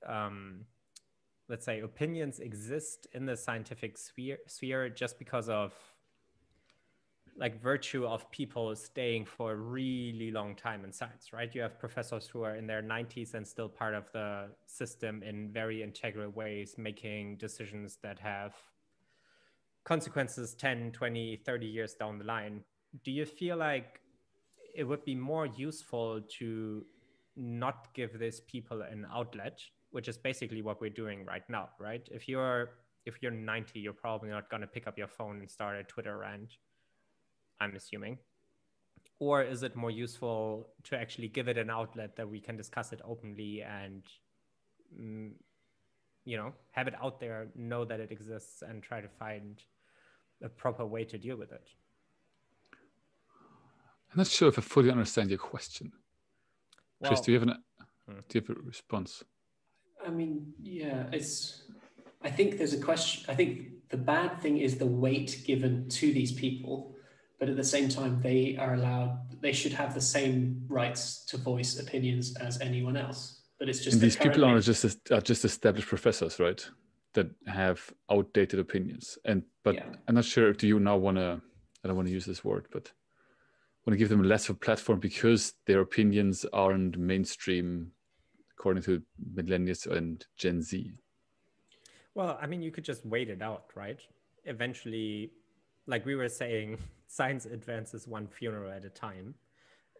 um, 0.06 0.60
let's 1.48 1.66
say, 1.66 1.80
opinions 1.80 2.38
exist 2.38 3.08
in 3.12 3.26
the 3.26 3.36
scientific 3.36 3.98
sphere, 3.98 4.38
sphere 4.46 4.88
just 4.88 5.18
because 5.18 5.48
of 5.48 5.74
like 7.36 7.60
virtue 7.60 8.06
of 8.06 8.30
people 8.30 8.76
staying 8.76 9.24
for 9.24 9.50
a 9.50 9.56
really 9.56 10.30
long 10.30 10.54
time 10.54 10.84
in 10.84 10.92
science, 10.92 11.32
right? 11.32 11.52
You 11.52 11.62
have 11.62 11.80
professors 11.80 12.28
who 12.28 12.44
are 12.44 12.54
in 12.54 12.68
their 12.68 12.80
90s 12.80 13.34
and 13.34 13.44
still 13.44 13.68
part 13.68 13.94
of 13.94 14.04
the 14.12 14.50
system 14.66 15.24
in 15.24 15.50
very 15.50 15.82
integral 15.82 16.30
ways, 16.30 16.76
making 16.78 17.38
decisions 17.38 17.98
that 18.04 18.20
have 18.20 18.54
consequences 19.84 20.54
10, 20.54 20.92
20, 20.92 21.42
30 21.44 21.66
years 21.66 21.94
down 21.94 22.18
the 22.18 22.24
line 22.24 22.62
do 23.02 23.10
you 23.10 23.26
feel 23.26 23.56
like 23.56 24.00
it 24.74 24.84
would 24.84 25.04
be 25.04 25.14
more 25.14 25.46
useful 25.46 26.20
to 26.38 26.84
not 27.36 27.92
give 27.94 28.18
these 28.18 28.40
people 28.40 28.82
an 28.82 29.06
outlet 29.12 29.60
which 29.90 30.08
is 30.08 30.16
basically 30.16 30.62
what 30.62 30.80
we're 30.80 30.90
doing 30.90 31.24
right 31.24 31.48
now 31.48 31.68
right? 31.78 32.08
If 32.10 32.28
you're 32.28 32.70
if 33.06 33.22
you're 33.22 33.32
90 33.32 33.80
you're 33.80 33.92
probably 33.92 34.30
not 34.30 34.50
going 34.50 34.60
to 34.60 34.66
pick 34.66 34.86
up 34.86 34.96
your 34.96 35.08
phone 35.08 35.40
and 35.40 35.50
start 35.50 35.78
a 35.78 35.84
twitter 35.84 36.18
rant 36.18 36.56
i'm 37.60 37.76
assuming. 37.76 38.18
Or 39.20 39.42
is 39.42 39.62
it 39.62 39.76
more 39.76 39.90
useful 39.90 40.70
to 40.84 40.96
actually 40.96 41.28
give 41.28 41.48
it 41.48 41.56
an 41.56 41.70
outlet 41.70 42.16
that 42.16 42.28
we 42.28 42.40
can 42.40 42.56
discuss 42.56 42.92
it 42.92 43.00
openly 43.04 43.62
and 43.62 44.02
mm, 44.98 45.30
you 46.24 46.36
know 46.36 46.52
have 46.72 46.88
it 46.88 46.94
out 47.02 47.20
there 47.20 47.48
know 47.54 47.84
that 47.84 48.00
it 48.00 48.10
exists 48.10 48.62
and 48.62 48.82
try 48.82 49.00
to 49.00 49.08
find 49.08 49.62
a 50.44 50.48
proper 50.48 50.86
way 50.86 51.04
to 51.04 51.18
deal 51.18 51.36
with 51.36 51.52
it 51.52 51.66
I'm 54.14 54.18
not 54.18 54.28
sure 54.28 54.48
if 54.48 54.56
I 54.56 54.62
fully 54.62 54.92
understand 54.92 55.30
your 55.30 55.40
question. 55.40 55.90
Well, 57.00 57.10
Chris, 57.10 57.20
do 57.20 57.32
you 57.32 57.40
have 57.40 57.48
an 57.48 57.56
hmm. 58.08 58.20
do 58.28 58.38
you 58.38 58.44
have 58.46 58.56
a 58.56 58.60
response? 58.60 59.24
I 60.06 60.10
mean, 60.10 60.52
yeah, 60.62 61.06
it's. 61.12 61.64
I 62.22 62.30
think 62.30 62.56
there's 62.56 62.74
a 62.74 62.80
question. 62.80 63.24
I 63.28 63.34
think 63.34 63.72
the 63.88 63.96
bad 63.96 64.40
thing 64.40 64.58
is 64.58 64.78
the 64.78 64.86
weight 64.86 65.42
given 65.44 65.88
to 65.88 66.12
these 66.12 66.30
people, 66.30 66.94
but 67.40 67.48
at 67.48 67.56
the 67.56 67.64
same 67.64 67.88
time, 67.88 68.20
they 68.22 68.56
are 68.56 68.74
allowed. 68.74 69.18
They 69.40 69.52
should 69.52 69.72
have 69.72 69.94
the 69.94 70.00
same 70.00 70.64
rights 70.68 71.24
to 71.26 71.36
voice 71.36 71.80
opinions 71.80 72.36
as 72.36 72.60
anyone 72.60 72.96
else. 72.96 73.42
But 73.58 73.68
it's 73.68 73.80
just 73.80 73.94
and 73.94 74.00
these 74.00 74.16
people 74.16 74.44
are 74.44 74.60
just 74.60 75.10
are 75.10 75.20
just 75.20 75.44
established 75.44 75.88
professors, 75.88 76.38
right? 76.38 76.64
That 77.14 77.30
have 77.46 77.92
outdated 78.10 78.58
opinions, 78.58 79.18
and 79.24 79.44
but 79.62 79.76
yeah. 79.76 79.86
I'm 80.08 80.16
not 80.16 80.24
sure. 80.24 80.52
Do 80.52 80.66
you 80.66 80.80
now 80.80 80.96
want 80.96 81.16
to? 81.16 81.40
I 81.82 81.88
don't 81.88 81.96
want 81.96 82.08
to 82.08 82.14
use 82.14 82.26
this 82.26 82.44
word, 82.44 82.66
but 82.72 82.90
want 83.86 83.94
to 83.94 83.98
give 83.98 84.08
them 84.08 84.22
less 84.22 84.48
of 84.48 84.56
a 84.56 84.58
platform 84.58 84.98
because 84.98 85.54
their 85.66 85.80
opinions 85.80 86.46
aren't 86.52 86.98
mainstream 86.98 87.92
according 88.56 88.82
to 88.82 89.02
millennials 89.34 89.86
and 89.86 90.24
Gen 90.36 90.62
Z. 90.62 90.92
Well, 92.14 92.38
I 92.40 92.46
mean, 92.46 92.62
you 92.62 92.70
could 92.70 92.84
just 92.84 93.04
wait 93.04 93.28
it 93.28 93.42
out, 93.42 93.64
right? 93.74 93.98
Eventually, 94.44 95.32
like 95.86 96.06
we 96.06 96.14
were 96.14 96.28
saying, 96.28 96.78
science 97.08 97.44
advances 97.44 98.08
one 98.08 98.26
funeral 98.26 98.72
at 98.72 98.84
a 98.84 98.88
time. 98.88 99.34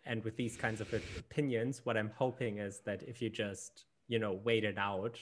And 0.06 0.22
with 0.24 0.36
these 0.36 0.56
kinds 0.56 0.80
of 0.80 0.92
opinions, 0.92 1.80
what 1.84 1.96
I'm 1.96 2.10
hoping 2.16 2.58
is 2.58 2.80
that 2.84 3.02
if 3.02 3.20
you 3.22 3.30
just, 3.30 3.84
you 4.08 4.18
know, 4.18 4.40
wait 4.44 4.64
it 4.64 4.78
out, 4.78 5.18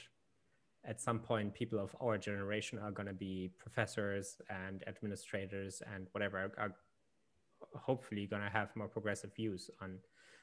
at 0.85 1.01
some 1.01 1.19
point, 1.21 1.55
people 1.55 1.79
of 1.79 1.95
our 2.01 2.19
generation 2.19 2.79
are 2.79 2.91
going 2.91 3.07
to 3.07 3.15
be 3.15 3.51
professors 3.59 4.37
and 4.51 4.83
administrators 4.87 5.83
and 5.95 6.07
whatever 6.13 6.53
are 6.59 6.75
hopefully 7.75 8.27
going 8.27 8.43
to 8.43 8.49
have 8.49 8.75
more 8.75 8.89
progressive 8.89 9.35
views 9.35 9.71
on 9.81 9.99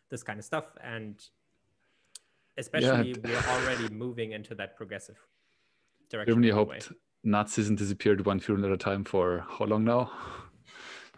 this 0.10 0.24
kind 0.24 0.40
of 0.40 0.46
stuff. 0.46 0.66
And 0.82 1.22
especially 2.58 3.10
yeah. 3.10 3.16
we're 3.24 3.50
already 3.50 3.94
moving 3.94 4.32
into 4.32 4.56
that 4.56 4.76
progressive 4.76 5.16
direction 6.10 6.34
germany 6.34 6.50
hoped 6.50 6.92
nazism 7.26 7.78
disappeared 7.78 8.26
one 8.26 8.40
funeral 8.40 8.66
at 8.66 8.72
a 8.72 8.78
time 8.78 9.04
for 9.04 9.46
how 9.48 9.66
long 9.66 9.84
now? 9.84 10.12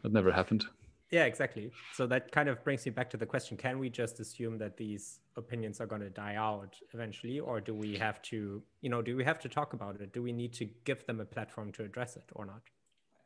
That 0.01 0.11
never 0.11 0.32
happened 0.32 0.65
yeah 1.12 1.26
exactly. 1.26 1.72
So 1.93 2.07
that 2.07 2.32
kind 2.32 2.49
of 2.49 2.64
brings 2.64 2.86
me 2.86 2.91
back 2.91 3.09
to 3.12 3.18
the 3.18 3.26
question 3.26 3.57
can 3.57 3.80
we 3.80 3.89
just 3.89 4.20
assume 4.20 4.57
that 4.59 4.78
these 4.78 5.20
opinions 5.38 5.80
are 5.80 5.86
going 5.86 6.01
to 6.01 6.09
die 6.09 6.36
out 6.36 6.76
eventually 6.93 7.39
or 7.39 7.62
do 7.62 7.74
we 7.74 7.97
have 7.97 8.22
to 8.24 8.62
you 8.82 8.89
know 8.89 9.01
do 9.01 9.16
we 9.16 9.24
have 9.24 9.39
to 9.39 9.49
talk 9.49 9.74
about 9.74 9.99
it? 10.01 10.14
Do 10.14 10.22
we 10.22 10.32
need 10.32 10.53
to 10.53 10.66
give 10.86 11.05
them 11.05 11.20
a 11.20 11.26
platform 11.26 11.72
to 11.74 11.84
address 11.84 12.16
it 12.16 12.30
or 12.34 12.45
not? 12.45 12.62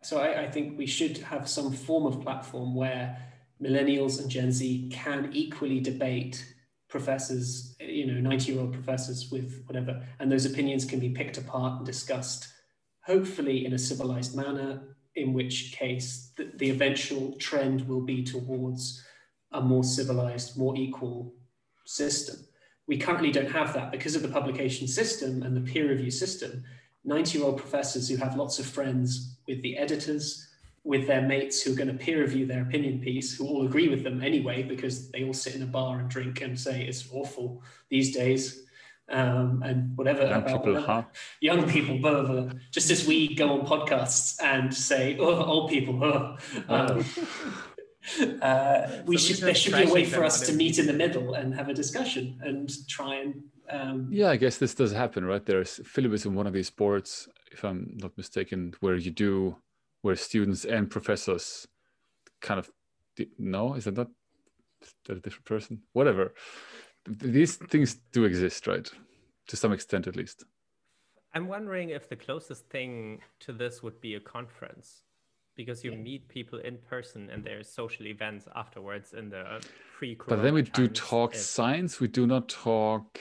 So 0.04 0.20
I, 0.20 0.44
I 0.44 0.52
think 0.52 0.78
we 0.78 0.86
should 0.86 1.18
have 1.18 1.50
some 1.50 1.72
form 1.72 2.06
of 2.06 2.22
platform 2.22 2.76
where 2.76 3.18
millennials 3.62 4.20
and 4.20 4.30
Gen 4.30 4.52
Z 4.52 4.90
can 4.92 5.30
equally 5.34 5.80
debate 5.80 6.46
professors, 6.90 7.76
you 7.80 8.06
know, 8.06 8.22
90 8.22 8.52
year 8.52 8.62
old 8.62 8.74
professors 8.74 9.30
with 9.32 9.64
whatever, 9.66 10.04
and 10.20 10.32
those 10.32 10.46
opinions 10.46 10.86
can 10.86 11.00
be 11.00 11.10
picked 11.10 11.38
apart 11.38 11.78
and 11.78 11.86
discussed, 11.86 12.48
hopefully 13.02 13.66
in 13.66 13.74
a 13.74 13.80
civilized 13.80 14.36
manner, 14.36 14.95
in 15.16 15.34
which 15.34 15.74
case 15.74 16.32
the, 16.38 16.52
the 16.56 16.70
eventual 16.70 17.34
trend 17.34 17.88
will 17.88 18.02
be 18.02 18.24
towards 18.24 19.04
a 19.52 19.62
more 19.62 19.84
civilized, 19.84 20.58
more 20.58 20.76
equal 20.76 21.34
system. 21.86 22.36
We 22.88 22.98
currently 22.98 23.32
don't 23.32 23.52
have 23.52 23.74
that 23.74 23.92
because 23.92 24.16
of 24.16 24.22
the 24.22 24.28
publication 24.28 24.88
system 24.88 25.44
and 25.44 25.56
the 25.56 25.72
peer 25.72 25.90
review 25.90 26.12
system. 26.12 26.64
90 27.04 27.38
year 27.38 27.48
old 27.48 27.58
professors 27.58 28.10
who 28.10 28.18
have 28.18 28.36
lots 28.36 28.60
of 28.60 28.66
friends 28.66 29.38
with 29.48 29.62
the 29.62 29.78
editors, 29.78 30.48
with 30.84 31.08
their 31.08 31.22
mates 31.22 31.62
who 31.62 31.74
are 31.74 31.76
going 31.76 31.88
to 31.88 31.94
peer 31.94 32.22
review 32.22 32.46
their 32.46 32.62
opinion 32.62 33.00
piece, 33.00 33.36
who 33.36 33.48
all 33.48 33.66
agree 33.66 33.88
with 33.88 34.04
them 34.04 34.22
anyway, 34.22 34.62
because 34.62 35.10
they 35.12 35.24
all 35.24 35.34
sit 35.34 35.56
in 35.56 35.64
a 35.64 35.68
bar 35.68 36.00
and 36.00 36.10
drink 36.10 36.42
and 36.42 36.60
say 36.60 36.84
it's 36.84 37.08
awful 37.12 37.64
these 37.90 38.14
days. 38.14 38.65
Um, 39.08 39.62
and 39.64 39.96
whatever 39.96 40.24
young 40.24 40.32
about 40.42 40.48
people, 40.48 40.74
whatever. 40.74 40.86
huh? 40.86 41.04
young 41.40 41.70
people, 41.70 42.00
blah, 42.00 42.24
blah, 42.24 42.42
blah. 42.42 42.52
just 42.72 42.90
as 42.90 43.06
we 43.06 43.36
go 43.36 43.60
on 43.60 43.68
podcasts 43.68 44.42
and 44.42 44.74
say, 44.74 45.16
"Oh, 45.20 45.44
old 45.44 45.70
people," 45.70 46.04
oh. 46.04 46.38
Um, 46.68 47.06
uh, 48.42 48.88
we 49.06 49.18
so 49.18 49.28
should 49.28 49.44
there 49.44 49.54
should 49.54 49.74
be 49.74 49.84
a 49.84 49.94
way 49.94 50.06
for 50.06 50.24
us 50.24 50.42
to 50.48 50.54
meet 50.54 50.80
in 50.80 50.88
the 50.88 50.94
middle 50.94 51.36
and 51.36 51.54
have 51.54 51.70
a 51.70 51.74
discussion 51.74 52.40
and 52.44 52.72
try 52.88 53.16
and 53.18 53.44
um, 53.70 54.10
yeah, 54.12 54.30
I 54.30 54.36
guess 54.36 54.58
this 54.58 54.76
does 54.76 54.92
happen, 54.92 55.26
right? 55.26 55.46
There's 55.46 55.80
Philip 55.86 56.26
in 56.26 56.36
one 56.36 56.48
of 56.48 56.54
these 56.54 56.68
sports, 56.68 57.28
if 57.52 57.64
I'm 57.64 57.98
not 58.02 58.18
mistaken, 58.18 58.74
where 58.80 58.96
you 58.96 59.12
do 59.12 59.58
where 60.02 60.16
students 60.16 60.66
and 60.66 60.90
professors 60.90 61.68
kind 62.42 62.60
of 62.60 62.70
no, 63.40 63.74
is 63.74 63.86
that 63.86 63.98
not 63.98 64.10
that 65.06 65.18
a 65.18 65.22
different 65.22 65.46
person? 65.46 65.82
Whatever. 65.94 66.34
These 67.08 67.56
things 67.56 67.98
do 68.12 68.26
exist, 68.26 68.68
right? 68.68 68.90
To 69.48 69.56
some 69.56 69.72
extent, 69.72 70.08
at 70.08 70.16
least. 70.16 70.44
I'm 71.34 71.48
wondering 71.48 71.90
if 71.90 72.10
the 72.10 72.16
closest 72.16 72.70
thing 72.70 73.20
to 73.42 73.52
this 73.52 73.84
would 73.84 74.00
be 74.02 74.16
a 74.16 74.20
conference 74.20 75.04
because 75.56 75.84
you 75.84 75.92
meet 75.92 76.28
people 76.28 76.60
in 76.60 76.78
person 76.90 77.30
and 77.30 77.44
there's 77.44 77.70
social 77.70 78.08
events 78.08 78.48
afterwards 78.56 79.14
in 79.14 79.30
the 79.30 79.62
pre 79.98 80.18
But 80.28 80.42
then 80.42 80.54
we 80.54 80.64
do 80.64 80.88
talk 80.88 81.34
if... 81.34 81.40
science, 81.40 82.00
we 82.00 82.08
do 82.08 82.26
not 82.28 82.50
talk 82.50 83.20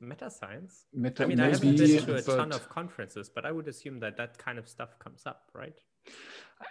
meta 0.00 0.30
science. 0.30 0.86
Meta, 0.92 1.24
I 1.24 1.26
mean, 1.26 1.38
maybe, 1.38 1.48
I 1.48 1.52
haven't 1.52 1.76
been 1.76 2.04
to 2.04 2.16
a 2.16 2.22
but... 2.22 2.36
ton 2.36 2.52
of 2.52 2.68
conferences, 2.68 3.30
but 3.34 3.46
I 3.46 3.52
would 3.52 3.68
assume 3.68 4.00
that 4.00 4.16
that 4.16 4.36
kind 4.38 4.58
of 4.58 4.68
stuff 4.68 4.98
comes 4.98 5.26
up, 5.26 5.50
right? 5.54 5.78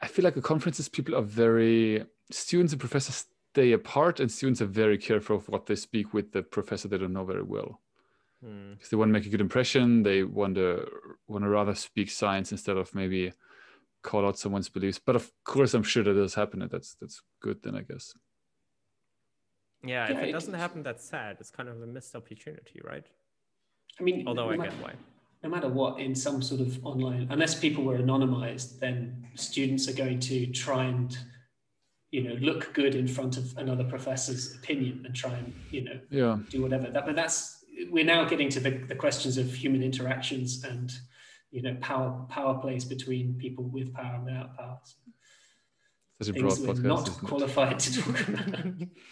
I 0.01 0.07
feel 0.07 0.23
like 0.23 0.37
at 0.37 0.43
conferences, 0.43 0.89
people 0.89 1.15
are 1.15 1.21
very 1.21 2.05
students 2.29 2.73
and 2.73 2.79
professors 2.79 3.25
stay 3.51 3.73
apart, 3.73 4.19
and 4.19 4.31
students 4.31 4.61
are 4.61 4.65
very 4.83 4.97
careful 4.97 5.35
of 5.35 5.47
what 5.49 5.65
they 5.65 5.75
speak 5.75 6.13
with 6.13 6.31
the 6.31 6.41
professor 6.41 6.87
they 6.87 6.97
don't 6.97 7.13
know 7.13 7.25
very 7.25 7.43
well. 7.43 7.81
Hmm. 8.43 8.73
Because 8.73 8.89
they 8.89 8.97
want 8.97 9.09
to 9.09 9.13
make 9.13 9.25
a 9.25 9.29
good 9.29 9.41
impression, 9.41 10.03
they 10.03 10.23
want 10.23 10.55
to 10.55 10.87
want 11.27 11.43
to 11.43 11.49
rather 11.49 11.75
speak 11.75 12.09
science 12.09 12.51
instead 12.51 12.77
of 12.77 12.95
maybe 12.95 13.33
call 14.03 14.25
out 14.25 14.39
someone's 14.39 14.69
beliefs. 14.69 14.99
But 15.05 15.15
of 15.15 15.31
course, 15.43 15.73
I'm 15.73 15.83
sure 15.83 16.03
that 16.03 16.13
does 16.13 16.33
happen, 16.33 16.61
and 16.61 16.71
that's 16.71 16.95
that's 16.99 17.21
good. 17.41 17.61
Then 17.61 17.75
I 17.75 17.81
guess. 17.81 18.13
Yeah, 19.83 20.11
if 20.11 20.17
it 20.19 20.31
doesn't 20.31 20.53
happen, 20.53 20.83
that's 20.83 21.03
sad. 21.03 21.37
It's 21.39 21.49
kind 21.49 21.67
of 21.67 21.81
a 21.81 21.87
missed 21.87 22.15
opportunity, 22.15 22.79
right? 22.83 23.05
I 23.99 24.03
mean, 24.03 24.27
although 24.27 24.49
no 24.51 24.61
I 24.61 24.65
get 24.67 24.73
why. 24.73 24.93
No 25.43 25.49
matter 25.49 25.69
what, 25.69 25.99
in 25.99 26.13
some 26.13 26.39
sort 26.43 26.61
of 26.61 26.85
online, 26.85 27.27
unless 27.31 27.59
people 27.59 27.83
were 27.83 27.97
anonymized, 27.97 28.79
then 28.79 29.25
students 29.33 29.89
are 29.89 29.93
going 29.93 30.19
to 30.19 30.45
try 30.45 30.83
and, 30.83 31.17
you 32.11 32.23
know, 32.23 32.33
look 32.41 32.73
good 32.73 32.93
in 32.93 33.07
front 33.07 33.37
of 33.37 33.57
another 33.57 33.85
professor's 33.85 34.55
opinion 34.55 35.03
and 35.05 35.15
try 35.15 35.31
and, 35.31 35.53
you 35.71 35.83
know, 35.83 35.99
yeah. 36.09 36.37
do 36.49 36.61
whatever. 36.61 36.89
That, 36.89 37.05
but 37.05 37.15
that's 37.15 37.61
we're 37.89 38.05
now 38.05 38.25
getting 38.25 38.49
to 38.49 38.59
the, 38.59 38.71
the 38.71 38.95
questions 38.95 39.37
of 39.37 39.53
human 39.53 39.81
interactions 39.81 40.63
and 40.63 40.91
you 41.51 41.61
know 41.61 41.75
power 41.81 42.25
power 42.29 42.59
plays 42.59 42.85
between 42.85 43.35
people 43.35 43.63
with 43.65 43.93
power 43.93 44.15
and 44.15 44.25
without 44.25 44.55
power. 44.57 44.77
Such 46.21 46.35
a 46.35 46.39
broad 46.39 46.51
podcast. 46.51 46.83
Not 46.83 47.09
qualified 47.23 47.79
to 47.79 48.01
talk 48.01 48.27
about. 48.27 48.65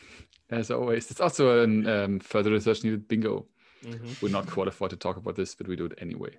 As 0.52 0.72
always, 0.72 1.10
it's 1.12 1.22
also 1.22 1.60
a 1.60 1.64
um, 1.64 2.20
further 2.20 2.52
research 2.52 2.84
needed 2.84 3.08
bingo. 3.08 3.47
Mm-hmm. 3.84 4.14
We're 4.22 4.32
not 4.32 4.47
qualified 4.47 4.89
to 4.91 4.95
talk 4.95 5.18
about 5.18 5.36
this, 5.36 5.56
but 5.56 5.68
we 5.68 5.76
do 5.76 5.86
it 5.86 5.93
anyway. 6.00 6.38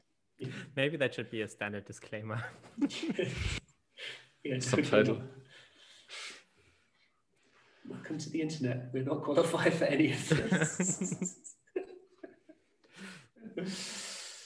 Maybe 0.77 0.97
that 0.97 1.15
should 1.15 1.31
be 1.31 1.43
a 1.43 1.49
standard 1.49 1.85
disclaimer. 1.85 2.43
yeah, 4.45 4.59
Subtitle. 4.59 5.23
Welcome 7.91 8.19
to 8.19 8.31
the 8.31 8.41
internet. 8.41 8.91
We're 8.93 9.03
not 9.03 9.23
qualified 9.23 9.75
for 9.75 9.85
any 9.85 10.13
of 10.13 10.29
this. 10.29 11.57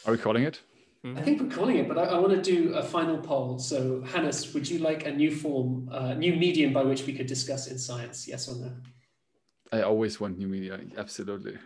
Are 0.06 0.12
we 0.12 0.18
calling 0.18 0.44
it? 0.44 0.62
I 1.04 1.20
think 1.20 1.42
we're 1.42 1.50
calling 1.54 1.76
it, 1.76 1.86
but 1.86 1.98
I, 1.98 2.04
I, 2.04 2.18
want 2.18 2.32
to 2.32 2.40
do 2.40 2.72
a 2.72 2.82
final 2.82 3.18
poll. 3.18 3.58
So, 3.58 4.00
Hannes, 4.00 4.54
would 4.54 4.70
you 4.70 4.78
like 4.78 5.04
a 5.04 5.12
new 5.12 5.30
form, 5.30 5.90
uh, 5.92 6.14
new 6.14 6.34
medium 6.34 6.72
by 6.72 6.82
which 6.82 7.04
we 7.04 7.12
could 7.12 7.26
discuss 7.26 7.66
in 7.66 7.78
science? 7.78 8.26
Yes 8.26 8.48
or 8.48 8.56
no? 8.56 8.72
I 9.70 9.82
always 9.82 10.18
want 10.18 10.38
new 10.38 10.48
media. 10.48 10.80
Absolutely. 10.96 11.58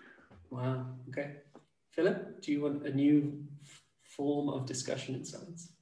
Wow. 0.50 0.86
Okay. 1.10 1.36
Philip, 1.92 2.42
do 2.42 2.50
you 2.50 2.62
want 2.62 2.84
a 2.84 2.90
new 2.90 3.44
form 4.02 4.48
of 4.48 4.66
discussion 4.66 5.14
in 5.14 5.24
science? 5.24 5.74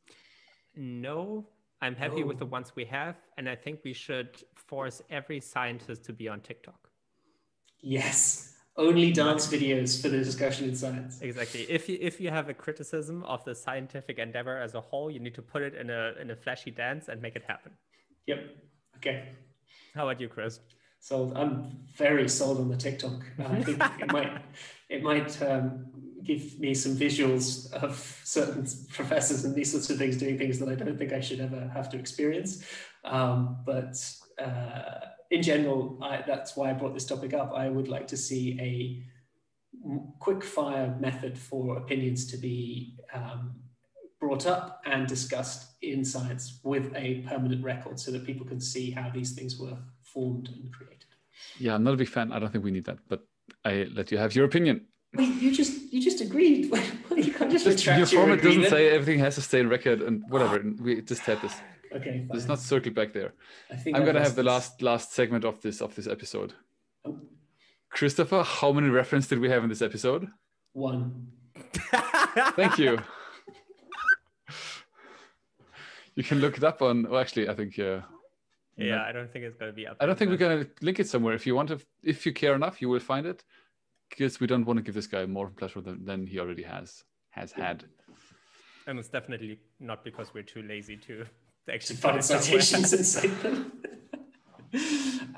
No, 0.75 1.47
I'm 1.81 1.95
happy 1.95 2.23
oh. 2.23 2.27
with 2.27 2.39
the 2.39 2.45
ones 2.47 2.73
we 2.77 2.85
have, 2.85 3.17
and 3.39 3.49
I 3.49 3.57
think 3.57 3.81
we 3.83 3.95
should 3.95 4.43
force 4.67 5.03
every 5.11 5.41
scientist 5.41 6.05
to 6.05 6.13
be 6.13 6.29
on 6.29 6.41
TikTok. 6.41 6.89
Yes 7.81 8.57
only 8.79 9.13
dance 9.13 9.47
videos 9.47 10.01
for 10.01 10.09
the 10.09 10.19
discussion 10.19 10.69
in 10.69 10.75
science. 10.75 11.21
Exactly. 11.21 11.63
If 11.69 11.89
you 11.89 11.99
if 12.01 12.21
you 12.21 12.31
have 12.31 12.49
a 12.49 12.55
criticism 12.55 13.23
of 13.25 13.45
the 13.45 13.55
scientific 13.55 14.19
endeavor 14.19 14.59
as 14.59 14.75
a 14.75 14.81
whole, 14.81 15.11
you 15.11 15.19
need 15.19 15.35
to 15.35 15.43
put 15.43 15.63
it 15.63 15.75
in 15.75 15.91
a 15.91 16.13
in 16.21 16.31
a 16.31 16.37
flashy 16.37 16.71
dance 16.71 17.09
and 17.09 17.21
make 17.23 17.37
it 17.37 17.45
happen. 17.47 17.73
Yep. 18.27 18.41
Okay. 18.97 19.29
How 19.95 20.09
about 20.09 20.21
you, 20.21 20.29
Chris? 20.29 20.61
So 21.01 21.33
I'm 21.37 21.79
very 21.97 22.29
sold 22.29 22.59
on 22.59 22.69
the 22.69 22.77
TikTok. 22.77 23.23
I 23.39 23.63
think 23.63 23.83
it 24.01 24.13
might 24.13 24.43
it 24.89 25.03
might 25.03 25.43
um, 25.43 25.87
give 26.23 26.59
me 26.59 26.75
some 26.75 26.97
visuals 26.97 27.73
of 27.73 28.21
certain 28.25 28.67
professors 28.91 29.45
and 29.45 29.55
these 29.55 29.71
sorts 29.71 29.89
of 29.91 29.99
things 29.99 30.17
doing 30.17 30.37
things 30.37 30.59
that 30.59 30.69
I 30.69 30.75
don't 30.75 30.99
think 30.99 31.13
I 31.13 31.21
should 31.21 31.41
ever 31.41 31.71
have 31.73 31.89
to 31.91 31.99
experience. 31.99 32.65
Um, 33.05 33.59
but 33.65 33.97
uh, 34.43 35.01
in 35.31 35.43
general, 35.43 35.99
I, 36.03 36.23
that's 36.27 36.57
why 36.57 36.71
I 36.71 36.73
brought 36.73 36.95
this 36.95 37.07
topic 37.07 37.35
up. 37.35 37.53
I 37.55 37.69
would 37.69 37.89
like 37.89 38.07
to 38.09 38.17
see 38.17 38.59
a 38.61 39.03
quick 40.19 40.43
fire 40.45 40.97
method 41.01 41.39
for 41.39 41.77
opinions 41.77 42.27
to 42.27 42.37
be 42.37 42.97
um, 43.13 43.55
brought 44.21 44.47
up 44.47 44.83
and 44.87 45.07
discussed 45.07 45.75
in 45.83 46.05
science 46.05 46.61
with 46.63 46.93
a 46.95 47.23
permanent 47.29 47.63
record 47.63 47.99
so 47.99 48.11
that 48.11 48.25
people 48.25 48.47
can 48.47 48.61
see 48.61 48.91
how 48.91 49.11
these 49.11 49.33
things 49.33 49.59
were 49.59 49.77
formed 50.03 50.49
and 50.49 50.73
created. 50.73 51.05
Yeah, 51.59 51.75
I'm 51.75 51.85
not 51.85 51.95
a 51.95 51.97
big 51.97 52.09
fan. 52.09 52.33
I 52.33 52.39
don't 52.39 52.51
think 52.51 52.65
we 52.65 52.71
need 52.71 52.85
that, 52.87 52.99
but 53.09 53.27
I 53.65 53.89
let 53.95 54.11
you 54.11 54.19
have 54.19 54.35
your 54.35 54.45
opinion. 54.45 54.87
Wait, 55.15 55.35
you 55.41 55.53
just 55.53 55.93
you 55.93 56.01
just 56.01 56.21
agreed. 56.21 56.65
you 57.17 57.33
can't 57.33 57.51
just, 57.51 57.65
just 57.65 57.87
retract 57.87 57.87
your, 57.87 57.97
your 57.97 58.07
format 58.07 58.39
agreement. 58.39 58.65
doesn't 58.65 58.79
say 58.79 58.91
everything 58.91 59.19
has 59.19 59.35
to 59.37 59.43
stay 59.43 59.61
in 59.61 59.69
record 59.69 60.03
and 60.03 60.23
whatever. 60.29 60.63
we 60.81 61.01
just 61.03 61.23
had 61.23 61.41
this. 61.41 61.55
Okay. 61.95 62.25
Fine. 62.27 62.31
Let's 62.33 62.49
not 62.49 62.59
circle 62.59 62.93
back 62.93 63.13
there. 63.13 63.35
I 63.71 63.77
think 63.77 63.97
I'm 63.97 64.05
gonna 64.05 64.23
have 64.23 64.37
the 64.37 64.43
last 64.43 64.83
last 64.83 65.13
segment 65.13 65.45
of 65.45 65.61
this 65.63 65.81
of 65.81 65.95
this 65.95 66.07
episode. 66.07 66.55
Oh. 67.05 67.21
Christopher, 67.91 68.43
how 68.43 68.73
many 68.73 68.89
references 68.89 69.29
did 69.29 69.39
we 69.39 69.49
have 69.49 69.63
in 69.63 69.69
this 69.69 69.83
episode? 69.83 70.29
One. 70.73 71.29
Thank 72.57 72.79
you. 72.79 72.99
you 76.15 76.23
can 76.23 76.41
look 76.41 76.57
it 76.57 76.65
up 76.65 76.83
on. 76.83 77.09
Well, 77.09 77.21
actually, 77.21 77.49
I 77.49 77.55
think 77.55 77.77
yeah. 77.77 78.03
Yeah, 78.77 79.03
I 79.05 79.13
don't 79.13 79.33
think 79.33 79.45
it's 79.47 79.57
gonna 79.57 79.73
be 79.73 79.87
up. 79.87 79.97
I 80.01 80.07
don't 80.07 80.19
think 80.19 80.31
we're 80.31 80.37
gonna 80.37 80.67
link 80.83 81.01
it 81.01 81.09
somewhere. 81.09 81.35
If 81.35 81.47
you 81.47 81.55
want 81.55 81.69
to, 81.71 81.81
if 82.03 82.27
you 82.27 82.33
care 82.33 82.55
enough, 82.55 82.83
you 82.83 82.89
will 82.89 83.01
find 83.01 83.27
it. 83.27 83.45
Because 84.11 84.39
we 84.39 84.47
don't 84.47 84.65
want 84.65 84.77
to 84.77 84.83
give 84.83 84.95
this 84.95 85.09
guy 85.09 85.27
more 85.27 85.49
pleasure 85.49 85.81
than, 85.81 86.05
than 86.05 86.27
he 86.27 86.39
already 86.39 86.63
has 86.63 87.03
has 87.31 87.53
had. 87.53 87.85
And 88.87 88.99
it's 88.99 89.09
definitely 89.09 89.59
not 89.81 90.05
because 90.05 90.33
we're 90.33 90.45
too 90.45 90.63
lazy 90.63 90.97
to 90.99 91.27
actually 91.75 91.97
find 91.97 92.25
citations 92.25 92.93
and 92.93 93.07
cite 93.15 93.43
them. 93.43 93.73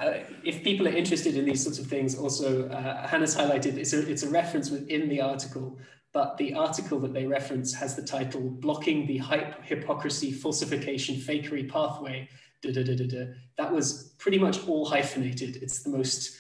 Uh, 0.01 0.21
if 0.45 0.63
people 0.63 0.87
are 0.87 0.93
interested 0.93 1.37
in 1.37 1.45
these 1.45 1.63
sorts 1.63 1.79
of 1.79 1.87
things, 1.87 2.17
also 2.17 2.69
uh, 2.69 3.07
Hannes 3.07 3.35
highlighted 3.35 3.77
it's 3.77 3.93
a, 3.93 4.09
it's 4.09 4.23
a 4.23 4.31
reference 4.31 4.71
within 4.71 5.09
the 5.09 5.21
article, 5.21 5.77
but 6.13 6.37
the 6.39 6.55
article 6.55 7.01
that 7.01 7.13
they 7.13 7.27
reference 7.27 7.75
has 7.75 7.97
the 7.97 8.03
title 8.03 8.41
"Blocking 8.41 9.07
the 9.07 9.19
Hype, 9.19 9.65
Hypocrisy, 9.65 10.31
Falsification, 10.31 11.17
Fakery 11.17 11.69
Pathway." 11.69 12.29
Da, 12.63 12.73
da, 12.73 12.85
da, 12.85 12.95
da, 12.95 13.07
da. 13.07 13.25
That 13.57 13.73
was 13.73 14.15
pretty 14.19 14.39
much 14.39 14.67
all 14.69 14.87
hyphenated. 14.87 15.57
It's 15.63 15.83
the 15.83 15.91
most 15.91 16.37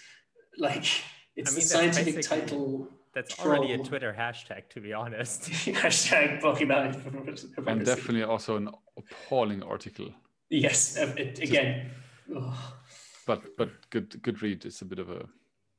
like 0.56 0.86
it's 1.34 1.50
I 1.50 1.54
mean, 1.54 1.60
the 1.60 1.60
scientific 1.60 2.22
title 2.22 2.88
that's 3.14 3.34
troll. 3.34 3.56
already 3.56 3.72
a 3.72 3.78
Twitter 3.78 4.14
hashtag, 4.16 4.68
to 4.70 4.80
be 4.80 4.92
honest. 4.92 5.42
hashtag 5.50 6.40
blocking 6.40 6.68
that. 6.68 6.96
And 7.66 7.84
definitely 7.84 8.22
also 8.22 8.56
an 8.56 8.70
appalling 8.98 9.62
article. 9.62 10.12
Yes, 10.50 10.98
uh, 10.98 11.14
it, 11.16 11.38
again. 11.40 11.90
But 13.26 13.56
but 13.56 13.70
good 13.90 14.20
good 14.22 14.42
read. 14.42 14.64
It's 14.64 14.82
a 14.82 14.84
bit 14.84 14.98
of 14.98 15.10
a. 15.10 15.26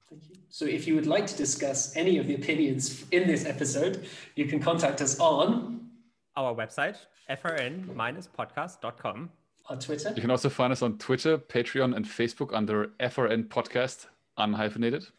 Thank 0.10 0.30
you. 0.30 0.36
So 0.50 0.66
if 0.66 0.88
you 0.88 0.96
would 0.96 1.08
like 1.08 1.28
to 1.28 1.36
discuss 1.36 1.96
any 1.96 2.18
of 2.18 2.28
the 2.28 2.36
opinions 2.36 3.06
in 3.12 3.28
this 3.28 3.46
episode, 3.46 4.08
you 4.36 4.46
can 4.46 4.60
contact 4.60 5.02
us 5.02 5.20
on 5.20 5.82
our 6.36 6.56
website, 6.56 6.98
frn-podcast.com. 7.30 9.30
On 9.68 9.80
Twitter. 9.80 10.14
You 10.16 10.22
can 10.22 10.32
also 10.32 10.50
find 10.50 10.72
us 10.72 10.82
on 10.82 10.98
Twitter, 10.98 11.38
Patreon, 11.38 11.96
and 11.96 12.04
Facebook 12.04 12.56
under 12.56 12.88
FRN 13.00 13.50
Podcast, 13.50 14.08
unhyphenated. 14.40 15.12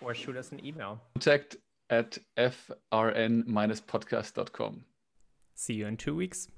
Or 0.00 0.14
shoot 0.14 0.38
us 0.38 0.50
an 0.50 0.64
email. 0.64 0.98
Contact 1.14 1.56
at 1.90 2.16
frn-podcast.com. 2.38 4.84
See 5.54 5.74
you 5.74 5.86
in 5.86 5.98
two 5.98 6.14
weeks. 6.14 6.48